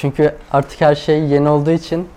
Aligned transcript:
Çünkü 0.00 0.34
artık 0.52 0.80
her 0.80 0.94
şey 0.94 1.20
yeni 1.20 1.48
olduğu 1.48 1.70
için 1.70 2.08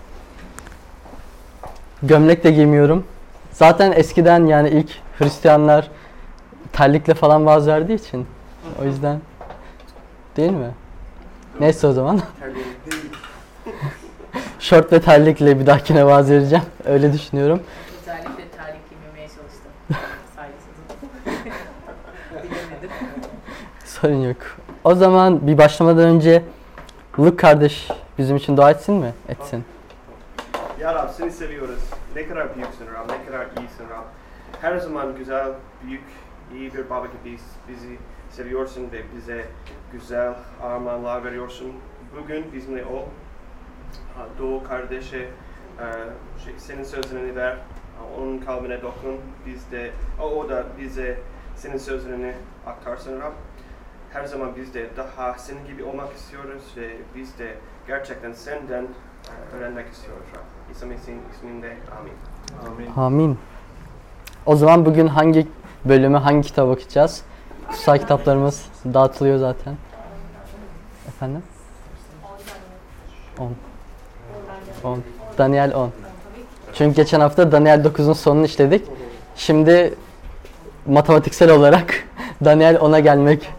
gömlek 2.02 2.44
de 2.44 2.50
giymiyorum. 2.50 3.04
Zaten 3.52 3.92
eskiden 3.92 4.46
yani 4.46 4.68
ilk 4.68 4.90
Hristiyanlar 5.18 5.90
terlikle 6.72 7.14
falan 7.14 7.46
vaaz 7.46 7.66
verdiği 7.66 7.94
için. 7.94 8.26
O 8.82 8.84
yüzden 8.84 9.20
değil 10.36 10.50
mi? 10.50 10.70
Neyse 11.60 11.86
o 11.86 11.92
zaman. 11.92 12.20
Şort 14.58 14.92
ve 14.92 15.00
terlikle 15.00 15.60
bir 15.60 15.66
dahakine 15.66 16.06
vaaz 16.06 16.30
vereceğim. 16.30 16.64
Öyle 16.84 17.12
düşünüyorum. 17.12 17.62
Özellikle 18.00 18.48
terlik 18.56 18.90
giymemeye 18.90 19.28
çalıştım. 19.28 19.70
Sorun 23.84 24.28
yok. 24.28 24.36
O 24.84 24.94
zaman 24.94 25.46
bir 25.46 25.58
başlamadan 25.58 26.04
önce 26.04 26.42
Luke 27.18 27.36
kardeş 27.36 27.90
bizim 28.18 28.36
için 28.36 28.56
dua 28.56 28.70
etsin 28.70 28.94
mi? 28.94 29.14
Etsin. 29.28 29.64
Ya 30.80 30.94
Rab 30.94 31.10
seni 31.10 31.30
seviyoruz. 31.30 31.78
Ne 32.16 32.28
kadar 32.28 32.54
büyüksün 32.56 32.86
Rab, 32.86 33.10
ne 33.10 33.26
kadar 33.26 33.46
iyisin 33.46 33.84
Rab. 33.90 34.04
Her 34.60 34.76
zaman 34.78 35.16
güzel, 35.16 35.52
büyük, 35.86 36.04
iyi 36.54 36.74
bir 36.74 36.90
baba 36.90 37.06
gibi 37.06 37.38
bizi 37.68 37.98
seviyorsun 38.30 38.92
ve 38.92 39.02
bize 39.16 39.44
güzel 39.92 40.34
armağanlar 40.62 41.24
veriyorsun. 41.24 41.72
Bugün 42.22 42.52
bizimle 42.52 42.84
ol. 42.84 43.02
Doğu 44.38 44.64
kardeşe 44.64 45.18
e, 45.18 45.86
şey, 46.44 46.54
senin 46.58 46.84
sözlerini 46.84 47.36
ver. 47.36 47.56
Onun 48.18 48.38
kalbine 48.38 48.82
dokun. 48.82 49.20
Biz 49.46 49.70
de, 49.72 49.90
o 50.22 50.48
da 50.48 50.64
bize 50.80 51.18
senin 51.56 51.78
sözlerini 51.78 52.34
aktarsın 52.66 53.20
Rab. 53.20 53.32
Her 54.14 54.24
zaman 54.24 54.56
biz 54.56 54.74
de 54.74 54.86
daha 54.96 55.38
senin 55.38 55.66
gibi 55.66 55.84
olmak 55.84 56.12
istiyoruz 56.16 56.62
ve 56.76 56.96
biz 57.14 57.38
de 57.38 57.54
gerçekten 57.86 58.32
senden 58.32 58.82
e, 58.82 59.56
öğrenmek 59.56 59.92
istiyoruz. 59.92 60.26
İsa 60.72 60.86
Mesih'in 60.86 61.20
isminde 61.34 61.76
amin. 61.98 62.12
Amin. 62.66 62.90
Amin. 62.96 63.38
O 64.46 64.56
zaman 64.56 64.86
bugün 64.86 65.06
hangi 65.06 65.46
bölümü, 65.84 66.16
hangi 66.16 66.46
kitaba 66.48 66.70
bakacağız? 66.70 67.22
Kutsal 67.68 67.98
kitaplarımız 67.98 68.66
dağıtılıyor 68.84 69.38
zaten. 69.38 69.76
Efendim? 71.08 71.42
10. 73.38 73.52
10. 74.84 75.02
Daniel 75.38 75.74
10. 75.74 75.90
Çünkü 76.74 76.96
geçen 76.96 77.20
hafta 77.20 77.52
Daniel 77.52 77.84
9'un 77.84 78.12
sonunu 78.12 78.44
işledik. 78.44 78.86
Şimdi 79.36 79.94
matematiksel 80.86 81.50
olarak 81.50 81.94
Daniel 82.44 82.76
10'a 82.76 83.00
gelmek 83.00 83.50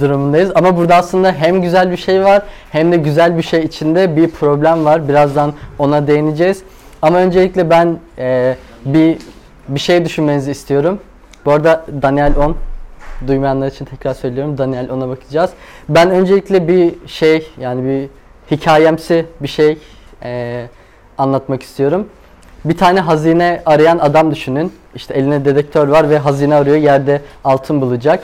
durumundayız. 0.00 0.52
Ama 0.54 0.76
burada 0.76 0.94
aslında 0.94 1.32
hem 1.32 1.62
güzel 1.62 1.90
bir 1.90 1.96
şey 1.96 2.24
var 2.24 2.42
hem 2.70 2.92
de 2.92 2.96
güzel 2.96 3.36
bir 3.36 3.42
şey 3.42 3.60
içinde 3.60 4.16
bir 4.16 4.30
problem 4.30 4.84
var. 4.84 5.08
Birazdan 5.08 5.52
ona 5.78 6.06
değineceğiz. 6.06 6.62
Ama 7.02 7.18
öncelikle 7.18 7.70
ben 7.70 7.98
e, 8.18 8.56
bir 8.84 9.18
bir 9.68 9.80
şey 9.80 10.04
düşünmenizi 10.04 10.50
istiyorum. 10.50 11.00
Bu 11.44 11.52
arada 11.52 11.84
Daniel 12.02 12.32
10 12.36 12.56
duymayanlar 13.26 13.66
için 13.66 13.84
tekrar 13.84 14.14
söylüyorum. 14.14 14.58
Daniel 14.58 14.88
10'a 14.88 15.08
bakacağız. 15.08 15.50
Ben 15.88 16.10
öncelikle 16.10 16.68
bir 16.68 16.94
şey 17.06 17.48
yani 17.60 17.84
bir 17.84 18.08
hikayemsi 18.56 19.26
bir 19.40 19.48
şey 19.48 19.78
e, 20.22 20.66
anlatmak 21.18 21.62
istiyorum. 21.62 22.08
Bir 22.64 22.76
tane 22.76 23.00
hazine 23.00 23.62
arayan 23.66 23.98
adam 23.98 24.30
düşünün. 24.30 24.72
İşte 24.94 25.14
eline 25.14 25.44
dedektör 25.44 25.88
var 25.88 26.10
ve 26.10 26.18
hazine 26.18 26.54
arıyor. 26.54 26.76
Yerde 26.76 27.22
altın 27.44 27.80
bulacak. 27.80 28.22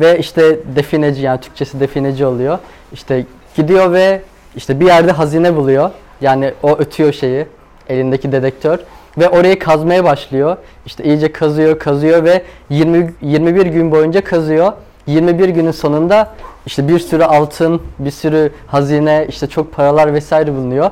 Ve 0.00 0.18
işte 0.18 0.58
defineci 0.76 1.22
yani 1.22 1.40
Türkçesi 1.40 1.80
defineci 1.80 2.26
oluyor. 2.26 2.58
İşte 2.92 3.24
gidiyor 3.56 3.92
ve 3.92 4.22
işte 4.56 4.80
bir 4.80 4.86
yerde 4.86 5.12
hazine 5.12 5.56
buluyor. 5.56 5.90
Yani 6.20 6.52
o 6.62 6.78
ötüyor 6.78 7.12
şeyi 7.12 7.46
elindeki 7.88 8.32
dedektör 8.32 8.78
ve 9.18 9.28
orayı 9.28 9.58
kazmaya 9.58 10.04
başlıyor. 10.04 10.56
İşte 10.86 11.04
iyice 11.04 11.32
kazıyor, 11.32 11.78
kazıyor 11.78 12.24
ve 12.24 12.42
20 12.70 13.12
21 13.22 13.66
gün 13.66 13.90
boyunca 13.90 14.24
kazıyor. 14.24 14.72
21 15.06 15.48
günün 15.48 15.70
sonunda 15.70 16.34
işte 16.66 16.88
bir 16.88 16.98
sürü 16.98 17.24
altın, 17.24 17.82
bir 17.98 18.10
sürü 18.10 18.52
hazine, 18.66 19.26
işte 19.28 19.46
çok 19.46 19.72
paralar 19.72 20.14
vesaire 20.14 20.52
bulunuyor. 20.52 20.90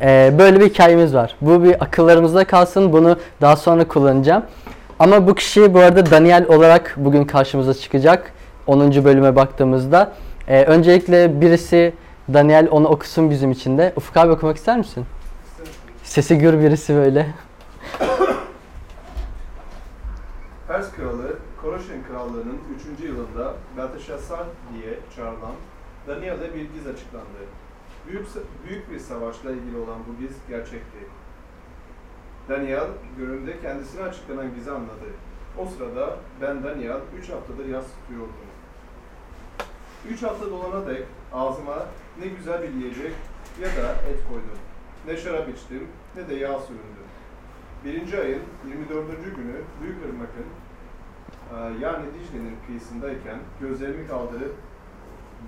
Ee, 0.00 0.32
böyle 0.38 0.60
bir 0.60 0.66
hikayemiz 0.70 1.14
var. 1.14 1.36
Bu 1.40 1.64
bir 1.64 1.84
akıllarımızda 1.84 2.44
kalsın. 2.44 2.92
Bunu 2.92 3.16
daha 3.40 3.56
sonra 3.56 3.88
kullanacağım. 3.88 4.42
Ama 4.98 5.26
bu 5.26 5.34
kişi 5.34 5.74
bu 5.74 5.78
arada 5.78 6.10
Daniel 6.10 6.46
olarak 6.48 6.94
bugün 6.96 7.24
karşımıza 7.24 7.74
çıkacak. 7.74 8.32
10. 8.66 9.04
bölüme 9.04 9.36
baktığımızda. 9.36 10.12
Ee, 10.48 10.64
öncelikle 10.64 11.40
birisi 11.40 11.94
Daniel 12.32 12.68
onu 12.70 12.88
okusun 12.88 13.30
bizim 13.30 13.50
için 13.50 13.78
de. 13.78 13.92
Ufuk 13.96 14.16
abi 14.16 14.32
okumak 14.32 14.56
ister 14.56 14.78
misin? 14.78 15.06
Sesi 16.02 16.38
gür 16.38 16.58
birisi 16.58 16.94
böyle. 16.94 17.26
Pers 20.68 20.92
kralı 20.92 21.38
Koroşen 21.62 22.02
krallığının 22.08 22.58
3. 22.98 23.04
yılında 23.04 23.54
Belteşassar 23.76 24.46
diye 24.72 24.98
çağrılan 25.16 25.54
Daniel'e 26.08 26.54
bir 26.54 26.60
giz 26.60 26.86
açıklandı. 26.86 27.40
Büyük, 28.08 28.26
büyük 28.68 28.90
bir 28.90 28.98
savaşla 28.98 29.50
ilgili 29.50 29.76
olan 29.76 29.98
bu 30.08 30.20
giz 30.20 30.36
gerçekti. 30.48 30.98
Daniel 32.48 32.86
göründe 33.18 33.60
kendisine 33.60 34.02
açıklanan 34.02 34.54
gizi 34.54 34.70
anladı. 34.70 35.08
O 35.58 35.66
sırada 35.66 36.16
ben 36.42 36.64
Daniel 36.64 37.00
3 37.18 37.30
haftadır 37.30 37.66
yas 37.66 37.84
tutuyordum. 37.84 38.34
3 40.10 40.22
hafta 40.22 40.50
dolana 40.50 40.86
dek 40.86 41.02
ağzıma 41.32 41.86
ne 42.20 42.26
güzel 42.26 42.62
bir 42.62 42.68
yiyecek 42.68 43.12
ya 43.62 43.68
da 43.68 43.92
et 44.10 44.18
koydum. 44.28 44.58
Ne 45.06 45.16
şarap 45.16 45.48
içtim 45.48 45.88
ne 46.16 46.28
de 46.28 46.34
yağ 46.34 46.58
süründüm. 46.58 47.04
Birinci 47.84 48.20
ayın 48.20 48.42
24. 48.68 49.06
günü 49.36 49.54
Büyük 49.82 49.96
Irmak'ın 50.04 50.48
e, 51.52 51.84
yani 51.84 52.04
Dicle'nin 52.14 52.56
kıyısındayken 52.66 53.38
gözlerimi 53.60 54.08
kaldırıp 54.08 54.54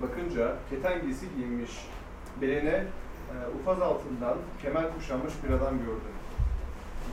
bakınca 0.01 0.55
keten 0.69 1.01
giysi 1.01 1.25
giymiş, 1.35 1.71
beline 2.41 2.83
ufaz 3.61 3.81
altından 3.81 4.37
kemer 4.61 4.93
kuşanmış 4.95 5.33
bir 5.43 5.53
adam 5.53 5.77
gördüm. 5.77 6.17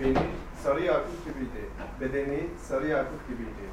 Beni 0.00 0.26
sarı 0.62 0.82
yakut 0.82 1.24
gibiydi, 1.24 1.68
bedeni 2.00 2.46
sarı 2.62 2.86
yakut 2.86 3.28
gibiydi. 3.28 3.64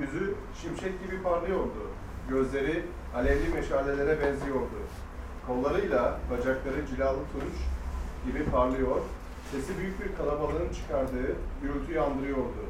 Yüzü 0.00 0.34
şimşek 0.62 1.06
gibi 1.06 1.22
parlıyordu, 1.22 1.90
gözleri 2.28 2.84
alevli 3.14 3.48
meşalelere 3.54 4.20
benziyordu. 4.20 4.80
Kollarıyla 5.46 6.18
bacakları 6.30 6.86
cilalı 6.86 7.18
tunç 7.18 7.54
gibi 8.26 8.44
parlıyor, 8.44 9.00
sesi 9.52 9.78
büyük 9.78 10.00
bir 10.00 10.16
kalabalığın 10.16 10.72
çıkardığı 10.74 11.36
gürültüyü 11.62 12.00
andırıyordu. 12.00 12.64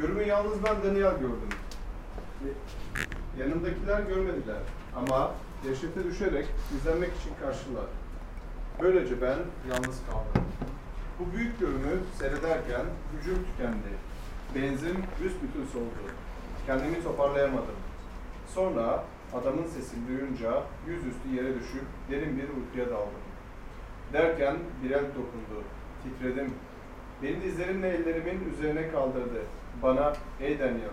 Görümü 0.00 0.22
yalnız 0.22 0.64
ben 0.64 0.76
Daniel 0.84 1.18
gördüm. 1.18 1.48
Yanımdakiler 3.38 4.00
görmediler 4.00 4.60
ama 4.96 5.30
dehşete 5.64 6.04
düşerek 6.04 6.46
izlenmek 6.76 7.10
için 7.20 7.30
karşılar. 7.40 7.86
Böylece 8.82 9.22
ben 9.22 9.38
yalnız 9.70 10.00
kaldım. 10.10 10.42
Bu 11.18 11.36
büyük 11.36 11.60
görümü 11.60 12.00
seyrederken 12.18 12.86
gücüm 13.12 13.38
tükendi. 13.44 13.92
Benzin 14.54 14.96
büsbütün 15.22 15.66
soldu. 15.72 16.12
Kendimi 16.66 17.02
toparlayamadım. 17.02 17.76
Sonra 18.46 19.04
adamın 19.34 19.66
sesini 19.66 20.08
duyunca 20.08 20.62
yüzüstü 20.86 21.28
yere 21.34 21.54
düşüp 21.54 21.84
derin 22.10 22.36
bir 22.36 22.48
uykuya 22.48 22.86
daldım. 22.86 23.26
Derken 24.12 24.56
bir 24.82 24.90
el 24.90 25.04
dokundu. 25.04 25.62
Titredim. 26.02 26.54
Beni 27.22 27.42
dizlerimle 27.42 27.88
ellerimin 27.88 28.52
üzerine 28.52 28.90
kaldırdı. 28.90 29.42
Bana, 29.82 30.12
ey 30.40 30.58
Daniel, 30.58 30.90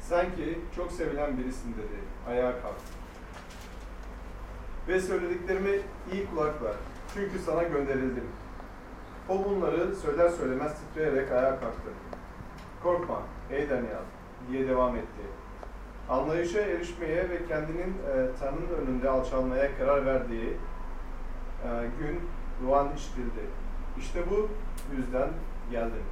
sanki 0.00 0.58
çok 0.76 0.92
sevilen 0.92 1.38
birisin 1.38 1.72
dedi. 1.72 2.00
Ayağa 2.28 2.52
kalk. 2.62 2.76
Ve 4.88 5.00
söylediklerime 5.00 5.70
iyi 6.12 6.26
kulak 6.26 6.62
ver. 6.62 6.74
Çünkü 7.14 7.38
sana 7.38 7.62
gönderildim. 7.62 8.24
O 9.28 9.44
bunları 9.44 9.96
söyler 9.96 10.28
söylemez 10.28 10.80
titreyerek 10.80 11.32
ayağa 11.32 11.60
kalktı. 11.60 11.90
Korkma, 12.82 13.22
ey 13.50 13.70
Daniel, 13.70 14.04
diye 14.50 14.68
devam 14.68 14.96
etti. 14.96 15.22
Anlayışa 16.12 16.60
erişmeye 16.60 17.30
ve 17.30 17.46
kendinin 17.48 17.88
e, 17.90 18.12
Tanrı'nın 18.40 18.86
önünde 18.86 19.10
alçalmaya 19.10 19.78
karar 19.78 20.06
verdiği 20.06 20.48
e, 21.64 21.68
gün 21.98 22.20
Ruan 22.66 22.88
işitildi. 22.96 23.40
İşte 23.98 24.20
bu 24.30 24.48
yüzden 24.96 25.28
geldim. 25.70 26.04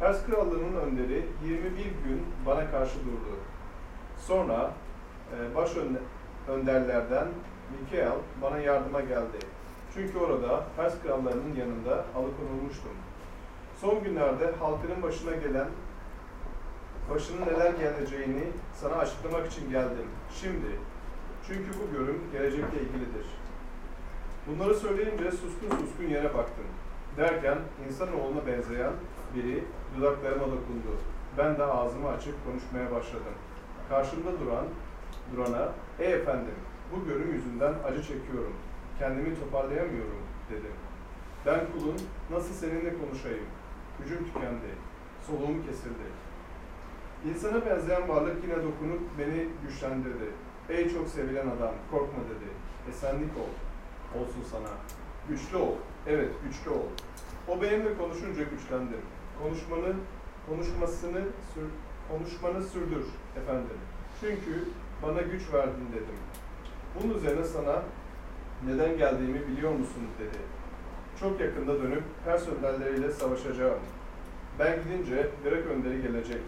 Pers 0.00 0.26
krallığının 0.26 0.76
önderi 0.80 1.26
21 1.44 1.84
gün 1.84 2.22
bana 2.46 2.70
karşı 2.70 2.98
durdu. 2.98 3.36
Sonra 4.18 4.70
e, 5.32 5.54
baş 5.54 5.76
ön- 5.76 5.98
önderlerden 6.54 7.26
Mikael 7.80 8.12
bana 8.42 8.58
yardıma 8.58 9.00
geldi. 9.00 9.38
Çünkü 9.94 10.18
orada 10.18 10.64
Pers 10.76 10.94
krallarının 11.02 11.54
yanında 11.58 12.04
alıkonulmuştum. 12.16 12.92
Son 13.80 14.02
günlerde 14.04 14.52
halkının 14.60 15.02
başına 15.02 15.36
gelen, 15.36 15.68
başının 17.14 17.46
neler 17.46 17.70
geleceğini 17.70 18.44
sana 18.74 18.94
açıklamak 18.94 19.52
için 19.52 19.70
geldim. 19.70 20.06
Şimdi, 20.40 20.78
çünkü 21.46 21.70
bu 21.80 21.98
görüm 21.98 22.22
gelecekle 22.32 22.80
ilgilidir. 22.80 23.26
Bunları 24.46 24.74
söyleyince 24.74 25.30
suskun 25.30 25.70
suskun 25.70 26.04
yere 26.04 26.34
baktım. 26.34 26.64
Derken 27.16 27.58
insanoğluna 27.88 28.46
benzeyen 28.46 28.92
biri 29.34 29.64
dudaklarıma 29.96 30.46
dokundu. 30.46 30.92
Ben 31.38 31.58
de 31.58 31.64
ağzımı 31.64 32.08
açıp 32.08 32.34
konuşmaya 32.46 32.90
başladım. 32.90 33.34
Karşımda 33.88 34.40
duran, 34.40 34.66
durana, 35.36 35.72
ey 35.98 36.12
efendim, 36.12 36.54
bu 36.92 37.04
görüm 37.04 37.32
yüzünden 37.32 37.74
acı 37.84 38.02
çekiyorum. 38.02 38.54
Kendimi 38.98 39.40
toparlayamıyorum 39.40 40.22
dedim. 40.50 40.76
Ben 41.46 41.60
kulun, 41.72 41.96
nasıl 42.30 42.54
seninle 42.54 42.94
konuşayım? 42.98 43.46
Gücüm 43.98 44.24
tükendi, 44.24 44.72
soluğum 45.26 45.66
kesildi. 45.66 46.21
İnsana 47.30 47.66
benzeyen 47.66 48.08
varlık 48.08 48.44
yine 48.44 48.56
dokunup 48.56 49.00
beni 49.18 49.48
güçlendirdi. 49.66 50.30
Ey 50.68 50.92
çok 50.92 51.08
sevilen 51.08 51.46
adam, 51.46 51.74
korkma 51.90 52.18
dedi. 52.24 52.50
Esenlik 52.90 53.36
ol, 53.36 53.52
olsun 54.20 54.42
sana. 54.50 54.68
Güçlü 55.28 55.56
ol, 55.56 55.74
evet 56.06 56.30
güçlü 56.44 56.70
ol. 56.70 56.86
O 57.48 57.62
benimle 57.62 57.96
konuşunca 57.96 58.42
güçlendim. 58.42 59.00
Konuşmanı, 59.42 59.94
konuşmasını, 60.48 61.22
sür, 61.54 61.64
konuşmanı 62.10 62.62
sürdür 62.62 63.04
efendim. 63.42 63.78
Çünkü 64.20 64.64
bana 65.02 65.20
güç 65.22 65.42
verdin 65.52 65.86
dedim. 65.92 66.18
Bunun 66.94 67.14
üzerine 67.14 67.44
sana 67.44 67.82
neden 68.66 68.98
geldiğimi 68.98 69.46
biliyor 69.48 69.72
musun 69.72 70.02
dedi. 70.18 70.38
Çok 71.20 71.40
yakında 71.40 71.82
dönüp 71.82 72.02
Pers 72.24 72.48
önderleriyle 72.48 73.10
savaşacağım. 73.10 73.80
Ben 74.58 74.78
gidince 74.82 75.30
Irak 75.46 75.66
önderi 75.66 76.02
gelecek. 76.02 76.42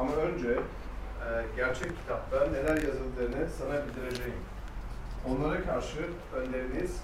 Ama 0.00 0.12
önce 0.12 0.48
e, 0.48 1.28
gerçek 1.56 1.90
kitapta 1.96 2.46
neler 2.46 2.76
yazıldığını 2.76 3.48
sana 3.58 3.74
bildireceğim. 3.74 4.40
Onlara 5.28 5.64
karşı 5.64 5.98
önderiniz 6.36 6.96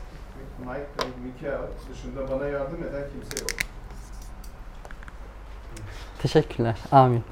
Mike 0.58 0.72
ve 0.72 1.06
Mikael 1.24 1.66
dışında 1.92 2.30
bana 2.32 2.48
yardım 2.48 2.78
eden 2.82 3.04
kimse 3.12 3.40
yok. 3.40 3.50
Teşekkürler. 6.22 6.76
Amin. 6.92 7.22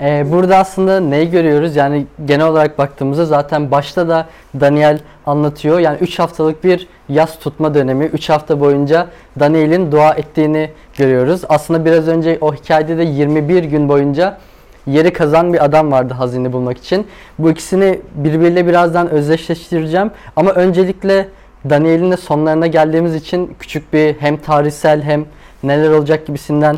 Ee, 0.00 0.26
burada 0.32 0.56
aslında 0.56 1.00
neyi 1.00 1.30
görüyoruz? 1.30 1.76
Yani 1.76 2.06
genel 2.24 2.46
olarak 2.46 2.78
baktığımızda 2.78 3.26
zaten 3.26 3.70
başta 3.70 4.08
da 4.08 4.26
Daniel 4.60 5.00
anlatıyor. 5.26 5.78
Yani 5.78 5.98
3 5.98 6.18
haftalık 6.18 6.64
bir 6.64 6.88
yaz 7.08 7.38
tutma 7.38 7.74
dönemi. 7.74 8.04
3 8.04 8.28
hafta 8.28 8.60
boyunca 8.60 9.08
Daniel'in 9.40 9.92
dua 9.92 10.14
ettiğini 10.14 10.70
görüyoruz. 10.96 11.42
Aslında 11.48 11.84
biraz 11.84 12.08
önce 12.08 12.38
o 12.40 12.54
hikayede 12.54 12.98
de 12.98 13.02
21 13.02 13.64
gün 13.64 13.88
boyunca 13.88 14.38
yeri 14.86 15.12
kazan 15.12 15.52
bir 15.52 15.64
adam 15.64 15.92
vardı 15.92 16.14
hazine 16.14 16.52
bulmak 16.52 16.78
için. 16.78 17.06
Bu 17.38 17.50
ikisini 17.50 18.00
birbiriyle 18.14 18.66
birazdan 18.66 19.10
özdeşleştireceğim. 19.10 20.10
Ama 20.36 20.50
öncelikle 20.50 21.28
Daniel'in 21.70 22.10
de 22.10 22.16
sonlarına 22.16 22.66
geldiğimiz 22.66 23.14
için 23.14 23.54
küçük 23.58 23.92
bir 23.92 24.14
hem 24.14 24.36
tarihsel 24.36 25.02
hem 25.02 25.24
neler 25.62 25.90
olacak 25.90 26.26
gibisinden 26.26 26.76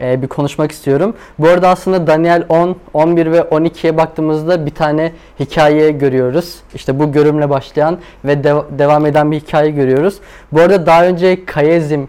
e, 0.00 0.22
bir 0.22 0.28
konuşmak 0.28 0.72
istiyorum. 0.72 1.14
Bu 1.38 1.48
arada 1.48 1.68
aslında 1.68 2.06
Daniel 2.06 2.44
10, 2.48 2.76
11 2.94 3.32
ve 3.32 3.38
12'ye 3.38 3.96
baktığımızda 3.96 4.66
bir 4.66 4.70
tane 4.74 5.12
hikaye 5.40 5.90
görüyoruz. 5.90 6.56
İşte 6.74 6.98
bu 6.98 7.12
görümle 7.12 7.50
başlayan 7.50 7.98
ve 8.24 8.44
dev- 8.44 8.78
devam 8.78 9.06
eden 9.06 9.30
bir 9.30 9.40
hikaye 9.40 9.70
görüyoruz. 9.70 10.18
Bu 10.52 10.60
arada 10.60 10.86
daha 10.86 11.04
önce 11.06 11.44
kayezim 11.44 12.08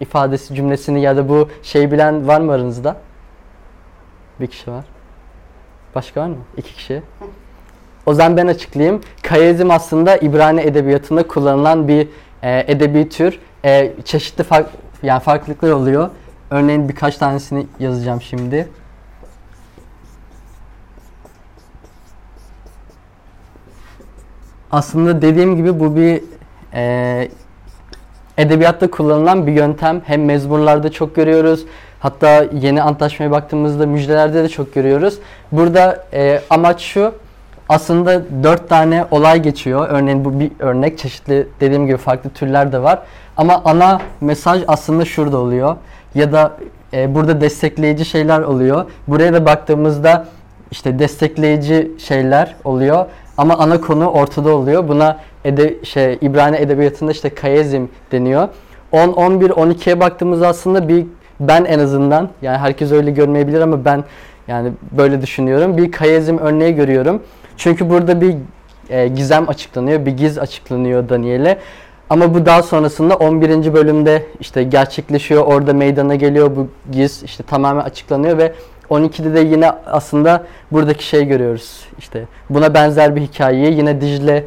ifadesi 0.00 0.54
cümlesini 0.54 1.02
ya 1.02 1.16
da 1.16 1.28
bu 1.28 1.48
şey 1.62 1.90
bilen 1.92 2.28
var 2.28 2.40
mı 2.40 2.52
aranızda? 2.52 2.96
Bir 4.42 4.46
kişi 4.46 4.70
var. 4.70 4.84
Başka 5.94 6.20
var 6.20 6.26
mı? 6.26 6.36
İki 6.56 6.74
kişi. 6.74 7.02
O 8.06 8.14
zaman 8.14 8.36
ben 8.36 8.46
açıklayayım. 8.46 9.00
Kayezim 9.22 9.70
aslında 9.70 10.16
İbrani 10.16 10.60
edebiyatında 10.60 11.28
kullanılan 11.28 11.88
bir 11.88 12.08
e, 12.42 12.64
edebi 12.72 13.08
tür. 13.08 13.38
E, 13.64 13.92
çeşitli 14.04 14.44
fark, 14.44 14.66
yani 15.02 15.20
farklılıklar 15.20 15.70
oluyor. 15.70 16.10
Örneğin 16.50 16.88
birkaç 16.88 17.16
tanesini 17.16 17.66
yazacağım 17.78 18.22
şimdi. 18.22 18.68
Aslında 24.70 25.22
dediğim 25.22 25.56
gibi 25.56 25.80
bu 25.80 25.96
bir 25.96 26.22
e, 26.74 27.28
edebiyatta 28.38 28.90
kullanılan 28.90 29.46
bir 29.46 29.52
yöntem. 29.52 30.02
Hem 30.04 30.24
mezmurlarda 30.24 30.92
çok 30.92 31.16
görüyoruz. 31.16 31.64
Hatta 32.02 32.44
yeni 32.52 32.82
antlaşmaya 32.82 33.30
baktığımızda 33.30 33.86
müjdelerde 33.86 34.42
de 34.42 34.48
çok 34.48 34.74
görüyoruz. 34.74 35.18
Burada 35.52 36.04
e, 36.12 36.40
amaç 36.50 36.80
şu. 36.80 37.12
Aslında 37.68 38.22
dört 38.42 38.68
tane 38.68 39.04
olay 39.10 39.42
geçiyor. 39.42 39.86
Örneğin 39.90 40.24
bu 40.24 40.40
bir 40.40 40.50
örnek. 40.58 40.98
Çeşitli 40.98 41.46
dediğim 41.60 41.86
gibi 41.86 41.96
farklı 41.96 42.30
türler 42.30 42.72
de 42.72 42.82
var. 42.82 42.98
Ama 43.36 43.62
ana 43.64 44.00
mesaj 44.20 44.62
aslında 44.68 45.04
şurada 45.04 45.38
oluyor. 45.38 45.76
Ya 46.14 46.32
da 46.32 46.52
e, 46.92 47.14
burada 47.14 47.40
destekleyici 47.40 48.04
şeyler 48.04 48.40
oluyor. 48.40 48.84
Buraya 49.08 49.32
da 49.32 49.46
baktığımızda 49.46 50.26
işte 50.70 50.98
destekleyici 50.98 51.90
şeyler 51.98 52.54
oluyor. 52.64 53.06
Ama 53.36 53.58
ana 53.58 53.80
konu 53.80 54.06
ortada 54.06 54.56
oluyor. 54.56 54.88
Buna 54.88 55.18
ede, 55.44 55.84
şey 55.84 56.18
İbrani 56.20 56.56
edebiyatında 56.56 57.12
işte 57.12 57.28
kayezim 57.28 57.90
deniyor. 58.12 58.48
10, 58.92 59.08
11, 59.08 59.50
12'ye 59.50 60.00
baktığımızda 60.00 60.48
aslında 60.48 60.88
bir 60.88 61.06
ben 61.48 61.64
en 61.64 61.78
azından 61.78 62.28
yani 62.42 62.58
herkes 62.58 62.92
öyle 62.92 63.10
görmeyebilir 63.10 63.60
ama 63.60 63.84
ben 63.84 64.04
yani 64.48 64.72
böyle 64.92 65.22
düşünüyorum. 65.22 65.76
Bir 65.76 65.92
kayezim 65.92 66.38
örneği 66.38 66.74
görüyorum. 66.74 67.22
Çünkü 67.56 67.90
burada 67.90 68.20
bir 68.20 68.36
e, 68.90 69.08
gizem 69.08 69.48
açıklanıyor, 69.48 70.06
bir 70.06 70.10
giz 70.10 70.38
açıklanıyor 70.38 71.08
Daniel'e. 71.08 71.58
Ama 72.10 72.34
bu 72.34 72.46
daha 72.46 72.62
sonrasında 72.62 73.16
11. 73.16 73.74
bölümde 73.74 74.22
işte 74.40 74.62
gerçekleşiyor, 74.62 75.46
orada 75.46 75.72
meydana 75.72 76.14
geliyor 76.14 76.56
bu 76.56 76.68
giz 76.92 77.22
işte 77.22 77.42
tamamen 77.42 77.84
açıklanıyor 77.84 78.38
ve 78.38 78.52
12'de 78.90 79.34
de 79.34 79.40
yine 79.40 79.70
aslında 79.86 80.44
buradaki 80.72 81.06
şey 81.06 81.24
görüyoruz. 81.24 81.80
İşte 81.98 82.24
buna 82.50 82.74
benzer 82.74 83.16
bir 83.16 83.20
hikayeyi 83.20 83.76
yine 83.76 84.00
Dicle 84.00 84.44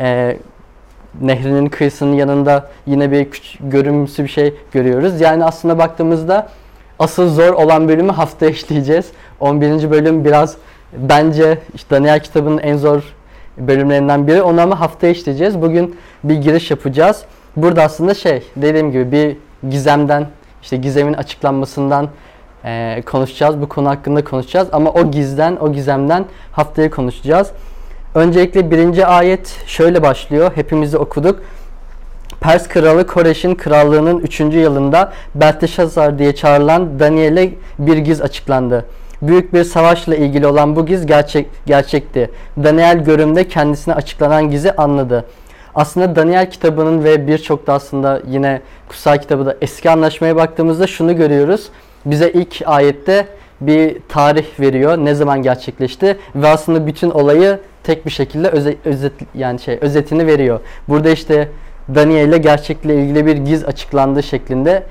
e, 0.00 0.36
nehrinin 1.20 1.66
kıyısının 1.66 2.12
yanında 2.14 2.68
yine 2.86 3.10
bir 3.10 3.30
küçük, 3.30 3.72
görünümsü 3.72 4.22
bir 4.24 4.28
şey 4.28 4.54
görüyoruz. 4.72 5.20
Yani 5.20 5.44
aslında 5.44 5.78
baktığımızda 5.78 6.48
asıl 6.98 7.28
zor 7.28 7.52
olan 7.52 7.88
bölümü 7.88 8.12
haftaya 8.12 8.50
işleyeceğiz. 8.50 9.10
11. 9.40 9.90
bölüm 9.90 10.24
biraz 10.24 10.56
bence 10.98 11.58
işte 11.74 11.96
Daniel 11.96 12.20
kitabının 12.20 12.58
en 12.58 12.76
zor 12.76 13.02
bölümlerinden 13.58 14.26
biri. 14.26 14.42
Onu 14.42 14.60
ama 14.60 14.80
haftaya 14.80 15.12
işleyeceğiz. 15.12 15.62
Bugün 15.62 15.96
bir 16.24 16.34
giriş 16.34 16.70
yapacağız. 16.70 17.22
Burada 17.56 17.82
aslında 17.82 18.14
şey 18.14 18.42
dediğim 18.56 18.92
gibi 18.92 19.12
bir 19.12 19.36
gizemden 19.70 20.26
işte 20.62 20.76
gizemin 20.76 21.14
açıklanmasından 21.14 22.08
e, 22.64 23.02
konuşacağız. 23.06 23.60
Bu 23.60 23.68
konu 23.68 23.88
hakkında 23.88 24.24
konuşacağız. 24.24 24.68
Ama 24.72 24.90
o 24.90 25.10
gizden, 25.10 25.56
o 25.56 25.72
gizemden 25.72 26.24
haftaya 26.52 26.90
konuşacağız. 26.90 27.52
Öncelikle 28.14 28.70
birinci 28.70 29.06
ayet 29.06 29.56
şöyle 29.66 30.02
başlıyor. 30.02 30.50
Hepimizi 30.54 30.98
okuduk. 30.98 31.42
Pers 32.40 32.68
kralı 32.68 33.06
Koreş'in 33.06 33.54
krallığının 33.54 34.18
3. 34.18 34.40
yılında 34.40 35.12
Belteşazar 35.34 36.18
diye 36.18 36.34
çağrılan 36.34 37.00
Daniel'e 37.00 37.50
bir 37.78 37.96
giz 37.96 38.22
açıklandı. 38.22 38.84
Büyük 39.22 39.54
bir 39.54 39.64
savaşla 39.64 40.14
ilgili 40.14 40.46
olan 40.46 40.76
bu 40.76 40.86
giz 40.86 41.06
gerçek 41.06 41.46
gerçekti. 41.66 42.30
Daniel 42.64 43.04
görümde 43.04 43.48
kendisine 43.48 43.94
açıklanan 43.94 44.50
gizi 44.50 44.72
anladı. 44.72 45.24
Aslında 45.74 46.16
Daniel 46.16 46.50
kitabının 46.50 47.04
ve 47.04 47.26
birçok 47.26 47.66
da 47.66 47.72
aslında 47.72 48.22
yine 48.28 48.60
kutsal 48.88 49.18
kitabı 49.18 49.46
da 49.46 49.56
eski 49.60 49.90
anlaşmaya 49.90 50.36
baktığımızda 50.36 50.86
şunu 50.86 51.16
görüyoruz. 51.16 51.68
Bize 52.06 52.30
ilk 52.30 52.62
ayette 52.66 53.26
bir 53.60 53.96
tarih 54.08 54.60
veriyor. 54.60 54.98
Ne 54.98 55.14
zaman 55.14 55.42
gerçekleşti 55.42 56.16
ve 56.34 56.48
aslında 56.48 56.86
bütün 56.86 57.10
olayı 57.10 57.58
tek 57.84 58.06
bir 58.06 58.10
şekilde 58.10 58.48
özet, 58.48 58.86
özet 58.86 59.12
yani 59.34 59.60
şey 59.60 59.78
özetini 59.80 60.26
veriyor. 60.26 60.60
Burada 60.88 61.10
işte 61.10 61.48
Daniel'le 61.94 62.36
gerçekle 62.36 62.94
ilgili 62.94 63.26
bir 63.26 63.36
giz 63.36 63.64
açıklandığı 63.64 64.22
şeklinde 64.22 64.82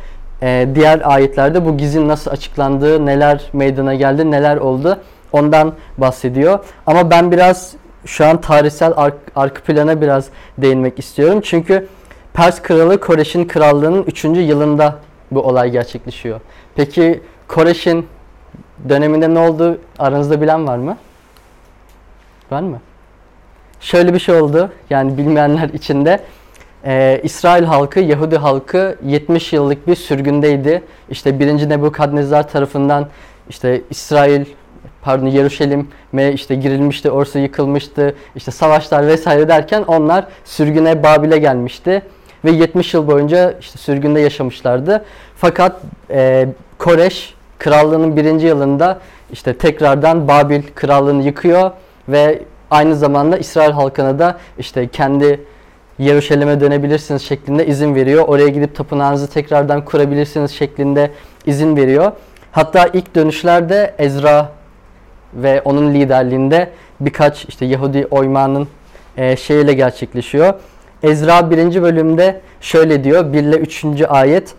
ee, 0.43 0.67
diğer 0.75 1.01
ayetlerde 1.03 1.65
bu 1.65 1.77
gizin 1.77 2.07
nasıl 2.07 2.31
açıklandığı, 2.31 3.05
neler 3.05 3.41
meydana 3.53 3.95
geldi, 3.95 4.31
neler 4.31 4.57
oldu 4.57 4.99
ondan 5.31 5.73
bahsediyor. 5.97 6.59
Ama 6.85 7.09
ben 7.09 7.31
biraz 7.31 7.73
şu 8.05 8.25
an 8.25 8.41
tarihsel 8.41 8.93
ar- 8.95 9.13
arka 9.35 9.61
plana 9.61 10.01
biraz 10.01 10.25
değinmek 10.57 10.99
istiyorum. 10.99 11.41
Çünkü 11.43 11.87
Pers 12.33 12.61
kralı 12.61 12.99
Koreş'in 12.99 13.47
krallığının 13.47 14.03
3. 14.03 14.23
yılında 14.23 14.95
bu 15.31 15.41
olay 15.41 15.71
gerçekleşiyor. 15.71 16.39
Peki 16.75 17.21
Koreş'in 17.47 18.07
döneminde 18.89 19.33
ne 19.33 19.39
oldu 19.39 19.77
aranızda 19.99 20.41
bilen 20.41 20.67
var 20.67 20.77
mı? 20.77 20.97
Var 22.53 22.61
mı? 22.61 22.79
Şöyle 23.79 24.13
bir 24.13 24.19
şey 24.19 24.35
oldu 24.35 24.71
yani 24.89 25.17
bilmeyenler 25.17 25.69
içinde. 25.69 26.19
Ee, 26.85 27.21
İsrail 27.23 27.63
halkı, 27.63 27.99
Yahudi 27.99 28.37
halkı 28.37 28.95
70 29.05 29.53
yıllık 29.53 29.87
bir 29.87 29.95
sürgündeydi. 29.95 30.83
İşte 31.09 31.39
1. 31.39 31.69
Nebukadnezar 31.69 32.49
tarafından 32.49 33.07
işte 33.49 33.81
İsrail 33.89 34.45
pardon 35.01 35.27
Yeruşalim'e 35.27 36.33
işte 36.33 36.55
girilmişti, 36.55 37.11
orası 37.11 37.39
yıkılmıştı. 37.39 38.15
İşte 38.35 38.51
savaşlar 38.51 39.07
vesaire 39.07 39.47
derken 39.47 39.83
onlar 39.87 40.27
sürgüne 40.45 41.03
Babil'e 41.03 41.37
gelmişti. 41.37 42.01
ve 42.45 42.51
70 42.51 42.93
yıl 42.93 43.07
boyunca 43.07 43.53
işte 43.59 43.77
sürgünde 43.79 44.19
yaşamışlardı. 44.19 45.05
Fakat 45.35 45.81
e, 46.09 46.47
Koreş 46.77 47.33
krallığının 47.59 48.15
birinci 48.15 48.47
yılında 48.47 48.99
işte 49.31 49.57
tekrardan 49.57 50.27
Babil 50.27 50.61
krallığını 50.75 51.23
yıkıyor 51.23 51.71
ve 52.09 52.43
aynı 52.71 52.95
zamanda 52.95 53.37
İsrail 53.37 53.71
halkına 53.71 54.19
da 54.19 54.37
işte 54.57 54.87
kendi 54.87 55.39
Yeruşalim'e 55.99 56.59
dönebilirsiniz 56.59 57.21
şeklinde 57.21 57.67
izin 57.67 57.95
veriyor. 57.95 58.23
Oraya 58.27 58.47
gidip 58.47 58.75
tapınağınızı 58.75 59.27
tekrardan 59.29 59.85
kurabilirsiniz 59.85 60.51
şeklinde 60.51 61.11
izin 61.45 61.75
veriyor. 61.75 62.11
Hatta 62.51 62.89
ilk 62.93 63.15
dönüşlerde 63.15 63.95
Ezra 63.99 64.51
ve 65.33 65.61
onun 65.61 65.93
liderliğinde 65.93 66.69
birkaç 66.99 67.45
işte 67.45 67.65
Yahudi 67.65 68.07
oymanın 68.11 68.67
e, 69.17 69.35
şeyiyle 69.35 69.73
gerçekleşiyor. 69.73 70.53
Ezra 71.03 71.51
1. 71.51 71.81
bölümde 71.81 72.41
şöyle 72.61 73.03
diyor 73.03 73.33
1 73.33 73.43
ile 73.43 73.55
3. 73.55 73.85
ayet 74.09 74.53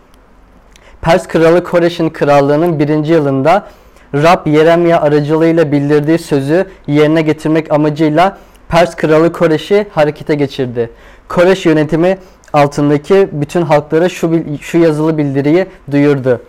Pers 1.02 1.26
kralı 1.26 1.64
Koreş'in 1.64 2.10
krallığının 2.10 2.78
birinci 2.78 3.12
yılında 3.12 3.66
Rab 4.14 4.46
Yeremya 4.46 5.00
aracılığıyla 5.00 5.72
bildirdiği 5.72 6.18
sözü 6.18 6.66
yerine 6.86 7.22
getirmek 7.22 7.72
amacıyla 7.72 8.38
Pers 8.68 8.96
kralı 8.96 9.32
Koreş'i 9.32 9.86
harekete 9.92 10.34
geçirdi. 10.34 10.90
Koreş 11.28 11.66
yönetimi 11.66 12.18
altındaki 12.52 13.28
bütün 13.32 13.62
halklara 13.62 14.08
şu, 14.08 14.32
şu 14.60 14.78
yazılı 14.78 15.18
bildiriyi 15.18 15.66
duyurdu. 15.90 16.40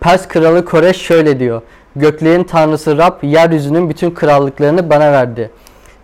Pers 0.00 0.28
kralı 0.28 0.64
Koreş 0.64 0.96
şöyle 0.96 1.38
diyor. 1.38 1.62
Göklerin 1.96 2.44
tanrısı 2.44 2.98
Rab 2.98 3.22
yeryüzünün 3.22 3.90
bütün 3.90 4.10
krallıklarını 4.10 4.90
bana 4.90 5.12
verdi. 5.12 5.50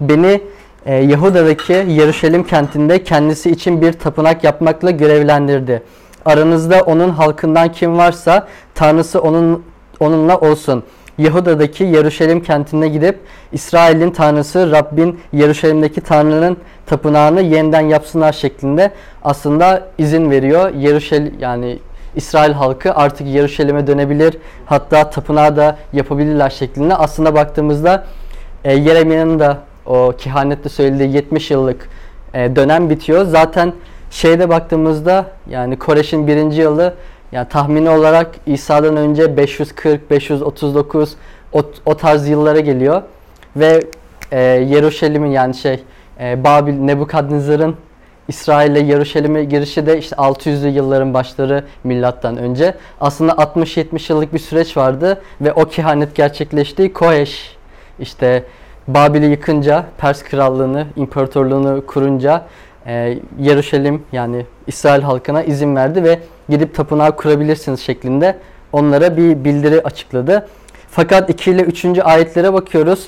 Beni 0.01 0.41
e, 0.87 0.95
Yahuda'daki 0.95 1.73
Yeruşalim 1.73 2.45
kentinde 2.45 3.05
kendisi 3.05 3.51
için 3.51 3.83
bir 3.83 3.93
tapınak 3.93 4.45
yapmakla 4.45 4.91
görevlendirdi. 4.91 5.83
Aranızda 6.25 6.81
onun 6.81 7.11
halkından 7.11 7.73
kim 7.73 7.99
varsa 7.99 8.49
tanrısı 8.75 9.21
onun 9.21 9.65
onunla 10.01 10.41
olsun. 10.41 10.85
Yahuda'daki 11.19 11.85
Yeruşalim 11.85 12.43
kentine 12.43 12.89
gidip 12.89 13.19
İsrail'in 13.53 14.11
tanrısı 14.11 14.73
Rabbin 14.73 15.21
Yeruşalim'deki 15.33 16.01
tanrının 16.01 16.57
tapınağını 16.87 17.41
yeniden 17.41 17.81
yapsınlar 17.81 18.33
şeklinde 18.33 18.91
aslında 19.23 19.89
izin 19.99 20.31
veriyor. 20.31 20.75
Yeruşalim 20.75 21.35
yani 21.41 21.79
İsrail 22.17 22.53
halkı 22.53 22.95
artık 22.95 23.27
Yeruşalim'e 23.27 23.87
dönebilir. 23.87 24.37
Hatta 24.67 25.11
tapınağı 25.11 25.57
da 25.57 25.77
yapabilirler 25.93 26.51
şeklinde. 26.51 26.95
Aslında 26.95 27.35
baktığımızda 27.35 28.05
e, 28.65 28.75
Yeremya'nın 28.75 29.39
da 29.39 29.59
o 29.87 30.13
kehanette 30.19 30.69
söylediği 30.69 31.13
70 31.13 31.51
yıllık 31.51 31.89
e, 32.35 32.57
dönem 32.57 32.91
bitiyor. 32.91 33.25
Zaten 33.25 33.73
şeyde 34.11 34.49
baktığımızda 34.49 35.27
yani 35.51 35.79
Koreş'in 35.79 36.27
birinci 36.27 36.61
yılı 36.61 36.95
yani 37.33 37.49
tahmini 37.49 37.91
olarak 37.91 38.31
İsa'dan 38.47 38.97
önce 38.97 39.37
540, 39.37 40.11
539 40.11 41.17
o, 41.53 41.63
o 41.87 41.97
tarz 41.97 42.29
yıllara 42.29 42.61
geliyor. 42.61 43.03
Ve 43.57 43.81
e, 44.33 44.41
Yeruşalim'in 44.41 45.31
yani 45.31 45.55
şey 45.55 45.81
e, 46.21 46.45
Babil 46.45 46.73
Nebukadnezar'ın 46.73 47.77
İsrail'e 48.29 48.81
Yeruşalim'e 48.81 49.45
girişi 49.45 49.87
de 49.87 49.99
işte 49.99 50.17
600'lü 50.17 50.69
yılların 50.69 51.15
başları 51.15 51.65
milattan 51.85 52.37
önce. 52.37 52.75
Aslında 53.01 53.33
60-70 53.33 54.13
yıllık 54.13 54.35
bir 54.35 54.39
süreç 54.39 54.77
vardı 54.77 55.23
ve 55.41 55.53
o 55.53 55.65
kehanet 55.65 56.15
gerçekleşti. 56.15 56.93
Koheş 56.93 57.57
işte 58.01 58.45
Babil'i 58.89 59.27
yıkınca, 59.27 59.85
Pers 59.99 60.23
krallığını, 60.23 60.87
imparatorluğunu 60.97 61.87
kurunca 61.87 62.47
e, 62.87 63.19
Yeruşalim 63.41 64.03
yani 64.13 64.47
İsrail 64.67 65.03
halkına 65.03 65.43
izin 65.43 65.77
verdi 65.77 66.05
ve 66.05 66.19
gidip 66.49 66.75
tapınağı 66.75 67.17
kurabilirsiniz 67.17 67.81
şeklinde 67.81 68.39
onlara 68.73 69.17
bir 69.17 69.45
bildiri 69.45 69.81
açıkladı. 69.83 70.49
Fakat 70.91 71.31
2 71.31 71.51
ile 71.51 71.63
3. 71.63 71.85
ayetlere 72.03 72.53
bakıyoruz. 72.53 73.07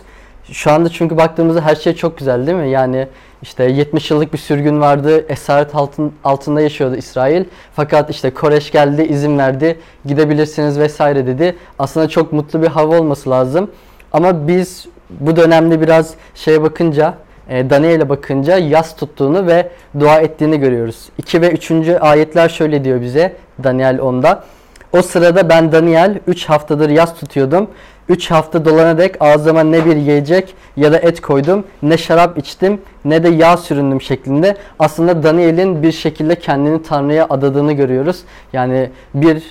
Şu 0.52 0.72
anda 0.72 0.88
çünkü 0.88 1.16
baktığımızda 1.16 1.60
her 1.60 1.74
şey 1.74 1.94
çok 1.94 2.18
güzel 2.18 2.46
değil 2.46 2.58
mi? 2.58 2.70
Yani 2.70 3.08
işte 3.42 3.64
70 3.64 4.10
yıllık 4.10 4.32
bir 4.32 4.38
sürgün 4.38 4.80
vardı. 4.80 5.24
Esaret 5.28 5.74
altın, 5.74 6.12
altında 6.24 6.60
yaşıyordu 6.60 6.96
İsrail. 6.96 7.44
Fakat 7.74 8.10
işte 8.10 8.30
Koreş 8.30 8.70
geldi, 8.70 9.02
izin 9.02 9.38
verdi. 9.38 9.78
Gidebilirsiniz 10.04 10.78
vesaire 10.78 11.26
dedi. 11.26 11.56
Aslında 11.78 12.08
çok 12.08 12.32
mutlu 12.32 12.62
bir 12.62 12.66
hava 12.66 12.98
olması 12.98 13.30
lazım. 13.30 13.70
Ama 14.12 14.48
biz 14.48 14.86
bu 15.10 15.36
dönemde 15.36 15.80
biraz 15.80 16.14
şeye 16.34 16.62
bakınca, 16.62 17.14
e, 17.50 17.70
Daniel'e 17.70 18.08
bakınca 18.08 18.58
yas 18.58 18.96
tuttuğunu 18.96 19.46
ve 19.46 19.68
dua 20.00 20.20
ettiğini 20.20 20.60
görüyoruz. 20.60 21.08
2 21.18 21.40
ve 21.40 21.50
3. 21.50 21.72
ayetler 22.00 22.48
şöyle 22.48 22.84
diyor 22.84 23.00
bize 23.00 23.36
Daniel 23.64 23.98
10'da. 23.98 24.44
O 24.92 25.02
sırada 25.02 25.48
ben 25.48 25.72
Daniel 25.72 26.18
3 26.26 26.44
haftadır 26.44 26.90
yas 26.90 27.14
tutuyordum. 27.20 27.68
3 28.08 28.30
hafta 28.30 28.64
dolana 28.64 28.98
dek 28.98 29.16
ağzıma 29.20 29.62
ne 29.62 29.86
bir 29.86 29.96
yiyecek 29.96 30.54
ya 30.76 30.92
da 30.92 30.98
et 30.98 31.20
koydum, 31.20 31.64
ne 31.82 31.98
şarap 31.98 32.38
içtim, 32.38 32.80
ne 33.04 33.22
de 33.22 33.28
yağ 33.28 33.56
süründüm 33.56 34.00
şeklinde. 34.00 34.56
Aslında 34.78 35.22
Daniel'in 35.22 35.82
bir 35.82 35.92
şekilde 35.92 36.34
kendini 36.34 36.82
Tanrı'ya 36.82 37.26
adadığını 37.30 37.72
görüyoruz. 37.72 38.20
Yani 38.52 38.90
bir 39.14 39.42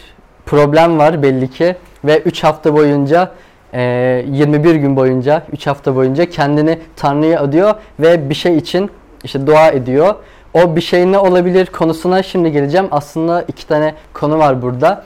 problem 0.45 0.97
var 0.99 1.23
belli 1.23 1.49
ki 1.49 1.75
ve 2.05 2.19
3 2.19 2.43
hafta 2.43 2.73
boyunca 2.73 3.31
e, 3.73 3.81
21 4.27 4.75
gün 4.75 4.95
boyunca 4.95 5.43
3 5.51 5.67
hafta 5.67 5.95
boyunca 5.95 6.29
kendini 6.29 6.79
Tanrı'ya 6.95 7.41
adıyor 7.41 7.73
ve 7.99 8.29
bir 8.29 8.35
şey 8.35 8.57
için 8.57 8.91
işte 9.23 9.47
dua 9.47 9.69
ediyor. 9.69 10.15
O 10.53 10.75
bir 10.75 10.81
şey 10.81 11.11
ne 11.11 11.17
olabilir 11.17 11.65
konusuna 11.65 12.23
şimdi 12.23 12.51
geleceğim. 12.51 12.87
Aslında 12.91 13.41
iki 13.47 13.67
tane 13.67 13.95
konu 14.13 14.37
var 14.39 14.61
burada. 14.61 15.05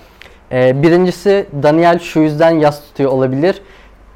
Ee, 0.51 0.84
birincisi 0.84 1.46
Daniel 1.63 2.00
şu 2.00 2.20
yüzden 2.20 2.51
yas 2.51 2.82
tutuyor 2.82 3.12
olabilir. 3.12 3.62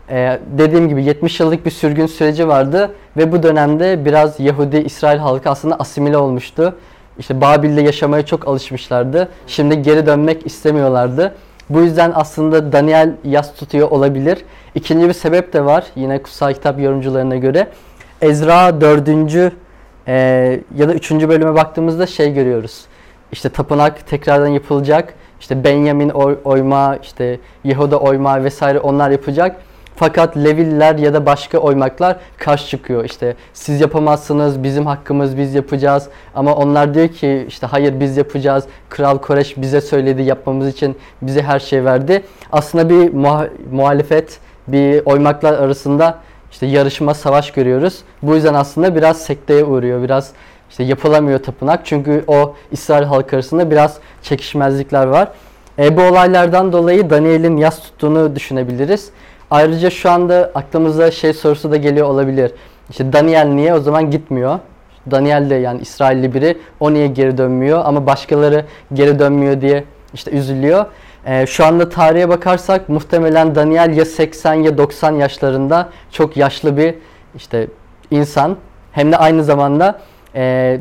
Ee, 0.10 0.40
dediğim 0.58 0.90
gibi 0.90 1.04
70 1.04 1.40
yıllık 1.40 1.66
bir 1.66 1.72
sürgün 1.72 2.06
süreci 2.06 2.48
vardı 2.48 2.96
ve 3.18 3.32
bu 3.32 3.44
dönemde 3.44 4.06
biraz 4.06 4.40
Yahudi 4.40 4.78
İsrail 4.78 5.20
halkı 5.20 5.50
aslında 5.50 5.76
asimile 5.76 6.18
olmuştu. 6.18 6.76
İşte 7.20 7.42
Babil'de 7.42 7.82
yaşamaya 7.82 8.26
çok 8.26 8.48
alışmışlardı. 8.48 9.30
Şimdi 9.48 9.82
geri 9.82 10.06
dönmek 10.06 10.46
istemiyorlardı. 10.46 11.36
Bu 11.70 11.80
yüzden 11.82 12.12
aslında 12.16 12.72
Daniel 12.72 13.16
yas 13.24 13.56
tutuyor 13.56 13.92
olabilir. 13.92 14.46
İkinci 14.76 15.08
bir 15.08 15.14
sebep 15.14 15.54
de 15.54 15.66
var 15.66 15.86
yine 15.96 16.22
kutsal 16.22 16.54
kitap 16.54 16.80
yorumcularına 16.80 17.36
göre. 17.36 17.68
Ezra 18.22 18.82
4. 18.82 19.10
E, 20.08 20.14
ya 20.76 20.90
da 20.90 20.94
3. 20.94 21.12
bölüme 21.12 21.56
baktığımızda 21.56 22.06
şey 22.06 22.34
görüyoruz. 22.34 22.86
İşte 23.32 23.50
tapınak 23.50 24.08
tekrardan 24.08 24.48
yapılacak. 24.48 25.14
İşte 25.40 25.64
Benjamin 25.64 26.10
oy- 26.10 26.38
oyma, 26.44 26.98
işte 27.04 27.40
Yehuda 27.64 28.00
oyma 28.00 28.44
vesaire 28.44 28.80
onlar 28.80 29.10
yapacak. 29.10 29.56
Fakat 30.00 30.38
Levililer 30.38 30.96
ya 30.96 31.14
da 31.14 31.26
başka 31.26 31.58
oymaklar 31.58 32.18
karşı 32.38 32.68
çıkıyor. 32.68 33.04
İşte 33.06 33.36
siz 33.54 33.82
yapamazsınız, 33.82 34.64
bizim 34.64 34.86
hakkımız 34.86 35.38
biz 35.38 35.56
yapacağız. 35.56 36.08
Ama 36.36 36.56
onlar 36.56 36.94
diyor 36.94 37.08
ki 37.08 37.46
işte 37.48 37.68
hayır 37.68 38.00
biz 38.00 38.18
yapacağız. 38.18 38.64
Kral 38.90 39.18
Koreş 39.18 39.58
bize 39.58 39.82
söyledi 39.82 40.22
yapmamız 40.22 40.68
için 40.68 40.98
bize 41.22 41.42
her 41.42 41.60
şey 41.60 41.86
verdi. 41.86 42.24
Aslında 42.52 42.90
bir 42.90 43.14
muha- 43.14 43.50
muhalefet, 43.72 44.40
bir 44.68 45.02
oymaklar 45.06 45.54
arasında 45.54 46.18
işte 46.52 46.66
yarışma, 46.66 47.14
savaş 47.14 47.52
görüyoruz. 47.52 48.00
Bu 48.22 48.36
yüzden 48.36 48.54
aslında 48.54 48.96
biraz 48.96 49.22
sekteye 49.22 49.64
uğruyor. 49.64 50.04
Biraz 50.04 50.32
işte 50.70 50.84
yapılamıyor 50.84 51.40
tapınak. 51.40 51.86
Çünkü 51.86 52.24
o 52.28 52.56
İsrail 52.72 53.04
halkı 53.04 53.36
arasında 53.36 53.72
biraz 53.72 53.98
çekişmezlikler 54.22 55.08
var. 55.08 55.28
E, 55.80 55.98
bu 55.98 56.02
olaylardan 56.02 56.74
dolayı 56.74 57.10
Daniel'in 57.10 57.58
yas 57.58 57.80
tuttuğunu 57.82 58.36
düşünebiliriz. 58.36 59.10
Ayrıca 59.52 59.90
şu 59.90 60.12
anda 60.12 60.52
aklımıza 60.56 61.12
şey 61.12 61.34
sorusu 61.34 61.72
da 61.72 61.78
geliyor 61.78 62.08
olabilir. 62.08 62.52
İşte 62.90 63.14
Daniel 63.14 63.48
niye 63.48 63.74
o 63.74 63.80
zaman 63.80 64.12
gitmiyor? 64.12 64.60
Daniel 65.12 65.50
de 65.50 65.56
yani 65.56 65.82
İsrailli 65.82 66.34
biri 66.34 66.58
o 66.80 66.94
niye 66.94 67.08
geri 67.08 67.38
dönmüyor 67.38 67.82
ama 67.86 68.06
başkaları 68.06 68.66
geri 68.94 69.20
dönmüyor 69.20 69.62
diye 69.62 69.84
işte 70.14 70.32
üzülüyor. 70.32 70.86
Ee, 71.26 71.46
şu 71.46 71.66
anda 71.66 71.90
tarihe 71.90 72.30
bakarsak 72.30 72.90
muhtemelen 72.90 73.56
Daniel 73.56 73.98
ya 73.98 74.06
80 74.06 74.54
ya 74.54 74.78
90 74.78 75.12
yaşlarında 75.12 75.90
çok 76.12 76.38
yaşlı 76.38 76.78
bir 76.78 76.96
işte 77.36 77.68
insan. 78.12 78.58
Hem 78.92 79.12
de 79.12 79.18
aynı 79.18 79.44
zamanda 79.44 80.00
e, 80.36 80.80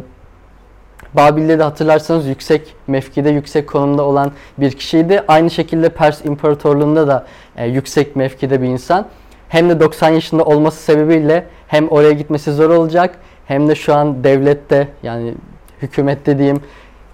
Babil'de 1.17 1.59
de 1.59 1.63
hatırlarsanız 1.63 2.27
yüksek 2.27 2.75
mevkide, 2.87 3.31
yüksek 3.31 3.69
konumda 3.69 4.03
olan 4.03 4.33
bir 4.59 4.73
kişiydi. 4.73 5.23
Aynı 5.29 5.51
şekilde 5.51 5.89
Pers 5.89 6.25
İmparatorluğu'nda 6.25 7.09
da 7.09 7.27
e, 7.57 7.67
yüksek 7.67 8.17
mevkide 8.17 8.63
bir 8.63 8.67
insan. 8.67 9.07
Hem 9.49 9.71
de 9.71 9.81
90 9.81 10.09
yaşında 10.09 10.45
olması 10.45 10.83
sebebiyle 10.83 11.47
hem 11.69 11.89
oraya 11.89 12.13
gitmesi 12.13 12.53
zor 12.53 12.71
olacak 12.71 13.19
hem 13.47 13.69
de 13.69 13.75
şu 13.75 13.95
an 13.95 14.25
devlette 14.25 14.89
yani 15.03 15.35
hükümette 15.83 16.39
diyeyim 16.39 16.61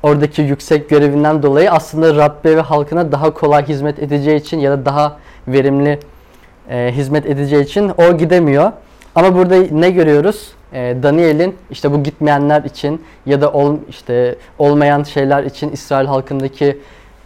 oradaki 0.02 0.42
yüksek 0.42 0.90
görevinden 0.90 1.42
dolayı 1.42 1.72
aslında 1.72 2.16
Rabbe 2.16 2.56
ve 2.56 2.60
halkına 2.60 3.12
daha 3.12 3.34
kolay 3.34 3.68
hizmet 3.68 3.98
edeceği 3.98 4.36
için 4.36 4.58
ya 4.58 4.70
da 4.70 4.84
daha 4.84 5.16
verimli 5.48 5.98
e, 6.70 6.92
hizmet 6.94 7.26
edeceği 7.26 7.64
için 7.64 7.92
o 7.96 8.16
gidemiyor. 8.16 8.72
Ama 9.14 9.34
burada 9.34 9.56
ne 9.70 9.90
görüyoruz? 9.90 10.52
E, 10.72 10.96
Daniel'in 11.02 11.54
işte 11.70 11.92
bu 11.92 12.02
gitmeyenler 12.02 12.62
için 12.62 13.02
ya 13.26 13.40
da 13.40 13.52
ol, 13.52 13.76
işte 13.88 14.36
olmayan 14.58 15.02
şeyler 15.02 15.44
için 15.44 15.70
İsrail 15.70 16.06
halkındaki 16.06 16.78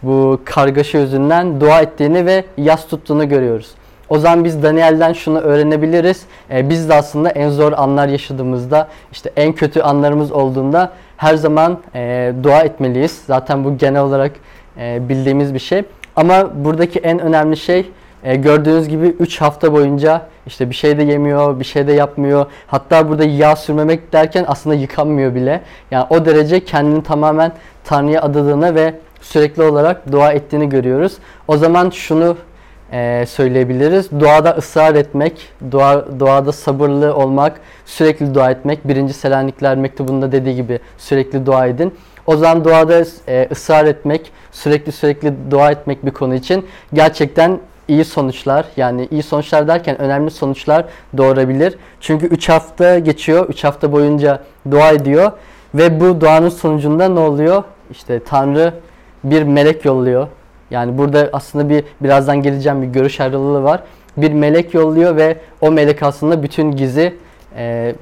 bu 0.03 0.41
kargaşa 0.45 0.97
yüzünden 0.99 1.61
dua 1.61 1.81
ettiğini 1.81 2.25
ve 2.25 2.45
yas 2.57 2.87
tuttuğunu 2.87 3.29
görüyoruz. 3.29 3.71
O 4.09 4.19
zaman 4.19 4.43
biz 4.43 4.63
Daniel'den 4.63 5.13
şunu 5.13 5.39
öğrenebiliriz. 5.39 6.25
E, 6.51 6.69
biz 6.69 6.89
de 6.89 6.93
aslında 6.93 7.29
en 7.29 7.49
zor 7.49 7.71
anlar 7.71 8.07
yaşadığımızda, 8.07 8.87
işte 9.11 9.31
en 9.35 9.53
kötü 9.53 9.81
anlarımız 9.81 10.31
olduğunda 10.31 10.91
her 11.17 11.35
zaman 11.35 11.79
e, 11.95 12.33
dua 12.43 12.61
etmeliyiz. 12.61 13.21
Zaten 13.27 13.63
bu 13.63 13.77
genel 13.77 14.01
olarak 14.01 14.31
e, 14.77 15.09
bildiğimiz 15.09 15.53
bir 15.53 15.59
şey. 15.59 15.83
Ama 16.15 16.49
buradaki 16.65 16.99
en 16.99 17.19
önemli 17.19 17.57
şey 17.57 17.85
e, 18.23 18.35
gördüğünüz 18.35 18.87
gibi 18.87 19.07
3 19.07 19.41
hafta 19.41 19.73
boyunca 19.73 20.21
işte 20.47 20.69
bir 20.69 20.75
şey 20.75 20.97
de 20.97 21.03
yemiyor, 21.03 21.59
bir 21.59 21.65
şey 21.65 21.87
de 21.87 21.93
yapmıyor. 21.93 22.45
Hatta 22.67 23.09
burada 23.09 23.23
yağ 23.23 23.55
sürmemek 23.55 24.13
derken 24.13 24.45
aslında 24.47 24.75
yıkanmıyor 24.75 25.35
bile. 25.35 25.61
Yani 25.91 26.05
o 26.09 26.25
derece 26.25 26.65
kendini 26.65 27.03
tamamen 27.03 27.51
Tanrı'ya 27.83 28.21
adadığını 28.21 28.75
ve 28.75 28.93
sürekli 29.21 29.63
olarak 29.63 30.11
dua 30.11 30.31
ettiğini 30.31 30.69
görüyoruz. 30.69 31.13
O 31.47 31.57
zaman 31.57 31.89
şunu 31.89 32.37
e, 32.91 33.25
söyleyebiliriz. 33.27 34.11
Duada 34.19 34.51
ısrar 34.51 34.95
etmek, 34.95 35.49
dua, 35.71 36.19
duada 36.19 36.51
sabırlı 36.51 37.15
olmak, 37.15 37.59
sürekli 37.85 38.35
dua 38.35 38.51
etmek. 38.51 38.87
Birinci 38.87 39.13
Selanikler 39.13 39.77
mektubunda 39.77 40.31
dediği 40.31 40.55
gibi 40.55 40.79
sürekli 40.97 41.45
dua 41.45 41.67
edin. 41.67 41.93
O 42.25 42.37
zaman 42.37 42.65
duada 42.65 43.03
e, 43.27 43.47
ısrar 43.51 43.85
etmek, 43.85 44.31
sürekli 44.51 44.91
sürekli 44.91 45.33
dua 45.51 45.71
etmek 45.71 46.05
bir 46.05 46.11
konu 46.11 46.35
için 46.35 46.65
gerçekten 46.93 47.59
iyi 47.87 48.05
sonuçlar 48.05 48.65
yani 48.77 49.07
iyi 49.11 49.23
sonuçlar 49.23 49.67
derken 49.67 50.01
önemli 50.01 50.31
sonuçlar 50.31 50.85
doğurabilir. 51.17 51.75
Çünkü 51.99 52.25
3 52.25 52.49
hafta 52.49 52.99
geçiyor. 52.99 53.49
3 53.49 53.63
hafta 53.63 53.91
boyunca 53.91 54.43
dua 54.71 54.91
ediyor 54.91 55.31
ve 55.75 55.99
bu 55.99 56.21
duanın 56.21 56.49
sonucunda 56.49 57.09
ne 57.09 57.19
oluyor? 57.19 57.63
İşte 57.91 58.23
Tanrı 58.23 58.73
bir 59.23 59.43
melek 59.43 59.85
yolluyor. 59.85 60.27
Yani 60.71 60.97
burada 60.97 61.29
aslında 61.33 61.69
bir 61.69 61.83
birazdan 62.01 62.41
geleceğim 62.41 62.81
bir 62.81 62.87
görüş 62.87 63.19
ayrılığı 63.19 63.63
var. 63.63 63.83
Bir 64.17 64.31
melek 64.31 64.73
yolluyor 64.73 65.15
ve 65.15 65.37
o 65.61 65.71
melek 65.71 66.03
aslında 66.03 66.43
bütün 66.43 66.71
gizi 66.71 67.15
e, 67.57 67.95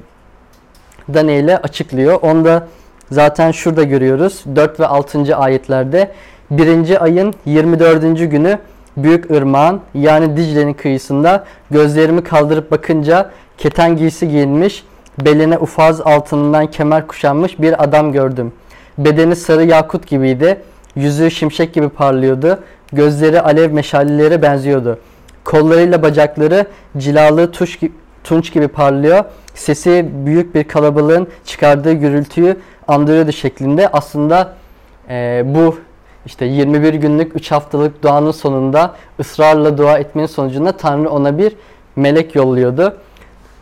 Daniel'e 1.14 1.56
açıklıyor. 1.58 2.18
Onda 2.22 2.66
zaten 3.10 3.50
şurada 3.50 3.82
görüyoruz. 3.82 4.44
4 4.56 4.80
ve 4.80 4.86
6. 4.86 5.36
ayetlerde 5.36 6.12
birinci 6.50 7.00
ayın 7.00 7.34
24. 7.46 8.30
günü 8.30 8.58
büyük 8.96 9.30
ırmağın 9.30 9.80
yani 9.94 10.36
Dicle'nin 10.36 10.74
kıyısında 10.74 11.44
gözlerimi 11.70 12.24
kaldırıp 12.24 12.70
bakınca 12.70 13.30
keten 13.58 13.96
giysi 13.96 14.28
giyinmiş, 14.28 14.84
beline 15.24 15.58
ufaz 15.58 16.00
altından 16.00 16.66
kemer 16.66 17.06
kuşanmış 17.06 17.60
bir 17.60 17.84
adam 17.84 18.12
gördüm. 18.12 18.52
Bedeni 18.98 19.36
sarı 19.36 19.64
yakut 19.64 20.06
gibiydi, 20.06 20.60
yüzü 20.96 21.30
şimşek 21.30 21.74
gibi 21.74 21.88
parlıyordu, 21.88 22.58
gözleri 22.92 23.40
alev 23.40 23.72
meşalelere 23.72 24.42
benziyordu. 24.42 24.98
Kollarıyla 25.44 26.02
bacakları 26.02 26.66
cilalı 26.98 27.52
tuş, 27.52 27.78
tunç 28.24 28.52
gibi 28.52 28.68
parlıyor, 28.68 29.24
sesi 29.54 30.08
büyük 30.26 30.54
bir 30.54 30.64
kalabalığın 30.64 31.28
çıkardığı 31.44 31.92
gürültüyü 31.92 32.56
andırıyordu 32.88 33.32
şeklinde. 33.32 33.88
Aslında 33.88 34.54
e, 35.08 35.42
bu 35.46 35.78
işte 36.26 36.44
21 36.44 36.94
günlük 36.94 37.36
3 37.36 37.52
haftalık 37.52 38.02
duanın 38.02 38.30
sonunda 38.30 38.94
ısrarla 39.20 39.78
dua 39.78 39.98
etmenin 39.98 40.26
sonucunda 40.26 40.72
Tanrı 40.72 41.10
ona 41.10 41.38
bir 41.38 41.52
melek 41.96 42.34
yolluyordu. 42.34 42.96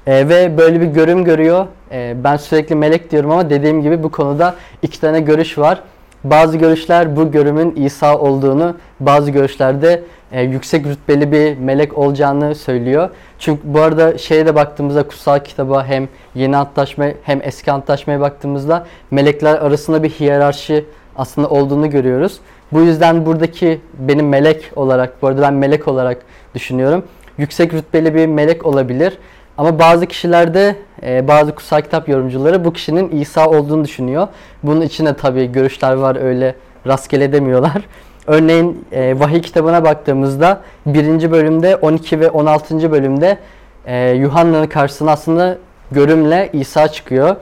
E, 0.07 0.29
ve 0.29 0.59
böyle 0.59 0.81
bir 0.81 0.87
görüm 0.87 1.25
görüyor. 1.25 1.67
E, 1.91 2.15
ben 2.25 2.37
sürekli 2.37 2.75
melek 2.75 3.11
diyorum 3.11 3.31
ama 3.31 3.51
dediğim 3.51 3.83
gibi 3.83 4.03
bu 4.03 4.11
konuda 4.11 4.55
iki 4.83 5.01
tane 5.01 5.21
görüş 5.21 5.59
var. 5.59 5.83
Bazı 6.25 6.57
görüşler 6.57 7.17
bu 7.17 7.31
görümün 7.31 7.75
İsa 7.77 8.19
olduğunu, 8.19 8.77
bazı 9.01 9.31
görüşlerde 9.31 10.03
e, 10.33 10.43
yüksek 10.43 10.87
rütbeli 10.87 11.33
bir 11.33 11.59
melek 11.59 11.99
olacağını 11.99 12.55
söylüyor. 12.55 13.11
Çünkü 13.39 13.61
bu 13.65 13.81
arada 13.81 14.19
şeye 14.19 14.47
de 14.47 14.55
baktığımızda 14.55 15.03
kutsal 15.03 15.39
kitaba 15.39 15.85
hem 15.85 16.09
yeni 16.35 16.57
antlaşma 16.57 17.07
hem 17.23 17.41
eski 17.43 17.73
antlaşmaya 17.73 18.21
baktığımızda 18.21 18.87
melekler 19.11 19.55
arasında 19.55 20.03
bir 20.03 20.11
hiyerarşi 20.11 20.85
aslında 21.17 21.49
olduğunu 21.49 21.91
görüyoruz. 21.91 22.39
Bu 22.73 22.81
yüzden 22.81 23.27
buradaki 23.27 23.81
benim 23.99 24.29
melek 24.29 24.71
olarak, 24.77 25.23
bu 25.23 25.27
arada 25.27 25.43
ben 25.43 25.55
melek 25.55 25.89
olarak 25.89 26.19
düşünüyorum. 26.55 27.05
Yüksek 27.39 27.75
rütbeli 27.75 28.15
bir 28.15 28.27
melek 28.27 28.67
olabilir. 28.67 29.19
Ama 29.59 29.79
bazı 29.79 30.07
kişilerde, 30.07 30.77
e, 31.03 31.29
bazı 31.29 31.55
kutsal 31.55 31.81
kitap 31.81 32.09
yorumcuları 32.09 32.65
bu 32.65 32.73
kişinin 32.73 33.21
İsa 33.21 33.49
olduğunu 33.49 33.85
düşünüyor. 33.85 34.29
Bunun 34.63 34.81
içinde 34.81 35.15
tabii 35.17 35.53
görüşler 35.53 35.93
var 35.93 36.17
öyle 36.17 36.55
rastgele 36.87 37.33
demiyorlar. 37.33 37.83
Örneğin 38.27 38.85
e, 38.93 39.21
vahiy 39.21 39.41
kitabına 39.41 39.85
baktığımızda 39.85 40.61
birinci 40.87 41.31
bölümde 41.31 41.77
12 41.77 42.21
ve 42.21 42.31
16. 42.31 42.93
bölümde 42.93 43.39
e, 43.87 44.11
Yuhanna'nın 44.11 44.67
karşısına 44.67 45.11
aslında 45.11 45.59
görümle 45.93 46.51
İsa 46.53 46.89
çıkıyor. 46.89 47.37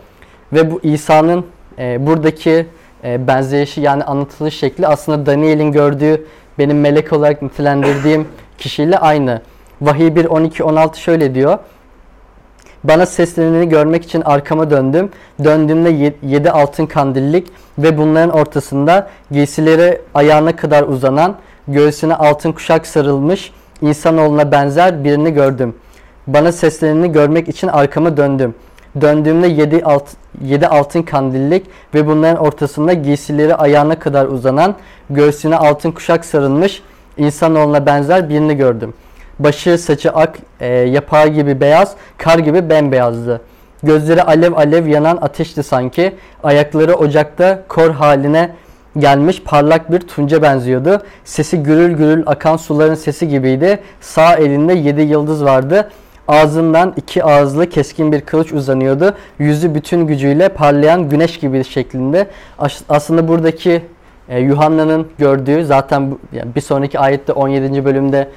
Ve 0.52 0.70
bu 0.70 0.80
İsa'nın 0.82 1.46
buradaki 1.78 2.66
e, 3.04 3.26
benzeyişi 3.26 3.80
yani 3.80 4.04
anlatılış 4.04 4.58
şekli 4.58 4.86
aslında 4.86 5.26
Daniel'in 5.26 5.72
gördüğü 5.72 6.26
benim 6.58 6.80
melek 6.80 7.12
olarak 7.12 7.42
nitelendirdiğim 7.42 8.28
kişiyle 8.58 8.98
aynı. 8.98 9.42
Vahiy 9.80 10.14
1 10.14 10.24
12 10.24 10.64
16 10.64 11.00
şöyle 11.00 11.34
diyor. 11.34 11.58
Bana 12.84 13.06
sesleneni 13.06 13.68
görmek 13.68 14.04
için 14.04 14.20
arkama 14.20 14.70
döndüm. 14.70 15.10
Döndüğümde 15.44 16.14
yedi 16.22 16.50
altın 16.50 16.86
kandillik 16.86 17.48
ve 17.78 17.98
bunların 17.98 18.30
ortasında 18.30 19.08
giysileri 19.30 20.00
ayağına 20.14 20.56
kadar 20.56 20.82
uzanan, 20.82 21.36
göğsüne 21.68 22.14
altın 22.14 22.52
kuşak 22.52 22.86
sarılmış, 22.86 23.52
insanoğluna 23.80 24.52
benzer 24.52 25.04
birini 25.04 25.32
gördüm. 25.32 25.74
Bana 26.26 26.52
sesleneni 26.52 27.12
görmek 27.12 27.48
için 27.48 27.68
arkama 27.68 28.16
döndüm. 28.16 28.54
Döndüğümde 29.00 29.46
yedi, 29.46 29.84
alt, 29.84 30.08
yedi 30.40 30.66
altın 30.66 31.02
kandillik 31.02 31.66
ve 31.94 32.06
bunların 32.06 32.36
ortasında 32.44 32.92
giysileri 32.92 33.54
ayağına 33.54 33.98
kadar 33.98 34.26
uzanan, 34.26 34.74
göğsüne 35.10 35.56
altın 35.56 35.90
kuşak 35.90 36.24
sarılmış, 36.24 36.82
insanoğluna 37.16 37.86
benzer 37.86 38.28
birini 38.28 38.56
gördüm. 38.56 38.94
Başı 39.38 39.78
saçı 39.78 40.10
ak, 40.10 40.38
e, 40.60 40.66
yapağı 40.66 41.28
gibi 41.28 41.60
beyaz, 41.60 41.94
kar 42.18 42.38
gibi 42.38 42.70
bembeyazdı. 42.70 43.40
Gözleri 43.82 44.22
alev 44.22 44.52
alev 44.52 44.86
yanan 44.86 45.18
ateşti 45.20 45.62
sanki. 45.62 46.14
Ayakları 46.42 46.94
ocakta 46.94 47.62
kor 47.68 47.90
haline 47.90 48.50
gelmiş 48.98 49.42
parlak 49.42 49.92
bir 49.92 50.00
tunca 50.00 50.42
benziyordu. 50.42 51.02
Sesi 51.24 51.62
gürül 51.62 51.92
gürül 51.92 52.22
akan 52.26 52.56
suların 52.56 52.94
sesi 52.94 53.28
gibiydi. 53.28 53.78
Sağ 54.00 54.36
elinde 54.36 54.74
yedi 54.74 55.00
yıldız 55.00 55.44
vardı. 55.44 55.90
Ağzından 56.28 56.94
iki 56.96 57.24
ağızlı 57.24 57.68
keskin 57.68 58.12
bir 58.12 58.20
kılıç 58.20 58.52
uzanıyordu. 58.52 59.14
Yüzü 59.38 59.74
bütün 59.74 60.06
gücüyle 60.06 60.48
parlayan 60.48 61.08
güneş 61.08 61.38
gibi 61.38 61.64
şeklinde. 61.64 62.26
Aslında 62.88 63.28
buradaki 63.28 63.82
e, 64.28 64.40
Yuhanna'nın 64.40 65.08
gördüğü 65.18 65.64
zaten 65.64 66.10
bu, 66.10 66.18
yani 66.32 66.54
bir 66.54 66.60
sonraki 66.60 66.98
ayette 66.98 67.32
17. 67.32 67.84
bölümde 67.84 68.28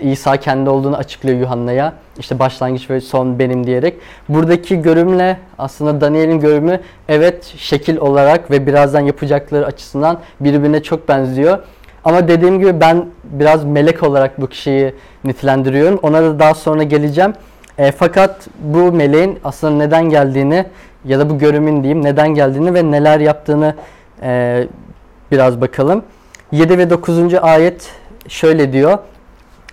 İsa 0.00 0.36
kendi 0.36 0.70
olduğunu 0.70 0.96
açıklıyor 0.96 1.38
Yuhanna'ya. 1.38 1.92
İşte 2.18 2.38
başlangıç 2.38 2.90
ve 2.90 3.00
son 3.00 3.38
benim 3.38 3.66
diyerek. 3.66 3.94
Buradaki 4.28 4.82
görümle 4.82 5.38
aslında 5.58 6.00
Daniel'in 6.00 6.40
görümü 6.40 6.80
evet 7.08 7.54
şekil 7.56 7.96
olarak 7.96 8.50
ve 8.50 8.66
birazdan 8.66 9.00
yapacakları 9.00 9.66
açısından 9.66 10.18
birbirine 10.40 10.82
çok 10.82 11.08
benziyor. 11.08 11.58
Ama 12.06 12.28
dediğim 12.28 12.58
gibi 12.58 12.80
ben 12.80 13.06
biraz 13.24 13.64
melek 13.64 14.02
olarak 14.02 14.40
bu 14.40 14.46
kişiyi 14.46 14.94
nitelendiriyorum. 15.24 15.98
Ona 16.02 16.22
da 16.22 16.38
daha 16.38 16.54
sonra 16.54 16.82
geleceğim. 16.82 17.32
E, 17.78 17.92
fakat 17.92 18.48
bu 18.58 18.92
meleğin 18.92 19.38
aslında 19.44 19.84
neden 19.84 20.10
geldiğini 20.10 20.64
ya 21.04 21.18
da 21.18 21.30
bu 21.30 21.38
görümün 21.38 21.82
diyeyim 21.82 22.04
neden 22.04 22.28
geldiğini 22.28 22.74
ve 22.74 22.90
neler 22.90 23.20
yaptığını 23.20 23.74
e, 24.22 24.64
biraz 25.32 25.60
bakalım. 25.60 26.02
7 26.52 26.78
ve 26.78 26.90
9. 26.90 27.34
ayet 27.34 27.90
şöyle 28.28 28.72
diyor. 28.72 28.98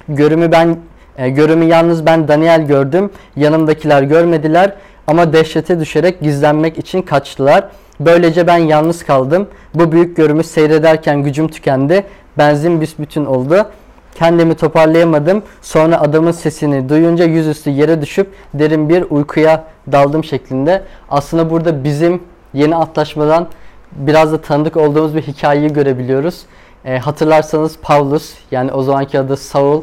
Görümü 0.09 0.51
ben 0.51 0.77
e, 1.17 1.29
görümü 1.29 1.65
yalnız 1.65 2.05
ben 2.05 2.27
Daniel 2.27 2.67
gördüm. 2.67 3.09
Yanımdakiler 3.35 4.03
görmediler 4.03 4.73
ama 5.07 5.33
dehşete 5.33 5.79
düşerek 5.79 6.21
gizlenmek 6.21 6.77
için 6.77 7.01
kaçtılar. 7.01 7.63
Böylece 7.99 8.47
ben 8.47 8.57
yalnız 8.57 9.05
kaldım. 9.05 9.47
Bu 9.75 9.91
büyük 9.91 10.17
görümü 10.17 10.43
seyrederken 10.43 11.23
gücüm 11.23 11.47
tükendi. 11.47 12.03
Benzin 12.37 12.81
büsbütün 12.81 13.25
oldu. 13.25 13.67
Kendimi 14.15 14.55
toparlayamadım. 14.55 15.43
Sonra 15.61 16.01
adamın 16.01 16.31
sesini 16.31 16.89
duyunca 16.89 17.25
yüzüstü 17.25 17.69
yere 17.69 18.01
düşüp 18.01 18.27
derin 18.53 18.89
bir 18.89 19.05
uykuya 19.09 19.63
daldım 19.91 20.23
şeklinde. 20.23 20.83
Aslında 21.09 21.49
burada 21.49 21.83
bizim 21.83 22.23
yeni 22.53 22.75
antlaşmadan 22.75 23.47
biraz 23.91 24.31
da 24.31 24.41
tanıdık 24.41 24.77
olduğumuz 24.77 25.15
bir 25.15 25.21
hikayeyi 25.21 25.73
görebiliyoruz. 25.73 26.41
E, 26.85 26.97
hatırlarsanız 26.97 27.77
Pavlus 27.81 28.33
yani 28.51 28.71
o 28.71 28.83
zamanki 28.83 29.19
adı 29.19 29.37
Saul 29.37 29.81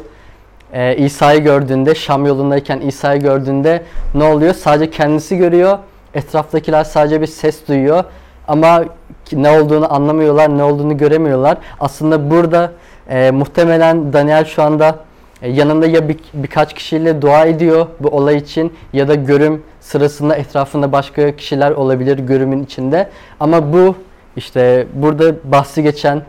e, 0.73 0.95
İsa'yı 0.97 1.43
gördüğünde, 1.43 1.95
Şam 1.95 2.25
yolundayken 2.25 2.79
İsa'yı 2.79 3.21
gördüğünde 3.21 3.83
ne 4.15 4.23
oluyor? 4.23 4.53
Sadece 4.53 4.91
kendisi 4.91 5.37
görüyor. 5.37 5.77
Etraftakiler 6.13 6.83
sadece 6.83 7.21
bir 7.21 7.27
ses 7.27 7.67
duyuyor. 7.67 8.03
Ama 8.47 8.83
ne 9.33 9.49
olduğunu 9.49 9.93
anlamıyorlar, 9.93 10.57
ne 10.57 10.63
olduğunu 10.63 10.97
göremiyorlar. 10.97 11.57
Aslında 11.79 12.31
burada 12.31 12.71
e, 13.09 13.31
muhtemelen 13.31 14.13
Daniel 14.13 14.45
şu 14.45 14.63
anda 14.63 14.95
e, 15.41 15.49
yanında 15.49 15.87
ya 15.87 16.09
bir, 16.09 16.17
birkaç 16.33 16.73
kişiyle 16.73 17.21
dua 17.21 17.45
ediyor 17.45 17.87
bu 17.99 18.07
olay 18.07 18.37
için 18.37 18.73
ya 18.93 19.07
da 19.07 19.15
görüm 19.15 19.63
sırasında 19.79 20.35
etrafında 20.35 20.91
başka 20.91 21.35
kişiler 21.35 21.71
olabilir 21.71 22.19
görümün 22.19 22.63
içinde. 22.63 23.09
Ama 23.39 23.73
bu 23.73 23.95
işte 24.35 24.87
burada 24.93 25.35
bahsi 25.43 25.83
geçen 25.83 26.21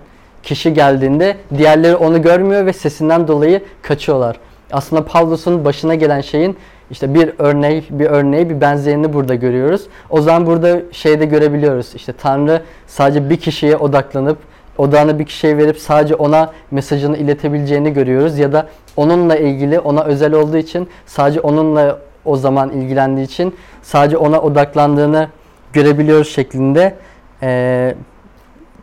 kişi 0.42 0.74
geldiğinde 0.74 1.36
diğerleri 1.56 1.96
onu 1.96 2.22
görmüyor 2.22 2.66
ve 2.66 2.72
sesinden 2.72 3.28
dolayı 3.28 3.62
kaçıyorlar. 3.82 4.36
Aslında 4.72 5.04
Pavlus'un 5.04 5.64
başına 5.64 5.94
gelen 5.94 6.20
şeyin 6.20 6.56
işte 6.92 7.14
bir 7.14 7.32
örneği, 7.38 7.84
bir 7.90 8.06
örneği, 8.06 8.50
bir 8.50 8.60
benzerini 8.60 9.12
burada 9.12 9.34
görüyoruz. 9.34 9.86
O 10.10 10.20
zaman 10.20 10.46
burada 10.46 10.80
şeyde 10.92 11.24
görebiliyoruz. 11.26 11.94
İşte 11.94 12.12
Tanrı 12.12 12.62
sadece 12.86 13.30
bir 13.30 13.36
kişiye 13.36 13.76
odaklanıp 13.76 14.38
odağını 14.78 15.18
bir 15.18 15.24
kişiye 15.24 15.56
verip 15.58 15.78
sadece 15.78 16.14
ona 16.14 16.52
mesajını 16.70 17.16
iletebileceğini 17.16 17.92
görüyoruz 17.92 18.38
ya 18.38 18.52
da 18.52 18.66
onunla 18.96 19.36
ilgili 19.36 19.80
ona 19.80 20.04
özel 20.04 20.32
olduğu 20.32 20.56
için 20.56 20.88
sadece 21.06 21.40
onunla 21.40 21.98
o 22.24 22.36
zaman 22.36 22.70
ilgilendiği 22.70 23.26
için 23.26 23.54
sadece 23.82 24.16
ona 24.16 24.40
odaklandığını 24.40 25.28
görebiliyoruz 25.72 26.28
şeklinde 26.28 26.94
eee, 27.42 27.94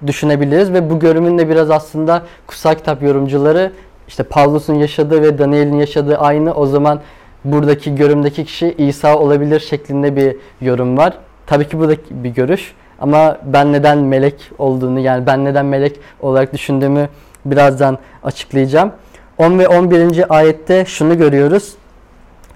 düşünebiliriz 0.08 0.74
ve 0.74 0.90
bu 0.90 1.00
görümün 1.00 1.38
de 1.38 1.50
biraz 1.50 1.72
aslında 1.72 2.22
kutsal 2.48 2.76
kitap 2.76 3.04
yorumcuları 3.04 3.72
işte 4.08 4.24
Pavlus'un 4.24 4.74
yaşadığı 4.74 5.22
ve 5.22 5.38
Daniel'in 5.38 5.80
yaşadığı 5.80 6.18
aynı 6.18 6.54
o 6.54 6.66
zaman 6.66 7.00
buradaki 7.44 7.96
görümdeki 7.96 8.46
kişi 8.46 8.76
İsa 8.78 9.18
olabilir 9.18 9.60
şeklinde 9.60 10.16
bir 10.16 10.36
yorum 10.62 10.98
var. 10.98 11.14
Tabii 11.48 11.68
ki 11.68 11.80
bu 11.80 11.90
da 11.90 11.94
bir 12.10 12.30
görüş 12.30 12.74
ama 13.00 13.38
ben 13.44 13.74
neden 13.74 13.98
melek 13.98 14.52
olduğunu 14.58 15.00
yani 15.00 15.26
ben 15.26 15.46
neden 15.46 15.66
melek 15.66 16.00
olarak 16.22 16.54
düşündüğümü 16.54 17.10
birazdan 17.46 17.98
açıklayacağım. 18.24 18.92
10 19.38 19.60
ve 19.60 19.68
11. 19.68 20.36
ayette 20.38 20.86
şunu 20.86 21.18
görüyoruz. 21.18 21.74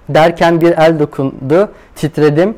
Derken 0.09 0.61
bir 0.61 0.71
el 0.71 0.99
dokundu, 0.99 1.69
titredim. 1.95 2.55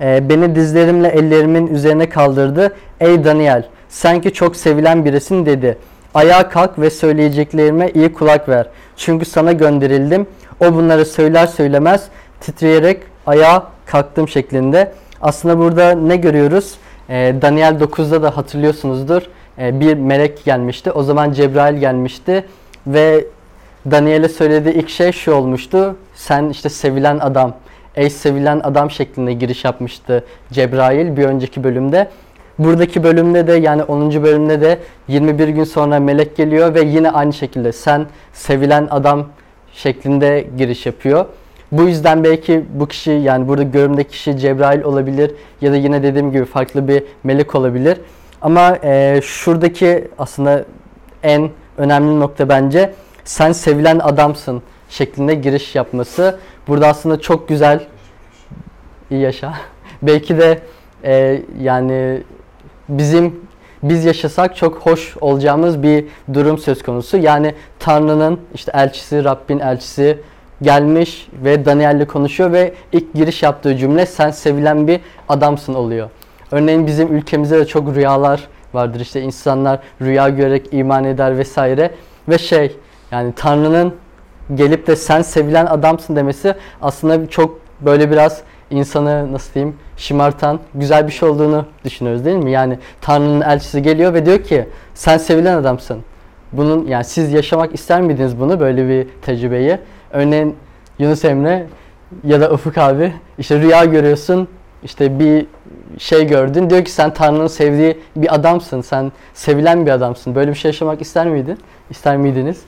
Ee, 0.00 0.28
beni 0.28 0.54
dizlerimle 0.54 1.08
ellerimin 1.08 1.66
üzerine 1.66 2.08
kaldırdı. 2.08 2.76
Ey 3.00 3.24
Daniel, 3.24 3.64
sen 3.88 4.20
ki 4.20 4.32
çok 4.32 4.56
sevilen 4.56 5.04
birisin 5.04 5.46
dedi. 5.46 5.78
Ayağa 6.14 6.48
kalk 6.48 6.78
ve 6.78 6.90
söyleyeceklerime 6.90 7.90
iyi 7.90 8.12
kulak 8.12 8.48
ver. 8.48 8.66
Çünkü 8.96 9.24
sana 9.24 9.52
gönderildim. 9.52 10.26
O 10.60 10.74
bunları 10.74 11.06
söyler 11.06 11.46
söylemez 11.46 12.08
titreyerek 12.40 13.02
ayağa 13.26 13.66
kalktım 13.86 14.28
şeklinde. 14.28 14.92
Aslında 15.20 15.58
burada 15.58 15.92
ne 15.92 16.16
görüyoruz? 16.16 16.74
Ee, 17.10 17.34
Daniel 17.42 17.74
9'da 17.80 18.22
da 18.22 18.36
hatırlıyorsunuzdur. 18.36 19.22
Ee, 19.58 19.80
bir 19.80 19.94
melek 19.94 20.44
gelmişti. 20.44 20.92
O 20.92 21.02
zaman 21.02 21.32
Cebrail 21.32 21.76
gelmişti 21.76 22.44
ve 22.86 23.24
Daniel'e 23.90 24.28
söylediği 24.28 24.74
ilk 24.74 24.88
şey 24.88 25.12
şu 25.12 25.32
olmuştu. 25.32 25.96
Sen 26.14 26.48
işte 26.48 26.68
sevilen 26.68 27.18
adam, 27.18 27.54
ey 27.96 28.10
sevilen 28.10 28.60
adam 28.64 28.90
şeklinde 28.90 29.32
giriş 29.32 29.64
yapmıştı 29.64 30.24
Cebrail 30.52 31.16
bir 31.16 31.24
önceki 31.24 31.64
bölümde. 31.64 32.08
Buradaki 32.58 33.04
bölümde 33.04 33.46
de 33.46 33.52
yani 33.52 33.82
10. 33.82 34.22
bölümde 34.22 34.60
de 34.60 34.78
21 35.08 35.48
gün 35.48 35.64
sonra 35.64 36.00
melek 36.00 36.36
geliyor 36.36 36.74
ve 36.74 36.82
yine 36.82 37.10
aynı 37.10 37.32
şekilde 37.32 37.72
sen 37.72 38.06
sevilen 38.32 38.88
adam 38.90 39.26
şeklinde 39.82 40.46
giriş 40.58 40.86
yapıyor. 40.86 41.26
Bu 41.72 41.82
yüzden 41.82 42.24
belki 42.24 42.64
bu 42.74 42.88
kişi 42.88 43.10
yani 43.10 43.48
burada 43.48 43.62
görümdeki 43.62 44.10
kişi 44.10 44.38
Cebrail 44.38 44.82
olabilir 44.82 45.34
ya 45.60 45.72
da 45.72 45.76
yine 45.76 46.02
dediğim 46.02 46.32
gibi 46.32 46.44
farklı 46.44 46.88
bir 46.88 47.02
melek 47.24 47.54
olabilir. 47.54 47.98
Ama 48.42 48.78
e, 48.84 49.20
şuradaki 49.22 50.08
aslında 50.18 50.64
en 51.22 51.50
önemli 51.78 52.20
nokta 52.20 52.48
bence 52.48 52.94
sen 53.24 53.52
sevilen 53.52 53.98
adamsın 53.98 54.62
şeklinde 54.88 55.34
giriş 55.34 55.74
yapması. 55.74 56.38
Burada 56.68 56.88
aslında 56.88 57.20
çok 57.20 57.48
güzel 57.48 57.86
iyi 59.10 59.20
yaşa. 59.20 59.54
Belki 60.02 60.38
de 60.38 60.58
e, 61.04 61.42
yani 61.60 62.22
bizim 62.88 63.40
biz 63.82 64.04
yaşasak 64.04 64.56
çok 64.56 64.78
hoş 64.78 65.16
olacağımız 65.20 65.82
bir 65.82 66.04
durum 66.34 66.58
söz 66.58 66.82
konusu. 66.82 67.16
Yani 67.16 67.54
Tanrı'nın 67.78 68.40
işte 68.54 68.72
elçisi, 68.74 69.24
Rabbin 69.24 69.58
elçisi 69.58 70.18
gelmiş 70.62 71.28
ve 71.44 71.64
Daniel'le 71.64 72.06
konuşuyor 72.06 72.52
ve 72.52 72.74
ilk 72.92 73.14
giriş 73.14 73.42
yaptığı 73.42 73.76
cümle 73.76 74.06
sen 74.06 74.30
sevilen 74.30 74.88
bir 74.88 75.00
adamsın 75.28 75.74
oluyor. 75.74 76.10
Örneğin 76.50 76.86
bizim 76.86 77.16
ülkemizde 77.16 77.58
de 77.58 77.66
çok 77.66 77.94
rüyalar 77.94 78.48
vardır. 78.74 79.00
İşte 79.00 79.20
insanlar 79.20 79.80
rüya 80.02 80.28
görerek 80.28 80.66
iman 80.72 81.04
eder 81.04 81.38
vesaire 81.38 81.90
ve 82.28 82.38
şey 82.38 82.76
yani 83.10 83.32
Tanrı'nın 83.36 83.94
gelip 84.54 84.86
de 84.86 84.96
sen 84.96 85.22
sevilen 85.22 85.66
adamsın 85.66 86.16
demesi 86.16 86.54
aslında 86.82 87.26
çok 87.26 87.60
böyle 87.80 88.10
biraz 88.10 88.42
insanı 88.70 89.32
nasıl 89.32 89.54
diyeyim 89.54 89.76
şımartan 89.96 90.60
güzel 90.74 91.06
bir 91.06 91.12
şey 91.12 91.28
olduğunu 91.28 91.66
düşünüyoruz 91.84 92.24
değil 92.24 92.36
mi? 92.36 92.50
Yani 92.50 92.78
Tanrı'nın 93.00 93.40
elçisi 93.40 93.82
geliyor 93.82 94.14
ve 94.14 94.26
diyor 94.26 94.42
ki 94.42 94.68
sen 94.94 95.18
sevilen 95.18 95.56
adamsın. 95.56 96.02
Bunun 96.52 96.86
yani 96.86 97.04
siz 97.04 97.32
yaşamak 97.32 97.74
ister 97.74 98.00
miydiniz 98.00 98.40
bunu 98.40 98.60
böyle 98.60 98.88
bir 98.88 99.08
tecrübeyi? 99.22 99.78
Örneğin 100.10 100.56
Yunus 100.98 101.24
Emre 101.24 101.66
ya 102.24 102.40
da 102.40 102.50
Ufuk 102.50 102.78
abi 102.78 103.12
işte 103.38 103.60
rüya 103.60 103.84
görüyorsun 103.84 104.48
işte 104.82 105.18
bir 105.18 105.46
şey 105.98 106.26
gördün 106.26 106.70
diyor 106.70 106.84
ki 106.84 106.90
sen 106.90 107.14
Tanrı'nın 107.14 107.46
sevdiği 107.46 107.98
bir 108.16 108.34
adamsın 108.34 108.80
sen 108.80 109.12
sevilen 109.34 109.86
bir 109.86 109.90
adamsın 109.90 110.34
böyle 110.34 110.50
bir 110.50 110.56
şey 110.56 110.68
yaşamak 110.68 111.00
ister 111.00 111.26
miydin? 111.26 111.58
İster 111.90 112.16
miydiniz? 112.16 112.62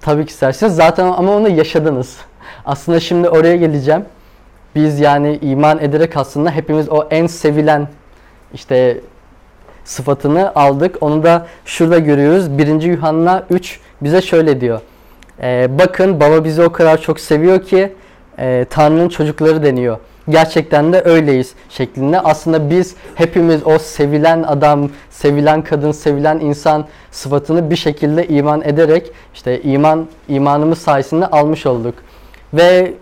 Tabii 0.00 0.26
ki 0.26 0.30
istersiniz 0.30 0.76
zaten 0.76 1.06
ama 1.06 1.32
onu 1.36 1.48
yaşadınız. 1.48 2.18
Aslında 2.66 3.00
şimdi 3.00 3.28
oraya 3.28 3.56
geleceğim. 3.56 4.04
Biz 4.74 5.00
yani 5.00 5.38
iman 5.42 5.78
ederek 5.78 6.16
aslında 6.16 6.50
hepimiz 6.50 6.88
o 6.88 7.08
en 7.10 7.26
sevilen 7.26 7.88
işte 8.54 9.00
sıfatını 9.84 10.52
aldık. 10.54 10.96
Onu 11.00 11.22
da 11.22 11.46
şurada 11.64 11.98
görüyoruz. 11.98 12.58
1. 12.58 12.82
Yuhanna 12.82 13.44
3 13.50 13.80
bize 14.02 14.22
şöyle 14.22 14.60
diyor. 14.60 14.80
Ee, 15.42 15.68
bakın 15.78 16.20
baba 16.20 16.44
bizi 16.44 16.62
o 16.62 16.72
kadar 16.72 17.00
çok 17.00 17.20
seviyor 17.20 17.62
ki 17.62 17.92
e, 18.38 18.66
Tanrı'nın 18.70 19.08
çocukları 19.08 19.62
deniyor. 19.62 19.98
Gerçekten 20.28 20.92
de 20.92 21.02
öyleyiz 21.04 21.54
şeklinde. 21.68 22.20
Aslında 22.20 22.70
biz 22.70 22.94
hepimiz 23.14 23.66
o 23.66 23.78
sevilen 23.78 24.42
adam, 24.42 24.90
sevilen 25.10 25.62
kadın, 25.62 25.92
sevilen 25.92 26.40
insan 26.40 26.86
sıfatını 27.10 27.70
bir 27.70 27.76
şekilde 27.76 28.28
iman 28.28 28.62
ederek 28.62 29.12
işte 29.34 29.62
iman 29.62 30.06
imanımız 30.28 30.78
sayesinde 30.78 31.26
almış 31.26 31.66
olduk. 31.66 31.94
Ve 32.56 32.94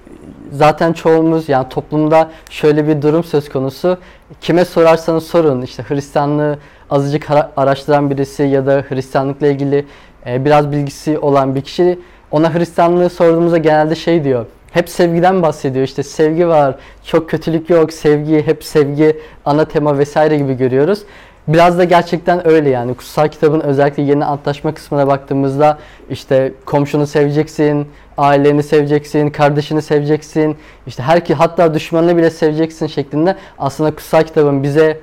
zaten 0.53 0.93
çoğumuz 0.93 1.49
yani 1.49 1.69
toplumda 1.69 2.31
şöyle 2.51 2.89
bir 2.89 3.03
durum 3.03 3.25
söz 3.25 3.49
konusu. 3.49 3.99
Kime 4.41 4.65
sorarsanız 4.65 5.27
sorun 5.27 5.63
işte 5.63 5.85
Hristiyanlığı 5.89 6.59
azıcık 6.91 7.31
ara- 7.31 7.53
araştıran 7.57 8.11
birisi 8.11 8.43
ya 8.43 8.67
da 8.67 8.85
Hristiyanlıkla 8.89 9.47
ilgili 9.47 9.87
e, 10.27 10.45
biraz 10.45 10.73
bilgisi 10.73 11.19
olan 11.19 11.55
bir 11.55 11.61
kişi 11.61 11.99
ona 12.31 12.55
Hristiyanlığı 12.55 13.11
sorduğumuzda 13.11 13.59
genelde 13.59 13.95
şey 13.95 14.25
diyor. 14.25 14.47
Hep 14.71 14.89
sevgiden 14.89 15.43
bahsediyor. 15.43 15.85
İşte 15.85 16.03
sevgi 16.03 16.49
var, 16.49 16.75
çok 17.05 17.31
kötülük 17.31 17.71
yok, 17.71 17.93
sevgi, 17.93 18.47
hep 18.47 18.65
sevgi 18.65 19.21
ana 19.45 19.65
tema 19.65 19.99
vesaire 19.99 20.37
gibi 20.37 20.55
görüyoruz. 20.55 21.03
Biraz 21.49 21.79
da 21.79 21.85
gerçekten 21.85 22.49
öyle 22.49 22.71
yani. 22.71 22.95
Kutsal 22.95 23.29
kitabın 23.29 23.61
özellikle 23.61 24.03
yeni 24.03 24.25
antlaşma 24.25 24.75
kısmına 24.75 25.07
baktığımızda 25.07 25.79
işte 26.11 26.53
komşunu 26.65 27.07
seveceksin, 27.07 27.89
aileni 28.19 28.63
seveceksin, 28.63 29.31
kardeşini 29.31 29.83
seveceksin, 29.83 30.57
işte 30.87 31.03
herki 31.03 31.35
hatta 31.35 31.75
düşmanını 31.75 32.17
bile 32.17 32.31
seveceksin 32.31 32.87
şeklinde 32.87 33.37
aslında 33.59 33.91
kutsal 33.91 34.23
kitabın 34.23 34.63
bize 34.63 35.01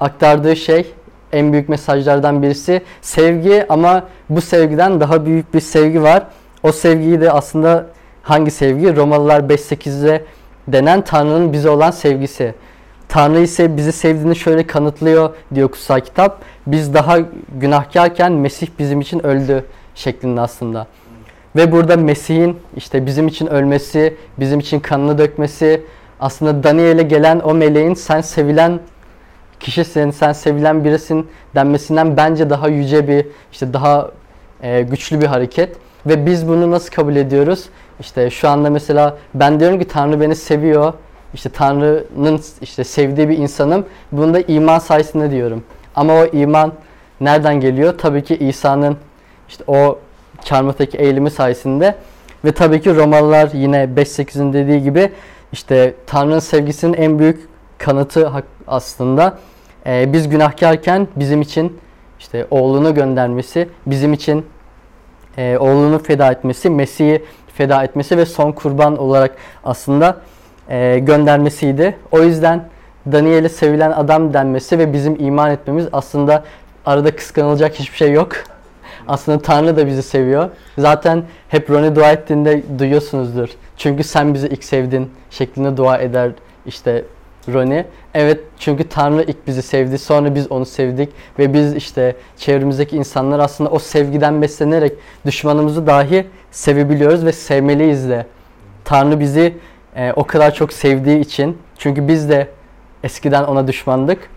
aktardığı 0.00 0.56
şey 0.56 0.94
en 1.32 1.52
büyük 1.52 1.68
mesajlardan 1.68 2.42
birisi 2.42 2.82
sevgi 3.00 3.66
ama 3.68 4.04
bu 4.30 4.40
sevgiden 4.40 5.00
daha 5.00 5.26
büyük 5.26 5.54
bir 5.54 5.60
sevgi 5.60 6.02
var. 6.02 6.26
O 6.62 6.72
sevgiyi 6.72 7.20
de 7.20 7.32
aslında 7.32 7.86
hangi 8.22 8.50
sevgi? 8.50 8.96
Romalılar 8.96 9.40
5.8'de 9.40 10.24
denen 10.68 11.02
Tanrı'nın 11.02 11.52
bize 11.52 11.70
olan 11.70 11.90
sevgisi. 11.90 12.54
Tanrı 13.10 13.40
ise 13.40 13.76
bizi 13.76 13.92
sevdiğini 13.92 14.36
şöyle 14.36 14.66
kanıtlıyor 14.66 15.30
diyor 15.54 15.70
kutsal 15.70 16.00
kitap. 16.00 16.42
Biz 16.66 16.94
daha 16.94 17.18
günahkarken 17.60 18.32
Mesih 18.32 18.68
bizim 18.78 19.00
için 19.00 19.26
öldü 19.26 19.64
şeklinde 19.94 20.40
aslında. 20.40 20.86
Ve 21.56 21.72
burada 21.72 21.96
Mesih'in 21.96 22.58
işte 22.76 23.06
bizim 23.06 23.28
için 23.28 23.46
ölmesi, 23.46 24.16
bizim 24.38 24.60
için 24.60 24.80
kanını 24.80 25.18
dökmesi, 25.18 25.82
aslında 26.20 26.62
Daniel'e 26.62 27.02
gelen 27.02 27.40
o 27.40 27.54
meleğin 27.54 27.94
sen 27.94 28.20
sevilen 28.20 28.80
kişisin, 29.60 30.10
sen 30.10 30.32
sevilen 30.32 30.84
birisin 30.84 31.28
denmesinden 31.54 32.16
bence 32.16 32.50
daha 32.50 32.68
yüce 32.68 33.08
bir, 33.08 33.26
işte 33.52 33.72
daha 33.72 34.10
e, 34.62 34.82
güçlü 34.82 35.20
bir 35.20 35.26
hareket. 35.26 35.76
Ve 36.06 36.26
biz 36.26 36.48
bunu 36.48 36.70
nasıl 36.70 36.90
kabul 36.90 37.16
ediyoruz? 37.16 37.64
İşte 38.00 38.30
şu 38.30 38.48
anda 38.48 38.70
mesela 38.70 39.16
ben 39.34 39.60
diyorum 39.60 39.78
ki 39.78 39.88
Tanrı 39.88 40.20
beni 40.20 40.36
seviyor. 40.36 40.92
İşte 41.34 41.48
Tanrı'nın 41.48 42.40
işte 42.62 42.84
sevdiği 42.84 43.28
bir 43.28 43.38
insanım. 43.38 43.86
Bunu 44.12 44.34
da 44.34 44.40
iman 44.40 44.78
sayesinde 44.78 45.30
diyorum. 45.30 45.64
Ama 45.94 46.14
o 46.14 46.26
iman 46.26 46.72
nereden 47.20 47.60
geliyor? 47.60 47.98
Tabii 47.98 48.24
ki 48.24 48.36
İsa'nın 48.36 48.96
işte 49.48 49.64
o 49.66 49.98
çarmıhtaki 50.44 50.98
eğilimi 50.98 51.30
sayesinde 51.30 51.94
ve 52.44 52.52
tabii 52.52 52.80
ki 52.80 52.96
Romalılar 52.96 53.50
yine 53.52 53.76
5.8'in 53.76 54.52
dediği 54.52 54.82
gibi 54.82 55.12
işte 55.52 55.94
Tanrı'nın 56.06 56.38
sevgisinin 56.38 56.94
en 56.94 57.18
büyük 57.18 57.48
kanıtı 57.78 58.32
aslında 58.66 59.38
Ee, 59.86 60.12
biz 60.12 60.28
günahkarken 60.28 61.08
bizim 61.16 61.42
için 61.42 61.78
işte 62.18 62.46
oğlunu 62.50 62.94
göndermesi, 62.94 63.68
bizim 63.86 64.12
için 64.12 64.46
e, 65.38 65.58
oğlunu 65.58 65.98
feda 65.98 66.32
etmesi, 66.32 66.70
Mesih'i 66.70 67.24
feda 67.54 67.84
etmesi 67.84 68.16
ve 68.16 68.26
son 68.26 68.52
kurban 68.52 68.98
olarak 68.98 69.36
aslında 69.64 70.16
e, 70.70 70.98
göndermesiydi. 70.98 71.96
O 72.10 72.22
yüzden 72.22 72.64
Daniel'e 73.12 73.48
sevilen 73.48 73.90
adam 73.90 74.34
denmesi 74.34 74.78
ve 74.78 74.92
bizim 74.92 75.16
iman 75.20 75.50
etmemiz 75.50 75.86
aslında 75.92 76.44
arada 76.86 77.16
kıskanılacak 77.16 77.74
hiçbir 77.74 77.96
şey 77.96 78.12
yok. 78.12 78.32
Aslında 79.08 79.38
Tanrı 79.38 79.76
da 79.76 79.86
bizi 79.86 80.02
seviyor. 80.02 80.50
Zaten 80.78 81.22
hep 81.48 81.70
Ronnie 81.70 81.96
dua 81.96 82.12
ettiğinde 82.12 82.62
duyuyorsunuzdur. 82.78 83.48
Çünkü 83.76 84.04
sen 84.04 84.34
bizi 84.34 84.48
ilk 84.48 84.64
sevdin 84.64 85.10
şeklinde 85.30 85.76
dua 85.76 85.98
eder 85.98 86.30
işte 86.66 87.04
Ronnie. 87.48 87.86
Evet 88.14 88.40
çünkü 88.58 88.88
Tanrı 88.88 89.22
ilk 89.22 89.46
bizi 89.46 89.62
sevdi 89.62 89.98
sonra 89.98 90.34
biz 90.34 90.52
onu 90.52 90.66
sevdik 90.66 91.08
ve 91.38 91.54
biz 91.54 91.74
işte 91.74 92.16
çevremizdeki 92.36 92.96
insanlar 92.96 93.38
aslında 93.38 93.70
o 93.70 93.78
sevgiden 93.78 94.42
beslenerek 94.42 94.92
düşmanımızı 95.26 95.86
dahi 95.86 96.26
sevebiliyoruz 96.50 97.24
ve 97.24 97.32
sevmeliyiz 97.32 98.08
de. 98.08 98.26
Tanrı 98.84 99.20
bizi 99.20 99.54
e, 99.96 100.12
o 100.12 100.24
kadar 100.24 100.54
çok 100.54 100.72
sevdiği 100.72 101.20
için 101.20 101.58
çünkü 101.78 102.08
biz 102.08 102.28
de 102.28 102.48
eskiden 103.04 103.44
ona 103.44 103.68
düşmandık. 103.68 104.30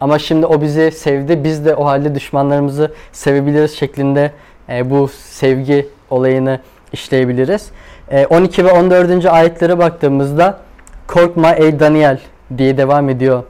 Ama 0.00 0.18
şimdi 0.18 0.46
o 0.46 0.60
bizi 0.60 0.90
sevdi. 0.90 1.44
Biz 1.44 1.64
de 1.64 1.74
o 1.74 1.84
halde 1.84 2.14
düşmanlarımızı 2.14 2.94
sevebiliriz 3.12 3.78
şeklinde 3.78 4.32
e, 4.68 4.90
bu 4.90 5.08
sevgi 5.08 5.88
olayını 6.10 6.60
işleyebiliriz. 6.92 7.70
E, 8.10 8.26
12 8.26 8.64
ve 8.64 8.72
14. 8.72 9.26
ayetlere 9.26 9.78
baktığımızda 9.78 10.58
korkma 11.06 11.52
ey 11.52 11.80
Daniel 11.80 12.20
diye 12.58 12.76
devam 12.76 13.08
ediyor 13.08 13.42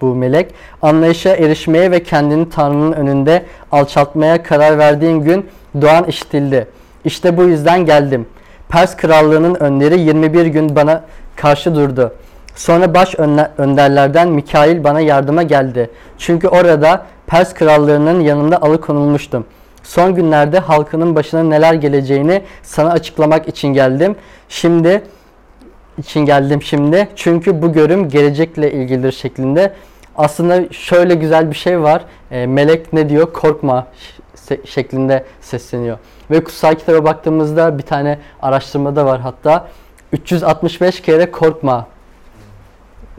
bu 0.00 0.14
melek. 0.14 0.54
Anlayışa 0.82 1.36
erişmeye 1.36 1.90
ve 1.90 2.02
kendini 2.02 2.50
Tanrı'nın 2.50 2.92
önünde 2.92 3.42
alçaltmaya 3.72 4.42
karar 4.42 4.78
verdiğin 4.78 5.20
gün 5.20 5.46
doğan 5.80 6.04
işitildi. 6.04 6.68
İşte 7.04 7.36
bu 7.36 7.44
yüzden 7.44 7.86
geldim. 7.86 8.26
Pers 8.74 8.96
krallığının 8.96 9.54
önderi 9.54 10.00
21 10.00 10.46
gün 10.46 10.76
bana 10.76 11.04
karşı 11.36 11.74
durdu. 11.74 12.12
Sonra 12.54 12.94
baş 12.94 13.14
önderlerden 13.58 14.28
Mikail 14.28 14.84
bana 14.84 15.00
yardıma 15.00 15.42
geldi. 15.42 15.90
Çünkü 16.18 16.48
orada 16.48 17.06
Pers 17.26 17.54
krallığının 17.54 18.20
yanında 18.20 18.62
alıkonulmuştum. 18.62 19.46
Son 19.82 20.14
günlerde 20.14 20.58
halkının 20.58 21.14
başına 21.14 21.42
neler 21.42 21.74
geleceğini 21.74 22.42
sana 22.62 22.90
açıklamak 22.90 23.48
için 23.48 23.68
geldim. 23.68 24.16
Şimdi 24.48 25.02
için 25.98 26.20
geldim 26.20 26.62
şimdi. 26.62 27.08
Çünkü 27.16 27.62
bu 27.62 27.72
görüm 27.72 28.08
gelecekle 28.08 28.72
ilgilidir 28.72 29.12
şeklinde. 29.12 29.72
Aslında 30.16 30.72
şöyle 30.72 31.14
güzel 31.14 31.50
bir 31.50 31.56
şey 31.56 31.80
var. 31.80 32.04
E, 32.30 32.46
melek 32.46 32.92
ne 32.92 33.08
diyor? 33.08 33.32
Korkma 33.32 33.86
ş- 34.48 34.60
şeklinde 34.64 35.24
sesleniyor. 35.40 35.98
Ve 36.30 36.44
kutsal 36.44 36.74
kitaba 36.74 37.04
baktığımızda 37.04 37.78
bir 37.78 37.82
tane 37.82 38.18
araştırmada 38.42 39.06
var 39.06 39.20
hatta 39.20 39.68
365 40.12 41.02
kere 41.02 41.30
korkma 41.30 41.86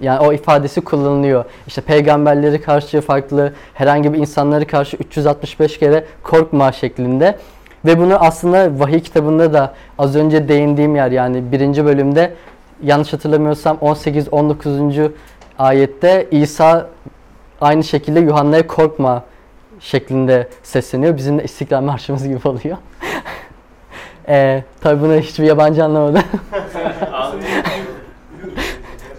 yani 0.02 0.20
o 0.20 0.34
ifadesi 0.34 0.82
kullanılıyor. 0.82 1.46
İşte 1.68 1.82
peygamberleri 1.82 2.62
karşı 2.62 3.02
farklı, 3.02 3.54
herhangi 3.74 4.14
bir 4.14 4.18
insanları 4.18 4.68
karşı 4.68 4.98
365 4.98 5.80
kere 5.80 6.06
korkma 6.24 6.72
şeklinde. 6.72 7.38
Ve 7.86 8.00
bunu 8.00 8.16
aslında 8.16 8.80
vahiy 8.80 9.00
kitabında 9.00 9.54
da 9.54 9.74
az 10.00 10.16
önce 10.16 10.48
değindiğim 10.48 10.96
yer 10.96 11.12
yani 11.12 11.52
birinci 11.52 11.86
bölümde 11.86 12.34
yanlış 12.84 13.14
hatırlamıyorsam 13.14 13.78
18-19. 13.78 15.12
ayette 15.60 16.28
İsa 16.32 16.90
aynı 17.62 17.84
şekilde 17.84 18.20
Yuhanna'ya 18.20 18.68
korkma 18.68 19.24
şeklinde 19.80 20.48
sesleniyor. 20.64 21.18
Bizim 21.18 21.40
de 21.40 21.44
İstiklal 21.44 21.82
Marşımız 21.82 22.28
gibi 22.28 22.48
oluyor. 22.48 22.78
Ee, 24.28 24.64
tabii 24.82 25.02
bunu 25.02 25.16
hiçbir 25.16 25.44
yabancı 25.44 25.84
anlamadı. 25.84 26.20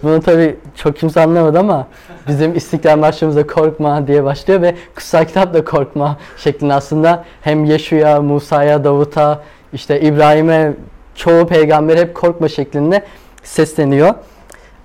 Bunu 0.03 0.21
tabii 0.21 0.55
çok 0.75 0.97
kimse 0.97 1.21
anlamadı 1.21 1.59
ama 1.59 1.87
bizim 2.27 2.55
İstiklal 2.55 2.97
Marşımızda 2.97 3.47
korkma 3.47 4.07
diye 4.07 4.23
başlıyor 4.23 4.61
ve 4.61 4.75
kutsal 4.95 5.25
kitap 5.25 5.53
da 5.53 5.65
korkma 5.65 6.17
şeklinde 6.37 6.73
aslında 6.73 7.25
hem 7.41 7.65
Yeşu'ya, 7.65 8.21
Musa'ya, 8.21 8.83
Davut'a, 8.83 9.43
işte 9.73 10.01
İbrahim'e 10.01 10.73
çoğu 11.15 11.47
peygamber 11.47 11.97
hep 11.97 12.15
korkma 12.15 12.47
şeklinde 12.47 13.03
sesleniyor. 13.43 14.13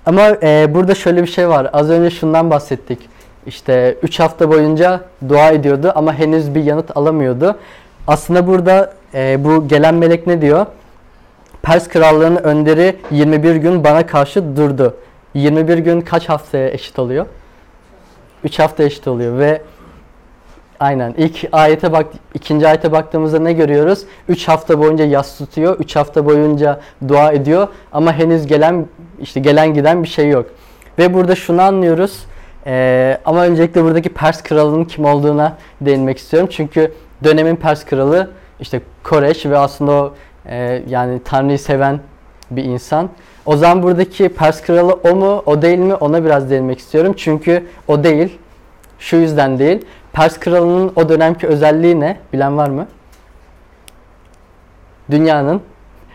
Ama 0.05 0.29
e, 0.43 0.73
burada 0.73 0.95
şöyle 0.95 1.21
bir 1.21 1.27
şey 1.27 1.49
var. 1.49 1.69
Az 1.73 1.89
önce 1.89 2.15
şundan 2.15 2.49
bahsettik. 2.49 2.99
İşte 3.47 3.97
3 4.03 4.19
hafta 4.19 4.51
boyunca 4.51 5.01
dua 5.29 5.51
ediyordu 5.51 5.91
ama 5.95 6.13
henüz 6.13 6.55
bir 6.55 6.63
yanıt 6.63 6.97
alamıyordu. 6.97 7.57
Aslında 8.07 8.47
burada 8.47 8.93
e, 9.13 9.43
bu 9.43 9.67
gelen 9.67 9.95
melek 9.95 10.27
ne 10.27 10.41
diyor? 10.41 10.65
Pers 11.61 11.87
krallığının 11.87 12.43
önderi 12.43 12.95
21 13.11 13.55
gün 13.55 13.83
bana 13.83 14.05
karşı 14.05 14.55
durdu. 14.57 14.97
21 15.33 15.77
gün 15.77 16.01
kaç 16.01 16.29
haftaya 16.29 16.69
eşit 16.69 16.99
oluyor? 16.99 17.25
3 18.43 18.59
hafta 18.59 18.83
eşit 18.83 19.07
oluyor 19.07 19.39
ve 19.39 19.61
aynen 20.79 21.13
ilk 21.17 21.47
ayete 21.51 21.91
bak 21.91 22.05
ikinci 22.33 22.67
ayete 22.67 22.91
baktığımızda 22.91 23.39
ne 23.39 23.53
görüyoruz? 23.53 24.05
3 24.29 24.47
hafta 24.47 24.79
boyunca 24.79 25.05
yas 25.05 25.37
tutuyor. 25.37 25.79
3 25.79 25.95
hafta 25.95 26.25
boyunca 26.25 26.79
dua 27.07 27.31
ediyor 27.31 27.67
ama 27.91 28.13
henüz 28.13 28.47
gelen 28.47 28.85
işte 29.19 29.39
gelen 29.39 29.73
giden 29.73 30.03
bir 30.03 30.07
şey 30.07 30.29
yok. 30.29 30.45
Ve 30.99 31.13
burada 31.13 31.35
şunu 31.35 31.61
anlıyoruz. 31.61 32.25
Ee, 32.65 33.17
ama 33.25 33.43
öncelikle 33.43 33.83
buradaki 33.83 34.09
Pers 34.09 34.43
kralının 34.43 34.85
kim 34.85 35.05
olduğuna 35.05 35.57
değinmek 35.81 36.17
istiyorum. 36.17 36.49
Çünkü 36.51 36.93
dönemin 37.23 37.55
Pers 37.55 37.85
kralı 37.85 38.31
işte 38.59 38.81
Koreş 39.03 39.45
ve 39.45 39.57
aslında 39.57 39.91
o 39.91 40.13
e, 40.45 40.83
yani 40.89 41.21
Tanrı'yı 41.25 41.59
seven 41.59 41.99
bir 42.51 42.63
insan. 42.63 43.09
O 43.45 43.57
zaman 43.57 43.83
buradaki 43.83 44.29
Pers 44.29 44.61
kralı 44.61 44.93
o 44.93 45.15
mu, 45.15 45.43
o 45.45 45.61
değil 45.61 45.79
mi 45.79 45.93
ona 45.93 46.25
biraz 46.25 46.49
değinmek 46.49 46.79
istiyorum. 46.79 47.13
Çünkü 47.17 47.67
o 47.87 48.03
değil. 48.03 48.39
Şu 48.99 49.15
yüzden 49.15 49.59
değil. 49.59 49.85
Pers 50.13 50.39
kralının 50.39 50.93
o 50.95 51.09
dönemki 51.09 51.47
özelliği 51.47 51.99
ne? 51.99 52.17
Bilen 52.33 52.57
var 52.57 52.69
mı? 52.69 52.87
Dünyanın 55.11 55.61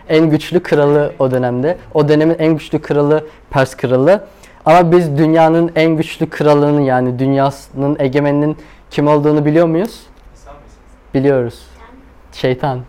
en 0.09 0.31
güçlü 0.31 0.63
kralı 0.63 1.13
o 1.19 1.31
dönemde. 1.31 1.79
O 1.95 2.09
dönemin 2.09 2.37
en 2.39 2.53
güçlü 2.53 2.83
kralı 2.83 3.27
Pers 3.51 3.77
kralı. 3.77 4.25
Ama 4.69 4.93
biz 4.93 5.19
dünyanın 5.19 5.71
en 5.77 5.97
güçlü 5.97 6.31
kralının 6.31 6.81
yani 6.81 7.19
dünyasının 7.19 7.97
egemeninin 7.99 8.57
kim 8.91 9.09
olduğunu 9.09 9.45
biliyor 9.45 9.67
muyuz? 9.67 10.01
Biliyoruz. 11.15 11.63
Şeytan. 12.33 12.81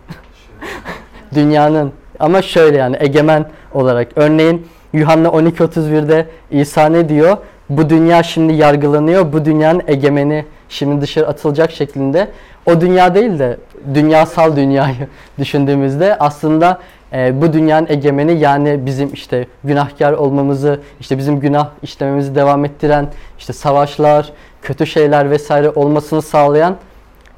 Dünyanın 1.34 1.92
ama 2.18 2.42
şöyle 2.42 2.78
yani 2.78 2.96
egemen 3.00 3.46
olarak. 3.74 4.08
Örneğin 4.16 4.66
Yuhanna 4.92 5.28
12.31'de 5.28 6.26
İsa 6.50 6.86
ne 6.86 7.08
diyor? 7.08 7.36
Bu 7.70 7.90
dünya 7.90 8.22
şimdi 8.22 8.52
yargılanıyor. 8.52 9.32
Bu 9.32 9.44
dünyanın 9.44 9.82
egemeni 9.86 10.44
şimdi 10.68 11.00
dışarı 11.00 11.28
atılacak 11.28 11.70
şeklinde. 11.70 12.28
O 12.66 12.80
dünya 12.80 13.14
değil 13.14 13.38
de 13.38 13.56
dünyasal 13.94 14.56
dünyayı 14.56 15.08
düşündüğümüzde 15.38 16.18
aslında 16.18 16.78
e, 17.12 17.42
bu 17.42 17.52
dünyanın 17.52 17.86
egemeni 17.90 18.38
yani 18.38 18.86
bizim 18.86 19.12
işte 19.12 19.46
günahkar 19.64 20.12
olmamızı, 20.12 20.80
işte 21.00 21.18
bizim 21.18 21.40
günah 21.40 21.68
işlememizi 21.82 22.34
devam 22.34 22.64
ettiren 22.64 23.08
işte 23.38 23.52
savaşlar, 23.52 24.32
kötü 24.62 24.86
şeyler 24.86 25.30
vesaire 25.30 25.70
olmasını 25.70 26.22
sağlayan 26.22 26.76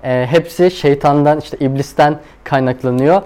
e, 0.05 0.27
hepsi 0.31 0.71
şeytandan 0.71 1.39
işte 1.41 1.57
iblisten 1.61 2.19
kaynaklanıyor. 2.45 3.23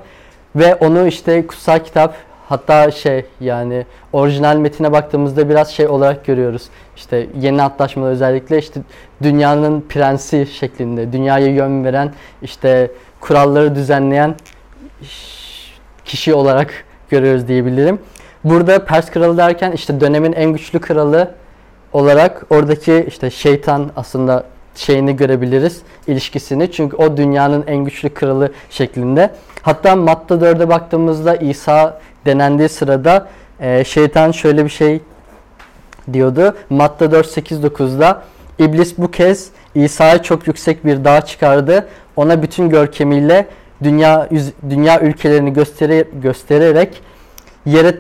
Ve 0.57 0.75
onu 0.75 1.07
işte 1.07 1.47
kutsal 1.47 1.79
kitap 1.79 2.15
hatta 2.49 2.91
şey 2.91 3.25
yani 3.41 3.87
orijinal 4.13 4.57
metine 4.57 4.93
baktığımızda 4.93 5.49
biraz 5.49 5.71
şey 5.71 5.87
olarak 5.87 6.25
görüyoruz. 6.25 6.63
İşte 6.97 7.27
yeni 7.41 7.63
antlaşmada 7.63 8.09
özellikle 8.09 8.59
işte 8.59 8.81
dünyanın 9.23 9.85
prensi 9.89 10.47
şeklinde, 10.47 11.13
dünyaya 11.13 11.47
yön 11.47 11.85
veren, 11.85 12.13
işte 12.43 12.91
kuralları 13.21 13.75
düzenleyen 13.75 14.35
kişi 16.07 16.35
olarak 16.35 16.85
görüyoruz 17.11 17.49
diyebilirim. 17.49 17.99
Burada 18.45 18.85
Pers 18.85 19.11
kralı 19.11 19.37
derken 19.37 19.73
işte 19.73 20.01
dönemin 20.01 20.33
en 20.33 20.53
güçlü 20.53 20.81
kralı 20.81 21.31
olarak 21.93 22.47
oradaki 22.51 23.05
işte 23.09 23.31
şeytan 23.31 23.91
aslında 23.97 24.45
şeyini 24.75 25.17
görebiliriz 25.17 25.83
ilişkisini. 26.07 26.73
Çünkü 26.73 26.97
o 26.97 27.17
dünyanın 27.17 27.65
en 27.67 27.77
güçlü 27.77 28.09
kralı 28.09 28.53
şeklinde. 28.71 29.31
Hatta 29.63 29.97
Matta 29.97 30.35
4'e 30.35 30.69
baktığımızda 30.69 31.37
İsa 31.37 32.01
denendiği 32.27 32.69
sırada 32.69 33.29
e, 33.61 33.85
şeytan 33.85 34.31
şöyle 34.31 34.65
bir 34.65 34.71
şey 34.71 35.01
diyordu. 36.13 36.57
Matta 36.71 37.13
4 37.13 37.27
8 37.27 37.61
9'da 37.61 38.23
İblis 38.59 38.99
bu 38.99 39.11
kez 39.11 39.49
İsa'yı 39.75 40.23
çok 40.23 40.47
yüksek 40.47 40.85
bir 40.85 41.05
dağa 41.05 41.21
çıkardı. 41.21 41.89
Ona 42.17 42.43
bütün 42.43 42.69
görkemiyle 42.69 43.47
dünya 43.83 44.29
dünya 44.71 45.01
ülkelerini 45.01 45.53
göstere, 45.53 46.05
göstererek 46.23 47.03
yere 47.67 47.95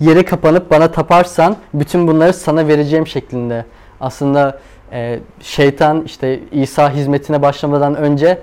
yere 0.00 0.24
kapanıp 0.24 0.70
bana 0.70 0.92
taparsan 0.92 1.56
bütün 1.74 2.08
bunları 2.08 2.32
sana 2.32 2.68
vereceğim 2.68 3.06
şeklinde. 3.06 3.64
Aslında 4.00 4.60
e, 4.92 5.18
şeytan 5.40 6.02
işte 6.06 6.40
İsa 6.52 6.90
hizmetine 6.90 7.42
başlamadan 7.42 7.94
önce 7.94 8.38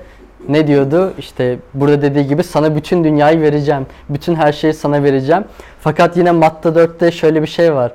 ne 0.49 0.67
diyordu? 0.67 1.13
İşte 1.17 1.59
burada 1.73 2.01
dediği 2.01 2.27
gibi 2.27 2.43
sana 2.43 2.75
bütün 2.75 3.03
dünyayı 3.03 3.41
vereceğim. 3.41 3.85
Bütün 4.09 4.35
her 4.35 4.53
şeyi 4.53 4.73
sana 4.73 5.03
vereceğim. 5.03 5.43
Fakat 5.79 6.17
yine 6.17 6.31
Matta 6.31 6.69
4'te 6.69 7.11
şöyle 7.11 7.41
bir 7.41 7.47
şey 7.47 7.73
var. 7.73 7.91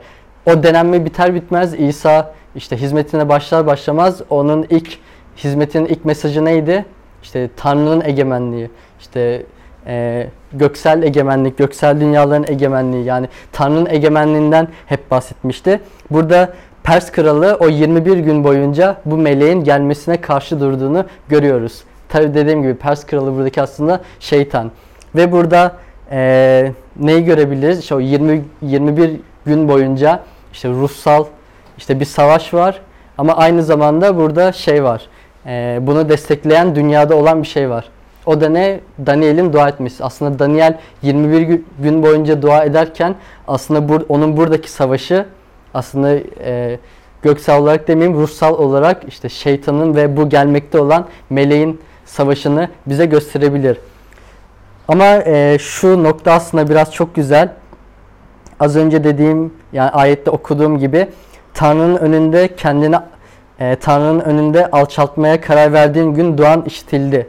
O 0.46 0.62
denenme 0.62 1.04
biter 1.04 1.34
bitmez 1.34 1.74
İsa 1.74 2.34
işte 2.56 2.76
hizmetine 2.76 3.28
başlar 3.28 3.66
başlamaz 3.66 4.20
onun 4.30 4.66
ilk 4.70 4.98
hizmetinin 5.36 5.86
ilk 5.86 6.04
mesajı 6.04 6.44
neydi? 6.44 6.84
İşte 7.22 7.50
Tanrı'nın 7.56 8.00
egemenliği. 8.04 8.70
İşte 9.00 9.42
e, 9.86 10.26
göksel 10.52 11.02
egemenlik, 11.02 11.58
göksel 11.58 12.00
dünyaların 12.00 12.44
egemenliği 12.48 13.04
yani 13.04 13.28
Tanrı'nın 13.52 13.86
egemenliğinden 13.90 14.68
hep 14.86 15.10
bahsetmişti. 15.10 15.80
Burada 16.10 16.52
Pers 16.82 17.12
kralı 17.12 17.56
o 17.60 17.68
21 17.68 18.16
gün 18.16 18.44
boyunca 18.44 18.96
bu 19.04 19.16
meleğin 19.16 19.64
gelmesine 19.64 20.20
karşı 20.20 20.60
durduğunu 20.60 21.04
görüyoruz. 21.28 21.82
Tabi 22.08 22.34
dediğim 22.34 22.62
gibi 22.62 22.74
Pers 22.74 23.06
kralı 23.06 23.34
buradaki 23.34 23.62
aslında 23.62 24.00
şeytan. 24.20 24.70
Ve 25.14 25.32
burada 25.32 25.76
e, 26.10 26.72
neyi 27.00 27.24
görebiliriz? 27.24 27.78
İşte 27.78 27.94
o 27.94 28.00
20 28.00 28.44
21 28.62 29.10
gün 29.46 29.68
boyunca 29.68 30.20
işte 30.52 30.68
ruhsal 30.68 31.24
işte 31.78 32.00
bir 32.00 32.04
savaş 32.04 32.54
var 32.54 32.80
ama 33.18 33.36
aynı 33.36 33.62
zamanda 33.62 34.16
burada 34.16 34.52
şey 34.52 34.84
var. 34.84 35.02
E, 35.46 35.78
bunu 35.82 36.08
destekleyen 36.08 36.74
dünyada 36.74 37.16
olan 37.16 37.42
bir 37.42 37.48
şey 37.48 37.70
var. 37.70 37.84
O 38.26 38.40
da 38.40 38.48
ne? 38.48 38.80
Daniel'in 39.06 39.52
dua 39.52 39.68
etmesi. 39.68 40.04
Aslında 40.04 40.38
Daniel 40.38 40.78
21 41.02 41.40
gü- 41.40 41.60
gün 41.78 42.02
boyunca 42.02 42.42
dua 42.42 42.64
ederken 42.64 43.14
aslında 43.48 43.92
bur- 43.92 44.04
onun 44.08 44.36
buradaki 44.36 44.70
savaşı 44.70 45.26
aslında 45.74 46.14
e, 46.44 46.78
göksel 47.22 47.58
olarak 47.58 47.88
demeyeyim 47.88 48.18
ruhsal 48.20 48.54
olarak 48.58 49.02
işte 49.08 49.28
şeytanın 49.28 49.96
ve 49.96 50.16
bu 50.16 50.28
gelmekte 50.28 50.78
olan 50.80 51.06
meleğin 51.30 51.80
savaşını 52.04 52.68
bize 52.86 53.06
gösterebilir. 53.06 53.76
Ama 54.88 55.06
e, 55.06 55.56
şu 55.60 56.04
nokta 56.04 56.32
aslında 56.32 56.68
biraz 56.70 56.92
çok 56.94 57.14
güzel. 57.14 57.48
Az 58.60 58.76
önce 58.76 59.04
dediğim 59.04 59.52
yani 59.72 59.90
ayette 59.90 60.30
okuduğum 60.30 60.78
gibi 60.78 61.08
Tanrı'nın 61.54 61.96
önünde 61.96 62.56
kendini 62.56 62.96
e, 63.62 63.76
Tanrı'nın 63.76 64.20
önünde 64.20 64.70
alçaltmaya 64.70 65.40
karar 65.40 65.72
verdiğin 65.72 66.14
gün 66.14 66.38
duan 66.38 66.62
işitildi. 66.66 67.28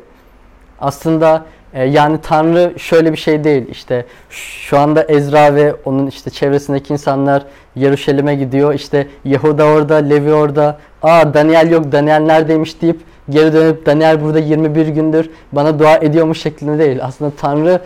Aslında 0.80 1.46
e, 1.74 1.84
yani 1.84 2.18
Tanrı 2.22 2.80
şöyle 2.80 3.12
bir 3.12 3.18
şey 3.18 3.44
değil. 3.44 3.68
İşte 3.70 4.06
şu 4.30 4.80
anda 4.80 5.04
Ezra 5.04 5.56
ve 5.56 5.76
onun 5.86 6.08
işte 6.08 6.30
çevresindeki 6.30 6.94
insanlar 6.94 7.44
Yeruşalim'e 7.76 8.36
gidiyor. 8.36 8.74
İşte 8.74 9.08
Yehuda 9.24 9.66
orada, 9.66 9.96
Levi 9.96 10.34
orada. 10.34 10.78
Aa 11.04 11.34
Daniel 11.34 11.72
yok, 11.72 11.92
Daniel 11.92 12.20
neredeymiş 12.20 12.82
deyip 12.82 13.02
geri 13.30 13.54
dönüp 13.54 13.86
Daniel 13.86 14.22
burada 14.24 14.40
21 14.40 14.88
gündür 14.88 15.30
bana 15.52 15.80
dua 15.80 15.96
ediyormuş 15.96 16.42
şeklinde 16.42 16.80
değil. 16.80 17.00
Aslında 17.02 17.32
Tanrı 17.38 17.82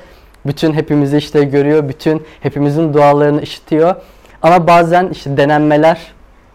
bütün 0.46 0.74
hepimizi 0.74 1.18
işte 1.18 1.44
görüyor, 1.44 1.90
bütün 1.90 2.24
hepimizin 2.42 2.94
dualarını 2.94 3.42
işitiyor. 3.42 3.96
Ama 4.42 4.68
bazen 4.68 5.10
işte 5.12 5.38
denenmeler 5.38 5.98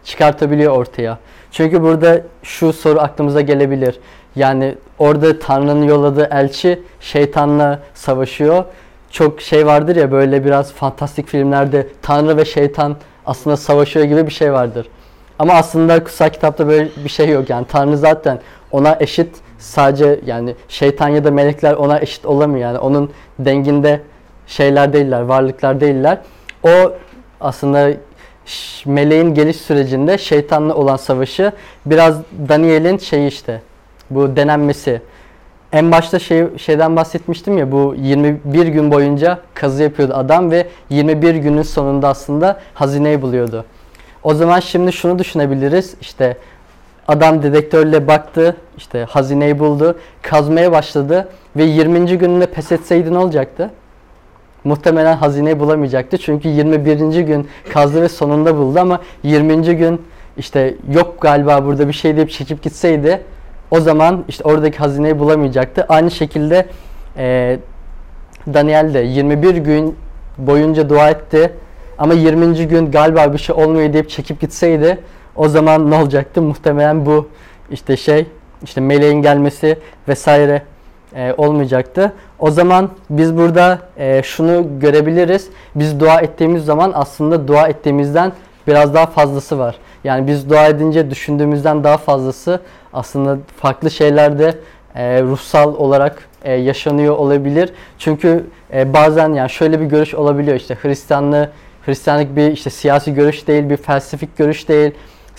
çıkartabiliyor 0.05 0.77
ortaya. 0.77 1.19
Çünkü 1.53 1.83
burada 1.83 2.21
şu 2.43 2.73
soru 2.73 3.01
aklımıza 3.01 3.41
gelebilir. 3.41 3.99
Yani 4.37 4.75
orada 4.99 5.39
Tanrı'nın 5.39 5.83
yolladığı 5.83 6.29
elçi 6.31 6.83
şeytanla 7.01 7.81
savaşıyor. 7.95 8.65
Çok 9.11 9.41
şey 9.41 9.67
vardır 9.67 9.97
ya 9.97 10.13
böyle 10.13 10.45
biraz 10.45 10.73
fantastik 10.73 11.29
filmlerde 11.29 11.87
Tanrı 12.03 12.37
ve 12.37 12.45
şeytan 12.45 12.97
aslında 13.27 13.57
savaşıyor 13.57 14.05
gibi 14.05 14.27
bir 14.27 14.33
şey 14.33 14.53
vardır. 14.53 14.87
Ama 15.39 15.53
aslında 15.53 16.05
kutsal 16.05 16.29
kitapta 16.29 16.69
böyle 16.69 16.89
bir 17.05 17.09
şey 17.09 17.29
yok 17.29 17.51
yani 17.51 17.67
Tanrı 17.67 17.97
zaten 17.97 18.41
ona 18.71 18.97
eşit 19.01 19.37
sadece 19.59 20.21
yani 20.27 20.55
şeytan 20.69 21.09
ya 21.09 21.25
da 21.25 21.31
melekler 21.31 21.73
ona 21.75 22.01
eşit 22.01 22.27
olamıyor 22.27 22.69
yani 22.69 22.79
onun 22.79 23.11
denginde 23.39 24.01
şeyler 24.47 24.93
değiller, 24.93 25.21
varlıklar 25.21 25.81
değiller. 25.81 26.19
O 26.63 26.93
aslında 27.41 27.93
meleğin 28.87 29.35
geliş 29.35 29.57
sürecinde 29.57 30.19
şeytanla 30.19 30.75
olan 30.75 30.97
savaşı 30.97 31.53
biraz 31.87 32.19
Daniel'in 32.49 32.99
şeyi 32.99 33.29
işte 33.29 33.63
bu 34.11 34.37
denenmesi. 34.37 35.03
En 35.73 35.93
başta 35.93 36.19
şey 36.19 36.59
şeyden 36.59 36.97
bahsetmiştim 36.97 37.59
ya 37.59 37.73
bu 37.73 37.95
21 37.99 38.67
gün 38.67 38.91
boyunca 38.91 39.39
kazı 39.55 39.83
yapıyordu 39.83 40.15
adam 40.15 40.51
ve 40.51 40.67
21 40.91 41.35
günün 41.35 41.63
sonunda 41.63 42.09
aslında 42.09 42.61
hazineyi 42.75 43.23
buluyordu. 43.23 43.65
O 44.23 44.35
zaman 44.35 44.61
şimdi 44.61 44.93
şunu 44.93 45.19
düşünebiliriz. 45.19 45.95
İşte 46.01 46.37
adam 47.09 47.43
dedektörle 47.43 48.09
baktı, 48.09 48.57
işte 48.77 49.05
hazineyi 49.05 49.59
buldu, 49.59 49.99
kazmaya 50.23 50.73
başladı 50.73 51.29
ve 51.57 51.65
20. 51.65 52.19
gününde 52.19 52.47
pes 52.47 52.73
etseydi 52.73 53.15
ne 53.15 53.19
olacaktı? 53.19 53.71
Muhtemelen 54.65 55.17
hazineyi 55.17 55.61
bulamayacaktı. 55.61 56.19
Çünkü 56.19 56.49
21. 56.49 57.21
gün 57.23 57.49
kazdı 57.73 58.03
ve 58.03 58.09
sonunda 58.09 58.57
buldu 58.57 58.79
ama 58.81 59.01
20. 59.23 59.77
gün 59.77 60.03
işte 60.37 60.75
yok 60.95 61.21
galiba 61.21 61.65
burada 61.65 61.89
bir 61.89 61.93
şey 61.93 62.17
deyip 62.17 62.31
çekip 62.31 62.63
gitseydi 62.63 63.23
o 63.71 63.81
zaman 63.81 64.25
işte 64.29 64.45
oradaki 64.45 64.79
hazineyi 64.79 65.19
bulamayacaktı. 65.19 65.87
Aynı 65.89 66.11
şekilde 66.11 66.67
e, 67.17 67.59
Daniel 68.55 68.95
de 68.95 68.99
21 68.99 69.55
gün 69.55 69.97
boyunca 70.39 70.89
dua 70.89 71.11
etti 71.11 71.53
ama 71.99 72.15
20. 72.15 72.67
gün 72.69 72.91
galiba 72.91 73.33
bir 73.33 73.39
şey 73.39 73.57
olmuyor 73.57 73.93
deyip 73.93 74.11
çekip 74.11 74.41
gitseydi 74.41 74.99
o 75.37 75.49
zaman 75.49 75.91
ne 75.91 75.95
olacaktı? 75.95 76.43
Muhtemelen 76.43 77.07
bu 77.07 77.29
işte 77.71 77.97
şey 77.97 78.27
işte 78.65 78.81
meleğin 78.81 79.23
gelmesi 79.23 79.79
vesaire 80.09 80.63
e, 81.17 81.35
olmayacaktı. 81.37 82.13
O 82.39 82.51
zaman 82.51 82.91
biz 83.11 83.37
burada 83.37 83.79
e, 83.97 84.23
şunu 84.23 84.67
görebiliriz. 84.81 85.49
Biz 85.75 86.01
dua 86.01 86.21
ettiğimiz 86.21 86.65
zaman 86.65 86.93
aslında 86.95 87.49
dua 87.49 87.69
ettiğimizden 87.69 88.33
biraz 88.67 88.95
daha 88.95 89.07
fazlası 89.07 89.59
var. 89.59 89.77
Yani 90.05 90.27
biz 90.27 90.51
dua 90.51 90.67
edince 90.67 91.11
düşündüğümüzden 91.11 91.85
daha 91.85 91.97
fazlası 91.97 92.61
aslında 92.93 93.39
farklı 93.57 93.91
şeylerde 93.91 94.55
e, 94.95 95.23
ruhsal 95.23 95.75
olarak 95.75 96.29
e, 96.45 96.53
yaşanıyor 96.53 97.17
olabilir. 97.17 97.73
Çünkü 97.99 98.47
e, 98.75 98.93
bazen 98.93 99.33
yani 99.33 99.51
şöyle 99.51 99.81
bir 99.81 99.87
görüş 99.87 100.15
olabiliyor 100.15 100.57
işte 100.57 100.77
Hristiyanlığı 100.83 101.51
Hristiyanlık 101.87 102.37
bir 102.37 102.53
işte 102.53 102.71
siyasi 102.71 103.15
görüş 103.15 103.47
değil, 103.47 103.71
bir 103.71 103.77
felsefik 103.77 104.37
görüş 104.37 104.69
değil. 104.69 104.91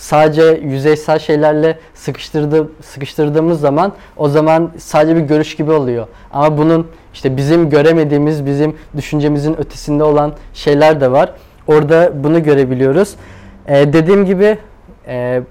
Sadece 0.04 0.60
yüzeysel 0.64 1.18
şeylerle 1.18 1.78
sıkıştırdı, 1.94 2.68
sıkıştırdığımız 2.82 3.60
zaman 3.60 3.92
o 4.16 4.28
zaman 4.28 4.72
sadece 4.76 5.16
bir 5.16 5.20
görüş 5.20 5.56
gibi 5.56 5.72
oluyor. 5.72 6.06
Ama 6.32 6.58
bunun 6.58 6.86
işte 7.14 7.36
bizim 7.36 7.70
göremediğimiz, 7.70 8.46
bizim 8.46 8.76
düşüncemizin 8.96 9.60
ötesinde 9.60 10.04
olan 10.04 10.32
şeyler 10.54 11.00
de 11.00 11.12
var. 11.12 11.32
Orada 11.66 12.12
bunu 12.24 12.42
görebiliyoruz. 12.42 13.14
Ee, 13.68 13.92
dediğim 13.92 14.26
gibi 14.26 14.58
e, 15.08 15.42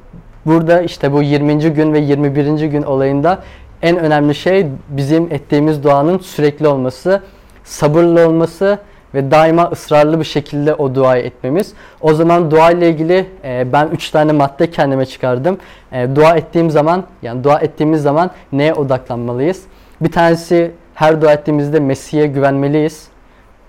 burada 0.45 0.81
işte 0.81 1.11
bu 1.11 1.21
20. 1.21 1.73
gün 1.73 1.93
ve 1.93 1.99
21. 1.99 2.45
gün 2.65 2.83
olayında 2.83 3.43
en 3.81 3.97
önemli 3.97 4.35
şey 4.35 4.67
bizim 4.89 5.23
ettiğimiz 5.23 5.83
duanın 5.83 6.17
sürekli 6.17 6.67
olması, 6.67 7.21
sabırlı 7.63 8.27
olması 8.27 8.79
ve 9.13 9.31
daima 9.31 9.69
ısrarlı 9.71 10.19
bir 10.19 10.25
şekilde 10.25 10.73
o 10.73 10.95
duayı 10.95 11.23
etmemiz. 11.23 11.73
O 12.01 12.13
zaman 12.13 12.51
dua 12.51 12.71
ile 12.71 12.89
ilgili 12.89 13.25
e, 13.43 13.73
ben 13.73 13.87
üç 13.87 14.09
tane 14.09 14.31
madde 14.31 14.71
kendime 14.71 15.05
çıkardım. 15.05 15.57
E, 15.91 16.15
dua 16.15 16.35
ettiğim 16.35 16.69
zaman 16.69 17.03
yani 17.21 17.43
dua 17.43 17.59
ettiğimiz 17.59 18.01
zaman 18.01 18.31
neye 18.51 18.73
odaklanmalıyız? 18.73 19.63
Bir 20.01 20.11
tanesi 20.11 20.71
her 20.93 21.21
dua 21.21 21.33
ettiğimizde 21.33 21.79
Mesih'e 21.79 22.27
güvenmeliyiz. 22.27 23.07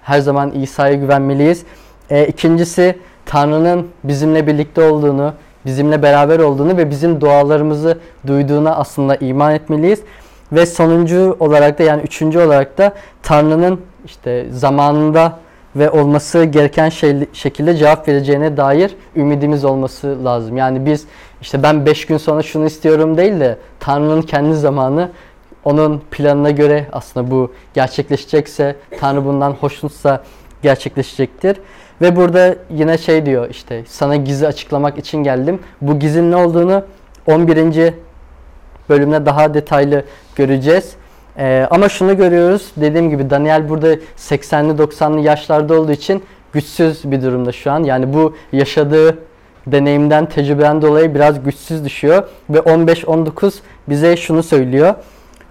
Her 0.02 0.20
zaman 0.20 0.50
İsa'ya 0.50 0.94
güvenmeliyiz. 0.94 1.62
E, 2.10 2.26
ikincisi 2.26 2.98
Tanrı'nın 3.26 3.88
bizimle 4.04 4.46
birlikte 4.46 4.82
olduğunu, 4.82 5.34
bizimle 5.66 6.02
beraber 6.02 6.38
olduğunu 6.38 6.76
ve 6.76 6.90
bizim 6.90 7.20
dualarımızı 7.20 7.98
duyduğuna 8.26 8.76
aslında 8.76 9.16
iman 9.16 9.54
etmeliyiz. 9.54 10.00
Ve 10.54 10.66
sonuncu 10.66 11.36
olarak 11.40 11.78
da 11.78 11.82
yani 11.82 12.02
üçüncü 12.02 12.38
olarak 12.38 12.78
da 12.78 12.92
Tanrı'nın 13.22 13.80
işte 14.04 14.46
zamanında 14.50 15.38
ve 15.76 15.90
olması 15.90 16.44
gereken 16.44 16.88
şey, 16.88 17.16
şekilde 17.32 17.76
cevap 17.76 18.08
vereceğine 18.08 18.56
dair 18.56 18.96
ümidimiz 19.16 19.64
olması 19.64 20.24
lazım. 20.24 20.56
Yani 20.56 20.86
biz 20.86 21.06
işte 21.40 21.62
ben 21.62 21.86
5 21.86 22.06
gün 22.06 22.16
sonra 22.16 22.42
şunu 22.42 22.66
istiyorum 22.66 23.16
değil 23.16 23.40
de 23.40 23.58
Tanrı'nın 23.80 24.22
kendi 24.22 24.54
zamanı 24.56 25.10
onun 25.64 26.02
planına 26.10 26.50
göre 26.50 26.86
aslında 26.92 27.30
bu 27.30 27.52
gerçekleşecekse, 27.74 28.76
Tanrı 29.00 29.24
bundan 29.24 29.50
hoşnutsa 29.50 30.22
gerçekleşecektir. 30.62 31.56
Ve 32.00 32.16
burada 32.16 32.54
yine 32.70 32.98
şey 32.98 33.26
diyor 33.26 33.50
işte 33.50 33.82
sana 33.86 34.16
gizli 34.16 34.46
açıklamak 34.46 34.98
için 34.98 35.22
geldim. 35.22 35.60
Bu 35.80 35.98
gizin 35.98 36.30
ne 36.30 36.36
olduğunu 36.36 36.84
11. 37.26 37.94
bölümde 38.88 39.26
daha 39.26 39.54
detaylı 39.54 40.04
göreceğiz. 40.36 40.92
Ee, 41.38 41.66
ama 41.70 41.88
şunu 41.88 42.16
görüyoruz. 42.16 42.72
Dediğim 42.76 43.10
gibi 43.10 43.30
Daniel 43.30 43.68
burada 43.68 43.94
80'li 44.16 44.82
90'lı 44.82 45.20
yaşlarda 45.20 45.80
olduğu 45.80 45.92
için 45.92 46.22
güçsüz 46.52 47.10
bir 47.10 47.22
durumda 47.22 47.52
şu 47.52 47.72
an. 47.72 47.84
Yani 47.84 48.14
bu 48.14 48.36
yaşadığı 48.52 49.18
deneyimden, 49.66 50.26
tecrübeden 50.26 50.82
dolayı 50.82 51.14
biraz 51.14 51.44
güçsüz 51.44 51.84
düşüyor. 51.84 52.28
Ve 52.50 52.58
15-19 52.58 53.54
bize 53.88 54.16
şunu 54.16 54.42
söylüyor. 54.42 54.94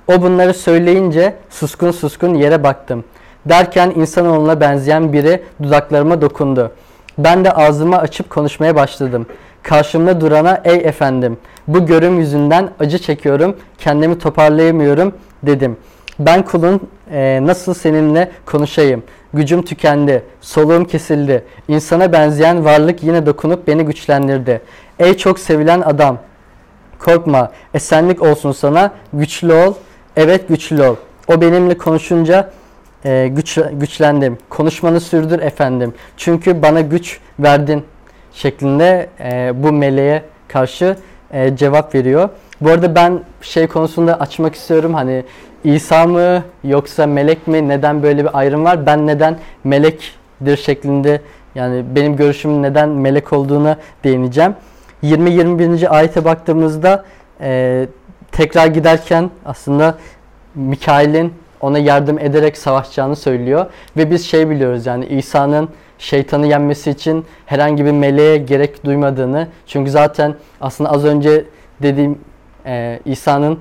O 0.07 0.21
bunları 0.21 0.53
söyleyince 0.53 1.36
suskun 1.49 1.91
suskun 1.91 2.34
yere 2.34 2.63
baktım. 2.63 3.03
Derken 3.45 3.93
insanoğluna 3.95 4.61
benzeyen 4.61 5.13
biri 5.13 5.43
dudaklarıma 5.63 6.21
dokundu. 6.21 6.71
Ben 7.17 7.45
de 7.45 7.51
ağzımı 7.51 7.97
açıp 7.97 8.29
konuşmaya 8.29 8.75
başladım. 8.75 9.25
Karşımda 9.63 10.21
durana 10.21 10.61
ey 10.63 10.75
efendim 10.75 11.38
bu 11.68 11.86
görüm 11.86 12.20
yüzünden 12.20 12.70
acı 12.80 12.99
çekiyorum 12.99 13.57
kendimi 13.78 14.20
toparlayamıyorum 14.20 15.14
dedim. 15.43 15.78
Ben 16.20 16.45
kulun 16.45 16.89
e, 17.11 17.39
nasıl 17.43 17.74
seninle 17.74 18.32
konuşayım? 18.45 19.03
Gücüm 19.34 19.61
tükendi, 19.61 20.24
soluğum 20.41 20.86
kesildi. 20.86 21.43
İnsana 21.68 22.14
benzeyen 22.14 22.66
varlık 22.66 23.03
yine 23.03 23.26
dokunup 23.26 23.68
beni 23.68 23.86
güçlendirdi. 23.86 24.61
Ey 24.99 25.18
çok 25.18 25.39
sevilen 25.39 25.82
adam, 25.82 26.18
korkma, 26.99 27.51
esenlik 27.74 28.22
olsun 28.22 28.51
sana, 28.51 28.91
güçlü 29.14 29.53
ol, 29.53 29.74
evet 30.16 30.47
güçlü 30.47 30.84
ol. 30.84 30.95
O 31.28 31.41
benimle 31.41 31.78
konuşunca 31.78 32.51
e, 33.05 33.28
güç, 33.28 33.59
güçlendim. 33.72 34.38
Konuşmanı 34.49 34.99
sürdür 34.99 35.39
efendim. 35.39 35.93
Çünkü 36.18 36.61
bana 36.61 36.82
güç 36.82 37.20
verdin 37.39 37.84
şeklinde 38.34 39.09
e, 39.20 39.51
bu 39.64 39.72
meleğe 39.72 40.24
karşı 40.47 40.97
e, 41.34 41.55
cevap 41.55 41.95
veriyor. 41.95 42.29
Bu 42.61 42.69
arada 42.69 42.95
ben 42.95 43.19
şey 43.41 43.67
konusunda 43.67 44.19
açmak 44.19 44.55
istiyorum. 44.55 44.93
Hani 44.93 45.23
İsa 45.63 46.05
mı 46.05 46.43
yoksa 46.63 47.07
melek 47.07 47.47
mi? 47.47 47.67
Neden 47.67 48.03
böyle 48.03 48.23
bir 48.23 48.38
ayrım 48.38 48.65
var? 48.65 48.86
Ben 48.86 49.07
neden 49.07 49.38
melekdir 49.63 50.57
şeklinde 50.57 51.21
yani 51.55 51.84
benim 51.95 52.15
görüşümün 52.15 52.63
neden 52.63 52.89
melek 52.89 53.34
olduğuna 53.34 53.77
değineceğim. 54.03 54.55
20-21. 55.03 55.88
ayete 55.88 56.25
baktığımızda 56.25 57.05
e, 57.41 57.86
tekrar 58.31 58.67
giderken 58.67 59.29
aslında 59.45 59.97
Mikail'in 60.55 61.34
ona 61.61 61.79
yardım 61.79 62.19
ederek 62.19 62.57
savaşacağını 62.57 63.15
söylüyor. 63.15 63.65
Ve 63.97 64.11
biz 64.11 64.25
şey 64.25 64.49
biliyoruz 64.49 64.86
yani 64.86 65.05
İsa'nın 65.05 65.69
şeytanı 66.04 66.47
yenmesi 66.47 66.89
için 66.89 67.26
herhangi 67.45 67.86
bir 67.86 67.91
meleğe 67.91 68.38
gerek 68.38 68.86
duymadığını. 68.86 69.47
Çünkü 69.68 69.91
zaten 69.91 70.36
aslında 70.62 70.91
az 70.91 71.06
önce 71.06 71.45
dediğim 71.82 72.20
e, 72.66 72.99
İsa'nın 73.06 73.60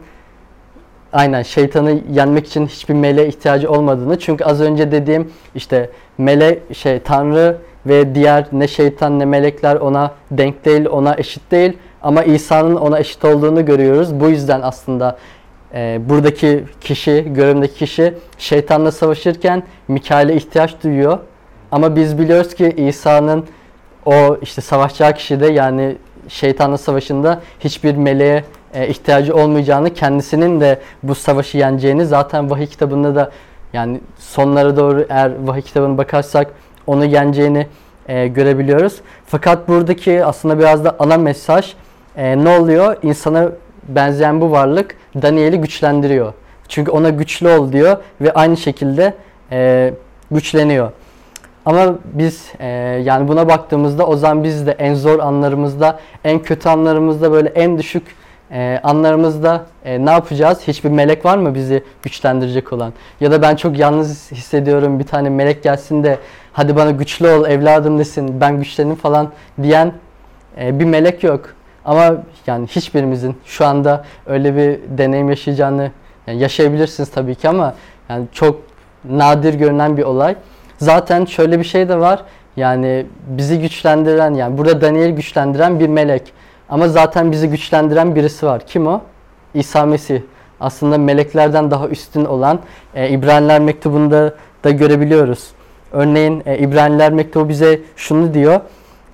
aynen 1.12 1.42
şeytanı 1.42 2.00
yenmek 2.12 2.46
için 2.46 2.66
hiçbir 2.66 2.94
meleğe 2.94 3.28
ihtiyacı 3.28 3.70
olmadığını. 3.70 4.18
Çünkü 4.18 4.44
az 4.44 4.60
önce 4.60 4.92
dediğim 4.92 5.32
işte 5.54 5.90
mele 6.18 6.58
şey 6.72 6.98
Tanrı 6.98 7.56
ve 7.86 8.14
diğer 8.14 8.46
ne 8.52 8.68
şeytan 8.68 9.18
ne 9.18 9.24
melekler 9.24 9.76
ona 9.76 10.10
denk 10.30 10.64
değil, 10.64 10.86
ona 10.86 11.14
eşit 11.18 11.50
değil. 11.50 11.72
Ama 12.02 12.22
İsa'nın 12.22 12.76
ona 12.76 12.98
eşit 12.98 13.24
olduğunu 13.24 13.64
görüyoruz. 13.64 14.20
Bu 14.20 14.28
yüzden 14.28 14.60
aslında 14.62 15.18
e, 15.74 16.00
buradaki 16.08 16.64
kişi, 16.80 17.26
görümdeki 17.26 17.74
kişi 17.74 18.14
şeytanla 18.38 18.92
savaşırken 18.92 19.62
Mikail'e 19.88 20.34
ihtiyaç 20.34 20.82
duyuyor. 20.84 21.18
Ama 21.72 21.96
biz 21.96 22.18
biliyoruz 22.18 22.54
ki 22.54 22.74
İsa'nın 22.76 23.44
o 24.06 24.36
işte 24.42 24.60
savaşacağı 24.60 25.12
kişide 25.12 25.46
yani 25.46 25.96
şeytanla 26.28 26.78
savaşında 26.78 27.40
hiçbir 27.60 27.96
meleğe 27.96 28.44
e, 28.74 28.88
ihtiyacı 28.88 29.34
olmayacağını, 29.36 29.94
kendisinin 29.94 30.60
de 30.60 30.80
bu 31.02 31.14
savaşı 31.14 31.58
yeneceğini 31.58 32.06
zaten 32.06 32.50
vahiy 32.50 32.66
kitabında 32.66 33.14
da 33.14 33.30
yani 33.72 34.00
sonlara 34.18 34.76
doğru 34.76 35.06
eğer 35.08 35.32
vahiy 35.44 35.62
kitabına 35.62 35.98
bakarsak 35.98 36.46
onu 36.86 37.04
yeneceğini 37.04 37.66
e, 38.08 38.26
görebiliyoruz. 38.26 39.00
Fakat 39.26 39.68
buradaki 39.68 40.24
aslında 40.24 40.58
biraz 40.58 40.84
da 40.84 40.96
ana 40.98 41.16
mesaj 41.16 41.72
e, 42.16 42.44
ne 42.44 42.58
oluyor? 42.58 42.96
İnsana 43.02 43.48
benzeyen 43.88 44.40
bu 44.40 44.50
varlık 44.50 44.96
Daniel'i 45.22 45.60
güçlendiriyor. 45.60 46.32
Çünkü 46.68 46.90
ona 46.90 47.10
güçlü 47.10 47.48
ol 47.48 47.72
diyor 47.72 47.96
ve 48.20 48.32
aynı 48.32 48.56
şekilde 48.56 49.14
e, 49.50 49.90
güçleniyor. 50.30 50.90
Ama 51.66 51.94
biz 52.04 52.52
e, 52.58 52.66
yani 53.04 53.28
buna 53.28 53.48
baktığımızda 53.48 54.06
o 54.06 54.16
zaman 54.16 54.44
biz 54.44 54.66
de 54.66 54.72
en 54.72 54.94
zor 54.94 55.18
anlarımızda, 55.18 56.00
en 56.24 56.38
kötü 56.38 56.68
anlarımızda 56.68 57.32
böyle 57.32 57.48
en 57.48 57.78
düşük 57.78 58.02
e, 58.50 58.80
anlarımızda 58.82 59.66
e, 59.84 60.06
ne 60.06 60.10
yapacağız? 60.10 60.60
Hiçbir 60.68 60.90
melek 60.90 61.24
var 61.24 61.38
mı 61.38 61.54
bizi 61.54 61.82
güçlendirecek 62.02 62.72
olan? 62.72 62.92
Ya 63.20 63.30
da 63.30 63.42
ben 63.42 63.56
çok 63.56 63.78
yalnız 63.78 64.32
hissediyorum 64.32 64.98
bir 64.98 65.04
tane 65.04 65.28
melek 65.28 65.62
gelsin 65.62 66.04
de 66.04 66.18
hadi 66.52 66.76
bana 66.76 66.90
güçlü 66.90 67.28
ol 67.28 67.46
evladım 67.46 67.98
desin 67.98 68.40
ben 68.40 68.58
güçlenim 68.58 68.94
falan 68.94 69.32
diyen 69.62 69.92
e, 70.60 70.78
bir 70.78 70.84
melek 70.84 71.22
yok. 71.24 71.54
Ama 71.84 72.16
yani 72.46 72.66
hiçbirimizin 72.66 73.36
şu 73.44 73.66
anda 73.66 74.04
öyle 74.26 74.56
bir 74.56 74.98
deneyim 74.98 75.28
yaşayacağını 75.28 75.90
yani 76.26 76.38
yaşayabilirsiniz 76.38 77.10
tabii 77.10 77.34
ki 77.34 77.48
ama 77.48 77.74
yani 78.08 78.26
çok 78.32 78.60
nadir 79.04 79.54
görünen 79.54 79.96
bir 79.96 80.02
olay. 80.02 80.36
Zaten 80.82 81.24
şöyle 81.24 81.58
bir 81.58 81.64
şey 81.64 81.88
de 81.88 81.98
var. 82.00 82.22
Yani 82.56 83.06
bizi 83.26 83.60
güçlendiren 83.60 84.34
yani 84.34 84.58
burada 84.58 84.80
Daniel'i 84.80 85.14
güçlendiren 85.14 85.80
bir 85.80 85.88
melek. 85.88 86.32
Ama 86.68 86.88
zaten 86.88 87.32
bizi 87.32 87.48
güçlendiren 87.48 88.14
birisi 88.14 88.46
var. 88.46 88.62
Kim 88.66 88.86
o? 88.86 89.00
İsa 89.54 89.86
Mesih. 89.86 90.20
Aslında 90.60 90.98
meleklerden 90.98 91.70
daha 91.70 91.88
üstün 91.88 92.24
olan 92.24 92.60
e, 92.94 93.08
İbraniler 93.08 93.60
mektubunda 93.60 94.34
da 94.64 94.70
görebiliyoruz. 94.70 95.50
Örneğin 95.92 96.42
e, 96.46 96.58
İbraniler 96.58 97.12
mektubu 97.12 97.48
bize 97.48 97.80
şunu 97.96 98.34
diyor. 98.34 98.60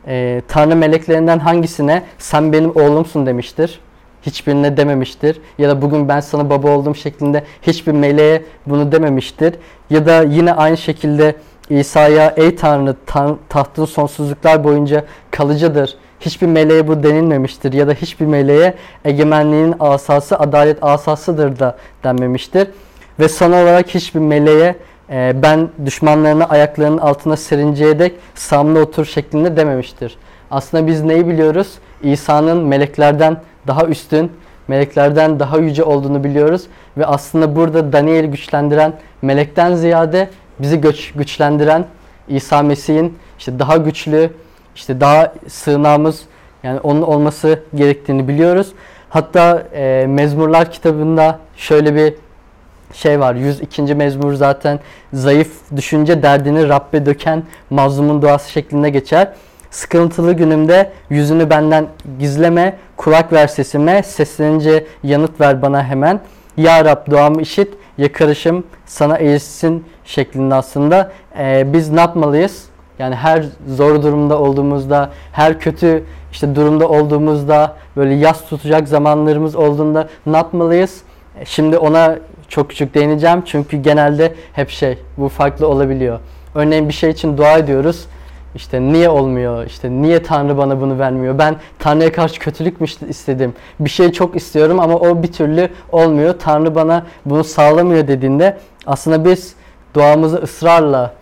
E, 0.06 0.42
Tanrı 0.48 0.76
meleklerinden 0.76 1.38
hangisine 1.38 2.02
sen 2.18 2.52
benim 2.52 2.70
oğlumsun 2.76 3.26
demiştir. 3.26 3.80
Hiçbirine 4.22 4.76
dememiştir. 4.76 5.40
Ya 5.58 5.68
da 5.68 5.82
bugün 5.82 6.08
ben 6.08 6.20
sana 6.20 6.50
baba 6.50 6.70
oldum 6.70 6.96
şeklinde 6.96 7.44
hiçbir 7.62 7.92
meleğe 7.92 8.42
bunu 8.66 8.92
dememiştir. 8.92 9.54
Ya 9.90 10.06
da 10.06 10.22
yine 10.22 10.52
aynı 10.52 10.76
şekilde 10.76 11.34
İsa'ya 11.70 12.34
ey 12.36 12.56
Tanrı 12.56 12.96
tan 13.06 13.38
tahtın 13.48 13.84
sonsuzluklar 13.84 14.64
boyunca 14.64 15.04
kalıcıdır. 15.30 15.96
Hiçbir 16.20 16.46
meleğe 16.46 16.88
bu 16.88 17.02
denilmemiştir 17.02 17.72
ya 17.72 17.88
da 17.88 17.92
hiçbir 17.92 18.26
meleğe 18.26 18.74
egemenliğin 19.04 19.74
asası 19.80 20.38
adalet 20.38 20.84
asasıdır 20.84 21.58
da 21.58 21.76
denmemiştir. 22.04 22.68
Ve 23.20 23.28
son 23.28 23.52
olarak 23.52 23.88
hiçbir 23.88 24.20
meleğe 24.20 24.76
e, 25.10 25.32
ben 25.42 25.68
düşmanlarını 25.84 26.48
ayaklarının 26.48 26.98
altına 26.98 27.36
serinceye 27.36 27.98
dek 27.98 28.14
samlı 28.34 28.80
otur 28.80 29.04
şeklinde 29.04 29.56
dememiştir. 29.56 30.18
Aslında 30.50 30.86
biz 30.86 31.02
neyi 31.02 31.28
biliyoruz? 31.28 31.74
İsa'nın 32.02 32.64
meleklerden 32.64 33.40
daha 33.66 33.86
üstün, 33.86 34.32
meleklerden 34.68 35.40
daha 35.40 35.58
yüce 35.58 35.84
olduğunu 35.84 36.24
biliyoruz. 36.24 36.62
Ve 36.98 37.06
aslında 37.06 37.56
burada 37.56 37.92
Daniel'i 37.92 38.30
güçlendiren 38.30 38.92
melekten 39.22 39.74
ziyade 39.74 40.28
bizi 40.58 40.80
güç, 40.80 41.12
güçlendiren 41.12 41.84
İsa 42.28 42.62
Mesih'in 42.62 43.18
işte 43.38 43.58
daha 43.58 43.76
güçlü, 43.76 44.30
işte 44.76 45.00
daha 45.00 45.32
sığınağımız 45.48 46.20
yani 46.62 46.80
onun 46.80 47.02
olması 47.02 47.62
gerektiğini 47.74 48.28
biliyoruz. 48.28 48.72
Hatta 49.10 49.62
e, 49.74 50.06
Mezmurlar 50.08 50.70
kitabında 50.70 51.38
şöyle 51.56 51.94
bir 51.94 52.14
şey 52.92 53.20
var. 53.20 53.34
102. 53.34 53.94
mezmur 53.94 54.34
zaten 54.34 54.80
zayıf 55.12 55.52
düşünce 55.76 56.22
derdini 56.22 56.68
Rabbe 56.68 57.06
döken 57.06 57.42
mazlumun 57.70 58.22
duası 58.22 58.50
şeklinde 58.50 58.90
geçer. 58.90 59.32
Sıkıntılı 59.70 60.32
günümde 60.32 60.92
yüzünü 61.10 61.50
benden 61.50 61.86
gizleme, 62.18 62.76
kulak 62.96 63.32
ver 63.32 63.46
sesime, 63.46 64.02
seslenince 64.02 64.86
yanıt 65.02 65.40
ver 65.40 65.62
bana 65.62 65.84
hemen. 65.84 66.20
Ya 66.56 66.84
Rab 66.84 67.10
duamı 67.10 67.42
işit, 67.42 67.74
yakarışım 67.98 68.64
sana 68.86 69.16
eğilsin 69.16 69.84
şeklinde 70.04 70.54
aslında. 70.54 71.12
Ee, 71.38 71.72
biz 71.72 71.90
ne 71.90 72.00
yapmalıyız? 72.00 72.64
Yani 72.98 73.14
her 73.14 73.44
zor 73.68 74.02
durumda 74.02 74.38
olduğumuzda, 74.38 75.10
her 75.32 75.60
kötü 75.60 76.04
işte 76.32 76.54
durumda 76.54 76.88
olduğumuzda, 76.88 77.76
böyle 77.96 78.14
yas 78.14 78.48
tutacak 78.48 78.88
zamanlarımız 78.88 79.56
olduğunda 79.56 80.08
ne 80.26 80.36
yapmalıyız? 80.36 81.02
Şimdi 81.44 81.78
ona 81.78 82.18
çok 82.48 82.70
küçük 82.70 82.94
değineceğim 82.94 83.42
çünkü 83.46 83.76
genelde 83.76 84.34
hep 84.52 84.70
şey 84.70 84.98
bu 85.16 85.28
farklı 85.28 85.68
olabiliyor. 85.68 86.20
Örneğin 86.54 86.88
bir 86.88 86.94
şey 86.94 87.10
için 87.10 87.38
dua 87.38 87.58
ediyoruz. 87.58 88.06
İşte 88.58 88.80
niye 88.80 89.08
olmuyor? 89.08 89.66
İşte 89.66 89.90
niye 89.90 90.22
Tanrı 90.22 90.56
bana 90.56 90.80
bunu 90.80 90.98
vermiyor? 90.98 91.38
Ben 91.38 91.56
Tanrı'ya 91.78 92.12
karşı 92.12 92.40
kötülük 92.40 92.80
mü 92.80 92.86
istedim? 93.08 93.54
Bir 93.80 93.90
şey 93.90 94.12
çok 94.12 94.36
istiyorum 94.36 94.80
ama 94.80 94.94
o 94.94 95.22
bir 95.22 95.32
türlü 95.32 95.68
olmuyor. 95.92 96.34
Tanrı 96.38 96.74
bana 96.74 97.06
bunu 97.24 97.44
sağlamıyor 97.44 98.08
dediğinde 98.08 98.58
aslında 98.86 99.24
biz 99.24 99.54
duamızı 99.94 100.36
ısrarla 100.36 101.14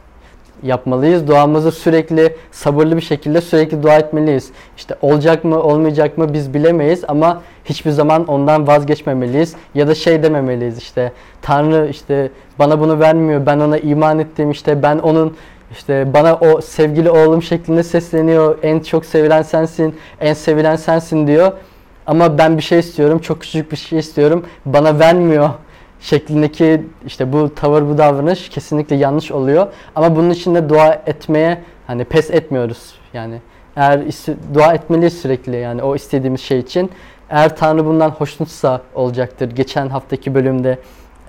yapmalıyız. 0.62 1.28
Duamızı 1.28 1.72
sürekli 1.72 2.36
sabırlı 2.52 2.96
bir 2.96 3.00
şekilde 3.00 3.40
sürekli 3.40 3.82
dua 3.82 3.96
etmeliyiz. 3.96 4.50
İşte 4.76 4.94
olacak 5.02 5.44
mı 5.44 5.62
olmayacak 5.62 6.18
mı 6.18 6.32
biz 6.32 6.54
bilemeyiz 6.54 7.04
ama 7.08 7.42
hiçbir 7.64 7.90
zaman 7.90 8.24
ondan 8.24 8.66
vazgeçmemeliyiz. 8.66 9.54
Ya 9.74 9.88
da 9.88 9.94
şey 9.94 10.22
dememeliyiz 10.22 10.78
işte 10.78 11.12
Tanrı 11.42 11.88
işte 11.90 12.30
bana 12.58 12.80
bunu 12.80 13.00
vermiyor 13.00 13.46
ben 13.46 13.60
ona 13.60 13.78
iman 13.78 14.18
ettim 14.18 14.50
işte 14.50 14.82
ben 14.82 14.98
onun 14.98 15.36
işte 15.72 16.14
bana 16.14 16.34
o 16.34 16.60
sevgili 16.60 17.10
oğlum 17.10 17.42
şeklinde 17.42 17.82
sesleniyor. 17.82 18.58
En 18.62 18.80
çok 18.80 19.06
sevilen 19.06 19.42
sensin, 19.42 19.94
en 20.20 20.34
sevilen 20.34 20.76
sensin 20.76 21.26
diyor. 21.26 21.52
Ama 22.06 22.38
ben 22.38 22.56
bir 22.56 22.62
şey 22.62 22.78
istiyorum, 22.78 23.18
çok 23.18 23.40
küçük 23.40 23.72
bir 23.72 23.76
şey 23.76 23.98
istiyorum. 23.98 24.44
Bana 24.66 24.98
vermiyor 24.98 25.50
şeklindeki 26.00 26.82
işte 27.06 27.32
bu 27.32 27.54
tavır 27.54 27.82
bu 27.88 27.98
davranış 27.98 28.48
kesinlikle 28.48 28.96
yanlış 28.96 29.32
oluyor. 29.32 29.66
Ama 29.94 30.16
bunun 30.16 30.30
için 30.30 30.54
de 30.54 30.68
dua 30.68 31.02
etmeye 31.06 31.62
hani 31.86 32.04
pes 32.04 32.30
etmiyoruz. 32.30 32.94
Yani 33.12 33.40
eğer 33.76 34.00
dua 34.54 34.74
etmeliyiz 34.74 35.20
sürekli 35.20 35.56
yani 35.56 35.82
o 35.82 35.96
istediğimiz 35.96 36.40
şey 36.40 36.58
için. 36.58 36.90
Eğer 37.30 37.56
Tanrı 37.56 37.86
bundan 37.86 38.10
hoşnutsa 38.10 38.82
olacaktır. 38.94 39.50
Geçen 39.50 39.88
haftaki 39.88 40.34
bölümde 40.34 40.78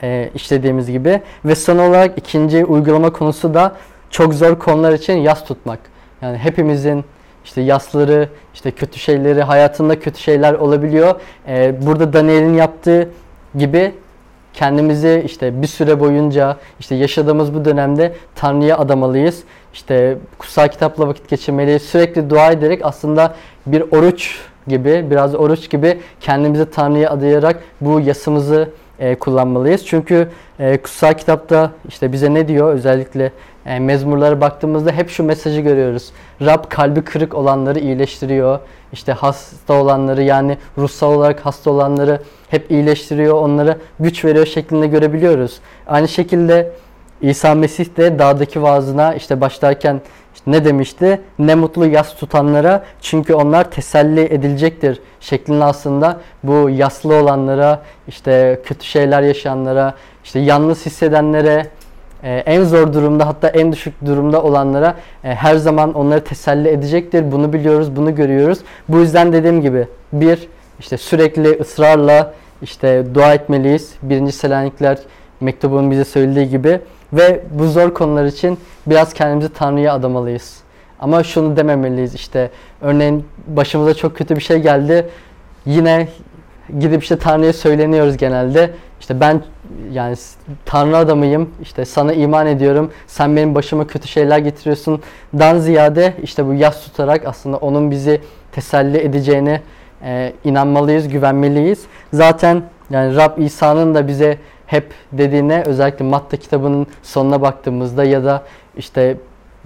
e, 0.04 0.30
işlediğimiz 0.36 0.92
gibi. 0.92 1.22
Ve 1.46 1.56
son 1.56 1.78
olarak 1.78 2.18
ikinci 2.18 2.66
uygulama 2.66 3.10
konusu 3.10 3.54
da 3.54 3.76
çok 4.10 4.34
zor 4.34 4.60
konular 4.60 4.94
için 4.94 5.14
yas 5.14 5.46
tutmak. 5.46 5.80
Yani 6.22 6.38
hepimizin 6.38 7.06
işte 7.46 7.62
yasları, 7.62 8.30
işte 8.54 8.72
kötü 8.72 9.00
şeyleri, 9.00 9.44
hayatında 9.44 10.00
kötü 10.00 10.20
şeyler 10.20 10.54
olabiliyor. 10.54 11.22
Ee, 11.48 11.76
burada 11.82 12.14
Daniel'in 12.14 12.54
yaptığı 12.54 13.10
gibi 13.56 13.94
kendimizi 14.54 15.24
işte 15.26 15.62
bir 15.62 15.68
süre 15.68 16.00
boyunca 16.00 16.58
işte 16.80 16.96
yaşadığımız 16.96 17.54
bu 17.54 17.66
dönemde 17.66 18.14
Tanrı'ya 18.36 18.78
adamalıyız. 18.78 19.44
İşte 19.74 20.18
kutsal 20.38 20.68
kitapla 20.68 21.08
vakit 21.08 21.30
geçirmeliyiz. 21.30 21.82
Sürekli 21.82 22.30
dua 22.30 22.52
ederek 22.52 22.80
aslında 22.84 23.36
bir 23.66 23.82
oruç 23.82 24.40
gibi, 24.68 25.06
biraz 25.12 25.36
oruç 25.36 25.70
gibi 25.70 26.00
kendimizi 26.22 26.72
Tanrı'ya 26.72 27.10
adayarak 27.10 27.64
bu 27.82 28.00
yasımızı 28.00 28.70
e, 29.00 29.16
kullanmalıyız. 29.16 29.86
Çünkü 29.86 30.30
e, 30.60 30.78
kutsal 30.78 31.14
kitapta 31.14 31.72
işte 31.88 32.12
bize 32.12 32.34
ne 32.34 32.48
diyor 32.48 32.74
özellikle 32.74 33.32
e, 33.68 33.80
mezmurlara 33.80 34.42
baktığımızda 34.42 34.92
hep 34.92 35.10
şu 35.10 35.24
mesajı 35.24 35.62
görüyoruz. 35.62 36.12
Rab 36.42 36.64
kalbi 36.70 37.02
kırık 37.02 37.36
olanları 37.36 37.80
iyileştiriyor. 37.80 38.60
İşte 38.94 39.12
hasta 39.12 39.74
olanları 39.74 40.24
yani 40.24 40.58
ruhsal 40.78 41.14
olarak 41.14 41.46
hasta 41.46 41.72
olanları 41.72 42.22
hep 42.50 42.72
iyileştiriyor. 42.72 43.34
Onlara 43.42 43.78
güç 44.00 44.26
veriyor 44.26 44.46
şeklinde 44.46 44.88
görebiliyoruz. 44.88 45.60
Aynı 45.88 46.08
şekilde 46.08 46.72
İsa 47.22 47.56
Mesih 47.56 47.98
de 47.98 48.20
dağdaki 48.20 48.62
vaazına 48.62 49.16
işte 49.16 49.42
başlarken 49.42 50.02
işte 50.36 50.52
ne 50.52 50.66
demişti? 50.66 51.22
Ne 51.40 51.56
mutlu 51.56 51.86
yas 51.86 52.16
tutanlara 52.16 52.84
çünkü 53.02 53.34
onlar 53.34 53.72
teselli 53.72 54.22
edilecektir 54.22 55.02
şeklinde 55.20 55.64
aslında 55.64 56.20
bu 56.44 56.70
yaslı 56.70 57.16
olanlara, 57.16 57.82
işte 58.08 58.62
kötü 58.66 58.86
şeyler 58.86 59.22
yaşayanlara, 59.22 59.94
işte 60.24 60.40
yalnız 60.40 60.86
hissedenlere, 60.86 61.68
e, 62.24 62.30
en 62.30 62.64
zor 62.64 62.94
durumda 62.94 63.28
hatta 63.28 63.48
en 63.48 63.72
düşük 63.72 64.06
durumda 64.06 64.44
olanlara 64.44 64.96
e, 65.24 65.36
her 65.36 65.56
zaman 65.56 65.94
onları 65.94 66.24
teselli 66.24 66.70
edecektir. 66.70 67.32
Bunu 67.32 67.54
biliyoruz, 67.54 67.96
bunu 67.96 68.16
görüyoruz. 68.16 68.60
Bu 68.90 68.98
yüzden 68.98 69.34
dediğim 69.34 69.62
gibi 69.62 69.88
bir 70.14 70.48
işte 70.80 70.98
sürekli 70.98 71.60
ısrarla 71.60 72.34
işte 72.62 73.06
dua 73.14 73.34
etmeliyiz. 73.34 73.94
Birinci 74.02 74.32
Selanikler 74.32 74.98
mektubun 75.40 75.92
bize 75.92 76.06
söylediği 76.06 76.50
gibi 76.50 76.80
ve 77.14 77.42
bu 77.52 77.68
zor 77.68 77.94
konular 77.94 78.26
için 78.26 78.60
biraz 78.88 79.14
kendimizi 79.14 79.54
Tanrı'ya 79.54 79.94
adamalıyız. 79.94 80.58
Ama 81.00 81.24
şunu 81.24 81.58
dememeliyiz 81.58 82.16
işte 82.16 82.50
örneğin 82.82 83.26
başımıza 83.48 83.94
çok 83.94 84.18
kötü 84.18 84.36
bir 84.36 84.42
şey 84.42 84.58
geldi. 84.58 85.10
Yine 85.66 86.08
gidip 86.80 87.04
işte 87.04 87.18
Tanrı'ya 87.18 87.54
söyleniyoruz 87.54 88.18
genelde. 88.18 88.72
İşte 89.00 89.20
ben 89.20 89.42
yani 89.92 90.16
Tanrı 90.66 90.98
adamıyım. 90.98 91.50
İşte 91.62 91.86
sana 91.86 92.14
iman 92.14 92.48
ediyorum. 92.48 92.92
Sen 93.08 93.36
benim 93.36 93.56
başıma 93.56 93.88
kötü 93.88 94.08
şeyler 94.08 94.38
getiriyorsun. 94.38 95.02
Dan 95.40 95.60
ziyade 95.60 96.14
işte 96.24 96.48
bu 96.48 96.54
yas 96.54 96.84
tutarak 96.84 97.26
aslında 97.26 97.58
onun 97.58 97.92
bizi 97.92 98.22
teselli 98.52 98.98
edeceğine 98.98 99.62
e, 100.04 100.34
inanmalıyız, 100.44 101.08
güvenmeliyiz. 101.08 101.86
Zaten 102.14 102.64
yani 102.90 103.16
Rab 103.16 103.38
İsa'nın 103.38 103.96
da 103.96 104.08
bize 104.08 104.38
hep 104.66 104.94
dediğine 105.12 105.64
özellikle 105.66 106.06
Matta 106.06 106.38
kitabının 106.38 106.88
sonuna 107.04 107.42
baktığımızda 107.42 108.04
ya 108.04 108.24
da 108.24 108.44
işte 108.78 109.18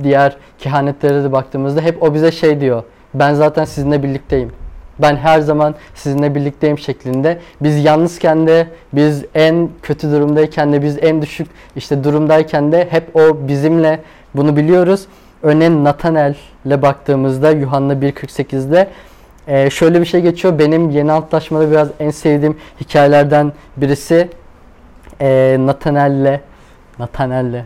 diğer 0.03 0.37
kehanetlere 0.59 1.23
de 1.23 1.31
baktığımızda 1.31 1.81
hep 1.81 2.03
o 2.03 2.13
bize 2.13 2.31
şey 2.31 2.61
diyor. 2.61 2.83
Ben 3.13 3.33
zaten 3.33 3.65
sizinle 3.65 4.03
birlikteyim. 4.03 4.51
Ben 5.01 5.15
her 5.15 5.39
zaman 5.39 5.75
sizinle 5.95 6.35
birlikteyim 6.35 6.77
şeklinde. 6.79 7.39
Biz 7.61 7.85
yalnızken 7.85 8.47
de, 8.47 8.67
biz 8.93 9.25
en 9.35 9.69
kötü 9.81 10.11
durumdayken 10.11 10.73
de, 10.73 10.81
biz 10.81 10.97
en 11.01 11.21
düşük 11.21 11.47
işte 11.75 12.03
durumdayken 12.03 12.71
de 12.71 12.87
hep 12.89 13.15
o 13.15 13.47
bizimle 13.47 13.99
bunu 14.35 14.55
biliyoruz. 14.55 15.05
Örneğin 15.43 15.83
Nathanael'le 15.83 16.81
baktığımızda 16.81 17.51
Yuhanna 17.51 17.93
1.48'de 17.93 18.87
e, 19.47 19.69
şöyle 19.69 20.01
bir 20.01 20.05
şey 20.05 20.21
geçiyor. 20.21 20.59
Benim 20.59 20.89
yeni 20.89 21.11
antlaşmada 21.11 21.71
biraz 21.71 21.87
en 21.99 22.09
sevdiğim 22.09 22.57
hikayelerden 22.81 23.53
birisi 23.77 24.29
e, 25.21 25.57
Nathanael'le 25.59 26.39
Nathanael'le 26.99 27.63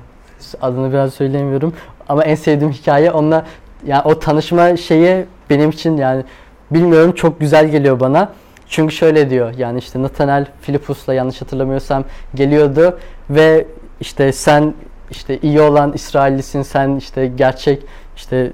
adını 0.62 0.94
biraz 0.94 1.14
söyleyemiyorum 1.14 1.74
ama 2.10 2.24
en 2.24 2.36
sevdiğim 2.36 2.74
hikaye 2.74 3.12
onunla 3.12 3.46
yani 3.86 4.02
o 4.06 4.20
tanışma 4.20 4.78
şeyi 4.78 5.26
benim 5.50 5.70
için 5.70 5.98
yani 5.98 6.24
bilmiyorum 6.72 7.12
çok 7.12 7.40
güzel 7.40 7.70
geliyor 7.70 8.00
bana. 8.00 8.32
Çünkü 8.68 8.96
şöyle 8.96 9.30
diyor 9.30 9.54
yani 9.58 9.80
işte 9.80 10.02
Nathanael 10.02 10.46
Filipus'la 10.62 11.14
yanlış 11.14 11.42
hatırlamıyorsam 11.42 12.04
geliyordu 12.36 13.00
ve 13.30 13.66
işte 14.00 14.32
sen 14.32 14.74
işte 15.12 15.40
iyi 15.42 15.62
olan 15.62 15.94
İsraillisin 15.94 16.62
sen 16.62 16.96
işte 16.96 17.28
gerçek 17.28 17.84
işte 18.16 18.52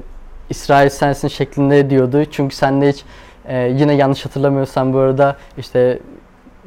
İsrail 0.49 0.89
sensin 0.89 1.27
şeklinde 1.27 1.89
diyordu. 1.89 2.25
Çünkü 2.31 2.55
sen 2.55 2.81
de 2.81 2.89
hiç 2.89 3.03
e, 3.45 3.57
yine 3.57 3.93
yanlış 3.93 4.25
hatırlamıyorsam 4.25 4.93
bu 4.93 4.97
arada 4.97 5.37
işte 5.57 5.99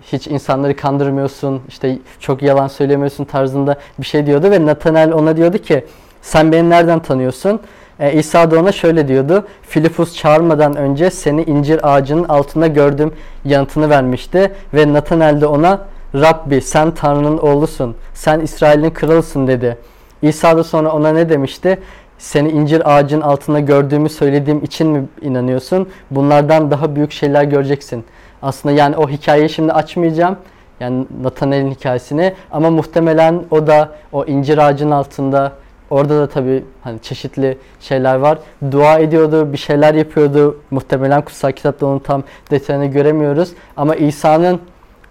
hiç 0.03 0.27
insanları 0.27 0.77
kandırmıyorsun, 0.77 1.63
işte 1.69 1.99
çok 2.21 2.43
yalan 2.43 2.69
söylemiyorsun 2.69 3.25
tarzında 3.25 3.77
bir 3.99 4.07
şey 4.07 4.27
diyordu 4.27 4.51
ve 4.51 4.67
Nathanael 4.67 5.13
ona 5.13 5.37
diyordu 5.37 5.59
ki 5.59 5.85
sen 6.23 6.53
beni 6.53 6.71
nereden 6.71 7.03
tanıyorsun? 7.03 7.61
E, 8.01 8.13
İsa 8.13 8.51
da 8.51 8.61
ona 8.61 8.73
şöyle 8.73 9.09
diyordu. 9.09 9.47
Filipus 9.63 10.17
çağırmadan 10.17 10.77
önce 10.77 11.11
seni 11.11 11.43
incir 11.43 11.95
ağacının 11.95 12.25
altında 12.25 12.67
gördüm 12.67 13.13
yanıtını 13.45 13.91
vermişti 13.91 14.53
ve 14.75 14.93
Nathanael 14.93 15.41
de 15.41 15.47
ona 15.47 15.81
Rabbi 16.15 16.61
sen 16.61 16.91
Tanrı'nın 16.91 17.39
oğlusun, 17.39 17.97
sen 18.15 18.41
İsrail'in 18.41 18.91
kralısın 18.91 19.47
dedi. 19.47 19.79
İsa 20.23 20.57
da 20.57 20.65
sonra 20.65 20.93
ona 20.93 21.13
ne 21.13 21.29
demişti? 21.29 21.79
Seni 22.19 22.51
incir 22.51 22.97
ağacının 22.97 23.21
altında 23.21 23.61
gördüğümü 23.61 24.09
söylediğim 24.09 24.65
için 24.65 24.89
mi 24.89 25.05
inanıyorsun? 25.21 25.89
Bunlardan 26.11 26.71
daha 26.71 26.97
büyük 26.97 27.13
şeyler 27.13 27.45
göreceksin. 27.45 28.05
Aslında 28.43 28.75
yani 28.75 28.97
o 28.97 29.09
hikayeyi 29.09 29.49
şimdi 29.49 29.73
açmayacağım. 29.73 30.37
Yani 30.81 31.07
Nathanael'in 31.23 31.71
hikayesini 31.71 32.35
ama 32.53 32.71
muhtemelen 32.71 33.43
o 33.51 33.67
da 33.67 33.89
o 34.13 34.25
incir 34.25 34.59
ağacının 34.59 34.91
altında 34.91 35.53
orada 35.91 36.21
da 36.21 36.29
tabii 36.29 36.65
hani 36.83 36.99
çeşitli 37.03 37.59
şeyler 37.81 38.15
var. 38.15 38.39
Dua 38.71 38.99
ediyordu, 38.99 39.53
bir 39.53 39.59
şeyler 39.59 39.95
yapıyordu. 39.95 40.61
Muhtemelen 40.71 41.23
kutsal 41.23 41.53
kitapta 41.53 41.87
onun 41.87 41.99
tam 41.99 42.23
detayını 42.51 42.87
göremiyoruz. 42.87 43.53
Ama 43.77 43.95
İsa'nın 43.95 44.61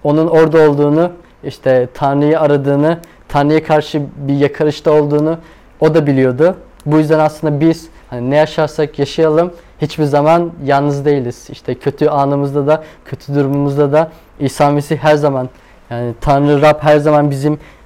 onun 0.04 0.28
orada 0.28 0.70
olduğunu, 0.70 1.12
işte 1.44 1.88
Tanrı'yı 1.94 2.40
aradığını, 2.40 2.98
Tanrı'ya 3.28 3.64
karşı 3.64 4.02
bir 4.18 4.36
yakarışta 4.36 4.92
olduğunu 4.92 5.38
o 5.80 5.94
da 5.94 6.08
biliyordu. 6.08 6.56
Bu 6.86 6.98
yüzden 6.98 7.20
aslında 7.20 7.60
biz 7.60 7.88
hani 8.10 8.30
ne 8.30 8.36
yaşarsak 8.36 9.00
yaşayalım 9.00 9.54
hiçbir 9.82 10.04
zaman 10.04 10.52
yalnız 10.66 11.06
değiliz. 11.06 11.48
İşte 11.50 11.76
kötü 11.76 12.08
anımızda 12.08 12.68
da, 12.68 12.84
kötü 13.06 13.36
durumumuzda 13.36 13.92
da 13.92 14.12
İsa 14.40 14.72
Mesih 14.72 14.98
her 14.98 15.16
zaman 15.16 15.50
yani 15.90 16.14
Tanrı 16.22 16.62
Rab 16.62 16.80
her 16.84 16.98
zaman 16.98 17.32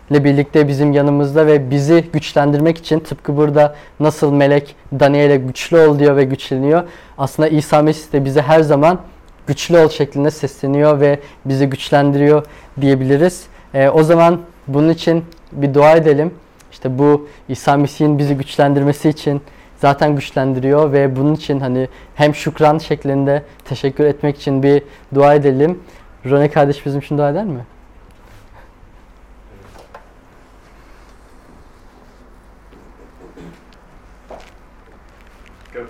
bizimle 0.09 0.23
birlikte 0.23 0.67
bizim 0.67 0.91
yanımızda 0.91 1.47
ve 1.47 1.69
bizi 1.69 2.05
güçlendirmek 2.13 2.77
için 2.77 2.99
tıpkı 2.99 3.37
burada 3.37 3.75
nasıl 3.99 4.33
melek 4.33 4.75
Daniel'e 4.99 5.37
güçlü 5.37 5.77
ol 5.79 5.99
diyor 5.99 6.15
ve 6.15 6.23
güçleniyor. 6.23 6.83
Aslında 7.17 7.49
İsa 7.49 7.81
Mesih 7.81 8.13
de 8.13 8.25
bize 8.25 8.41
her 8.41 8.61
zaman 8.61 8.99
güçlü 9.47 9.77
ol 9.77 9.89
şeklinde 9.89 10.31
sesleniyor 10.31 10.99
ve 10.99 11.19
bizi 11.45 11.65
güçlendiriyor 11.69 12.45
diyebiliriz. 12.81 13.45
E, 13.73 13.89
o 13.89 14.03
zaman 14.03 14.41
bunun 14.67 14.89
için 14.89 15.25
bir 15.51 15.73
dua 15.73 15.95
edelim. 15.95 16.31
İşte 16.71 16.99
bu 16.99 17.27
İsa 17.49 17.77
Mesih'in 17.77 18.17
bizi 18.17 18.37
güçlendirmesi 18.37 19.09
için 19.09 19.41
zaten 19.77 20.15
güçlendiriyor 20.15 20.91
ve 20.91 21.15
bunun 21.15 21.35
için 21.35 21.59
hani 21.59 21.87
hem 22.15 22.35
şükran 22.35 22.77
şeklinde 22.77 23.43
teşekkür 23.65 24.05
etmek 24.05 24.37
için 24.37 24.63
bir 24.63 24.83
dua 25.15 25.33
edelim. 25.33 25.79
Rone 26.25 26.49
kardeş 26.49 26.85
bizim 26.85 26.99
için 26.99 27.17
dua 27.17 27.29
eder 27.29 27.45
mi? 27.45 27.76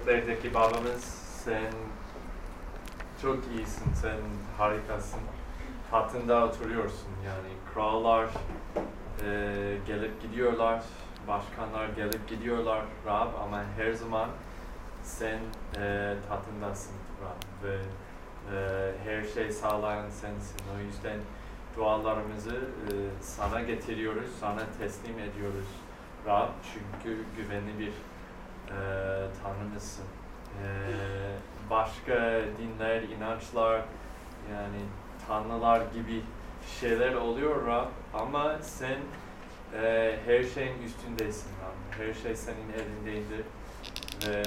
Göklerdeki 0.07 0.53
babamız 0.53 1.03
sen 1.45 1.71
çok 3.21 3.37
iyisin, 3.55 3.93
sen 3.93 4.17
harikasın. 4.57 5.19
Tahtında 5.91 6.45
oturuyorsun 6.45 7.09
yani 7.25 7.49
krallar 7.73 8.29
eee, 9.23 9.77
gelip 9.87 10.21
gidiyorlar, 10.21 10.83
başkanlar 11.27 11.89
gelip 11.89 12.27
gidiyorlar 12.29 12.81
Rab 13.05 13.27
ama 13.43 13.63
her 13.77 13.91
zaman 13.93 14.29
sen 15.03 15.39
eee 15.75 16.15
tahtındasın 16.29 16.95
Rab 17.21 17.67
ve 17.67 17.75
eee, 18.51 18.93
her 19.05 19.23
şey 19.33 19.51
sağlayan 19.51 20.09
sensin. 20.09 20.59
O 20.77 20.79
yüzden 20.85 21.19
dualarımızı 21.77 22.55
eee, 22.55 22.97
sana 23.21 23.61
getiriyoruz, 23.61 24.29
sana 24.39 24.61
teslim 24.79 25.19
ediyoruz 25.19 25.67
Rab 26.27 26.49
çünkü 26.73 27.17
güvenli 27.37 27.79
bir 27.79 27.91
eee 28.69 29.27
Tanrımızsın. 29.43 30.05
Eee, 30.63 30.95
başka 31.69 32.41
dinler, 32.57 33.01
inançlar, 33.01 33.81
yani 34.53 34.79
tanrılar 35.27 35.81
gibi 35.93 36.21
şeyler 36.79 37.13
oluyor 37.13 37.67
Rab 37.67 37.87
ama 38.13 38.55
sen 38.61 38.97
eee, 39.73 40.19
her 40.25 40.43
şeyin 40.43 40.83
üstündesin 40.83 41.49
Rab. 41.49 41.99
Her 42.07 42.13
şey 42.13 42.35
senin 42.35 42.73
elindeydi 42.73 43.43
ve 44.27 44.43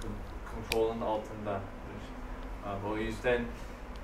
kon- 0.00 0.52
kontrolün 0.54 1.00
altındadır. 1.00 1.62
Rab, 2.66 2.90
o 2.92 2.96
yüzden 2.96 3.40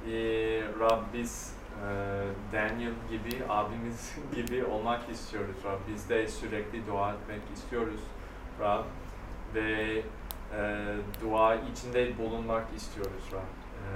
eee, 0.06 0.62
Rab 0.80 1.02
biz 1.14 1.54
eee, 1.82 2.24
Daniel 2.52 2.92
gibi, 3.10 3.42
abimiz 3.48 4.16
gibi 4.34 4.64
olmak 4.64 5.10
istiyoruz 5.10 5.56
Rab. 5.64 5.78
Biz 5.92 6.08
de 6.08 6.28
sürekli 6.28 6.86
dua 6.86 7.12
etmek 7.12 7.40
istiyoruz. 7.54 8.00
Rab 8.60 8.84
ve 9.54 10.02
e, 10.56 10.84
dua 11.20 11.54
içinde 11.54 12.18
bulunmak 12.18 12.64
istiyoruz 12.76 13.24
Rab. 13.32 13.38
E, 13.38 13.90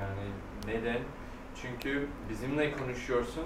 yani 0.00 0.30
neden? 0.66 1.00
Çünkü 1.56 2.08
bizimle 2.30 2.72
konuşuyorsun. 2.72 3.44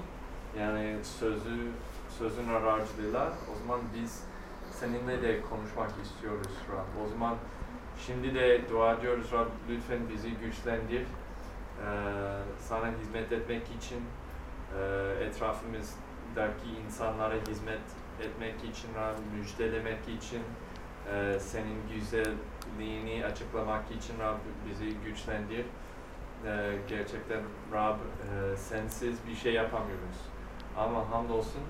Yani 0.59 0.97
sözü 1.03 1.71
sözün 2.19 2.49
aracılığıyla 2.49 3.33
o 3.53 3.59
zaman 3.59 3.81
biz 3.95 4.25
seninle 4.71 5.23
de 5.23 5.41
konuşmak 5.41 5.91
istiyoruz 6.05 6.53
Rab. 6.73 7.05
O 7.05 7.09
zaman 7.09 7.37
şimdi 8.07 8.35
de 8.35 8.69
dua 8.69 8.95
ediyoruz 8.95 9.33
Rab 9.33 9.47
lütfen 9.71 9.99
bizi 10.09 10.31
güçlendir. 10.31 11.01
E, 11.01 11.89
sana 12.61 12.91
hizmet 13.01 13.33
etmek 13.33 13.63
için 13.63 14.03
e, 14.79 15.15
etrafımızdaki 15.25 16.69
insanlara 16.87 17.35
hizmet 17.49 17.81
etmek 18.21 18.55
için, 18.55 18.89
Rab, 18.95 19.17
müjdelemek 19.37 20.01
için, 20.19 20.43
e, 21.13 21.39
senin 21.41 21.79
güzelliğini 21.95 23.25
açıklamak 23.25 23.91
için 23.91 24.19
Rab 24.21 24.37
bizi 24.71 24.95
güçlendir. 24.95 25.65
E, 26.47 26.79
gerçekten 26.89 27.41
Rab 27.73 27.97
e, 27.97 28.57
sensiz 28.57 29.19
bir 29.29 29.35
şey 29.35 29.53
yapamıyoruz. 29.53 30.19
Ama 30.77 31.11
hamdolsun 31.11 31.63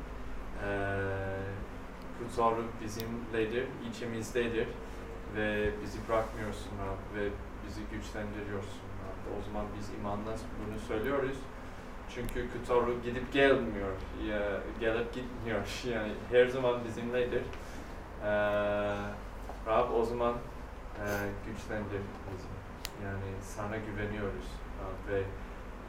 e, 0.65 0.71
kutsal 2.19 2.57
ruh 2.57 2.65
bizimledir, 2.83 3.67
içimizdedir 3.91 4.69
ve 5.37 5.71
bizi 5.83 5.99
bırakmıyorsun 6.09 6.71
Rab 6.71 7.21
ve 7.21 7.29
bizi 7.67 7.81
güçlendiriyorsun 7.81 8.81
Rab. 9.03 9.39
O 9.39 9.45
zaman 9.45 9.67
biz 9.79 9.91
imanla 10.01 10.31
bunu 10.33 10.79
söylüyoruz. 10.89 11.37
Çünkü 12.15 12.47
ruh 12.87 13.03
gidip 13.05 13.33
gelmiyor, 13.33 13.93
ya, 14.29 14.61
gelip 14.81 15.15
gitmiyor. 15.15 15.61
Yani 15.95 16.13
her 16.31 16.47
zaman 16.47 16.85
bizimledir. 16.85 17.43
Ee, 18.25 18.29
Rab 19.67 19.91
o 19.95 20.05
zaman 20.05 20.35
e, 20.97 21.07
güçlendir 21.47 22.01
bizi. 22.33 22.49
Yani 23.05 23.43
sana 23.43 23.77
güveniyoruz 23.77 24.47
ve 25.09 25.23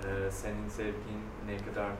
e, 0.07 0.31
senin 0.31 0.69
sevgin 0.69 1.21
ne 1.47 1.57
kadar 1.57 1.91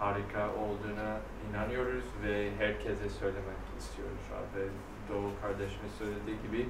harika 0.00 0.48
olduğuna 0.48 1.20
inanıyoruz 1.50 2.04
ve 2.22 2.50
herkese 2.58 3.08
söylemek 3.08 3.58
istiyoruz. 3.78 4.20
Ve 4.56 4.62
Doğu 5.08 5.30
kardeşimiz 5.42 5.92
söylediği 5.98 6.36
gibi 6.42 6.68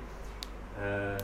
e, 0.83 1.17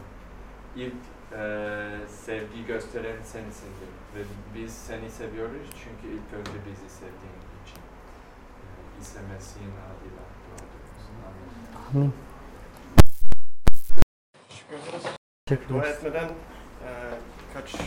ilk 0.76 0.95
e, 1.33 2.09
sevgi 2.09 2.66
gösteren 2.66 3.22
sensindir 3.22 3.91
ve 4.14 4.22
biz 4.55 4.72
seni 4.72 5.11
seviyoruz 5.11 5.66
çünkü 5.70 6.14
ilk 6.14 6.33
önce 6.33 6.59
bizi 6.66 6.95
sevdiğin 6.95 7.41
için. 7.64 7.81
E, 7.81 8.66
İsa 9.01 9.20
Mesih'in 9.33 9.72
adıyla 9.72 10.25
ediyoruz. 10.55 11.05
Amin. 11.27 12.01
Amin. 12.01 12.12
Teşekkür 14.49 14.77
ederiz. 14.77 15.05
Dua 15.68 15.87
etmeden 15.87 16.29
e, 16.29 16.91
kaç 17.55 17.75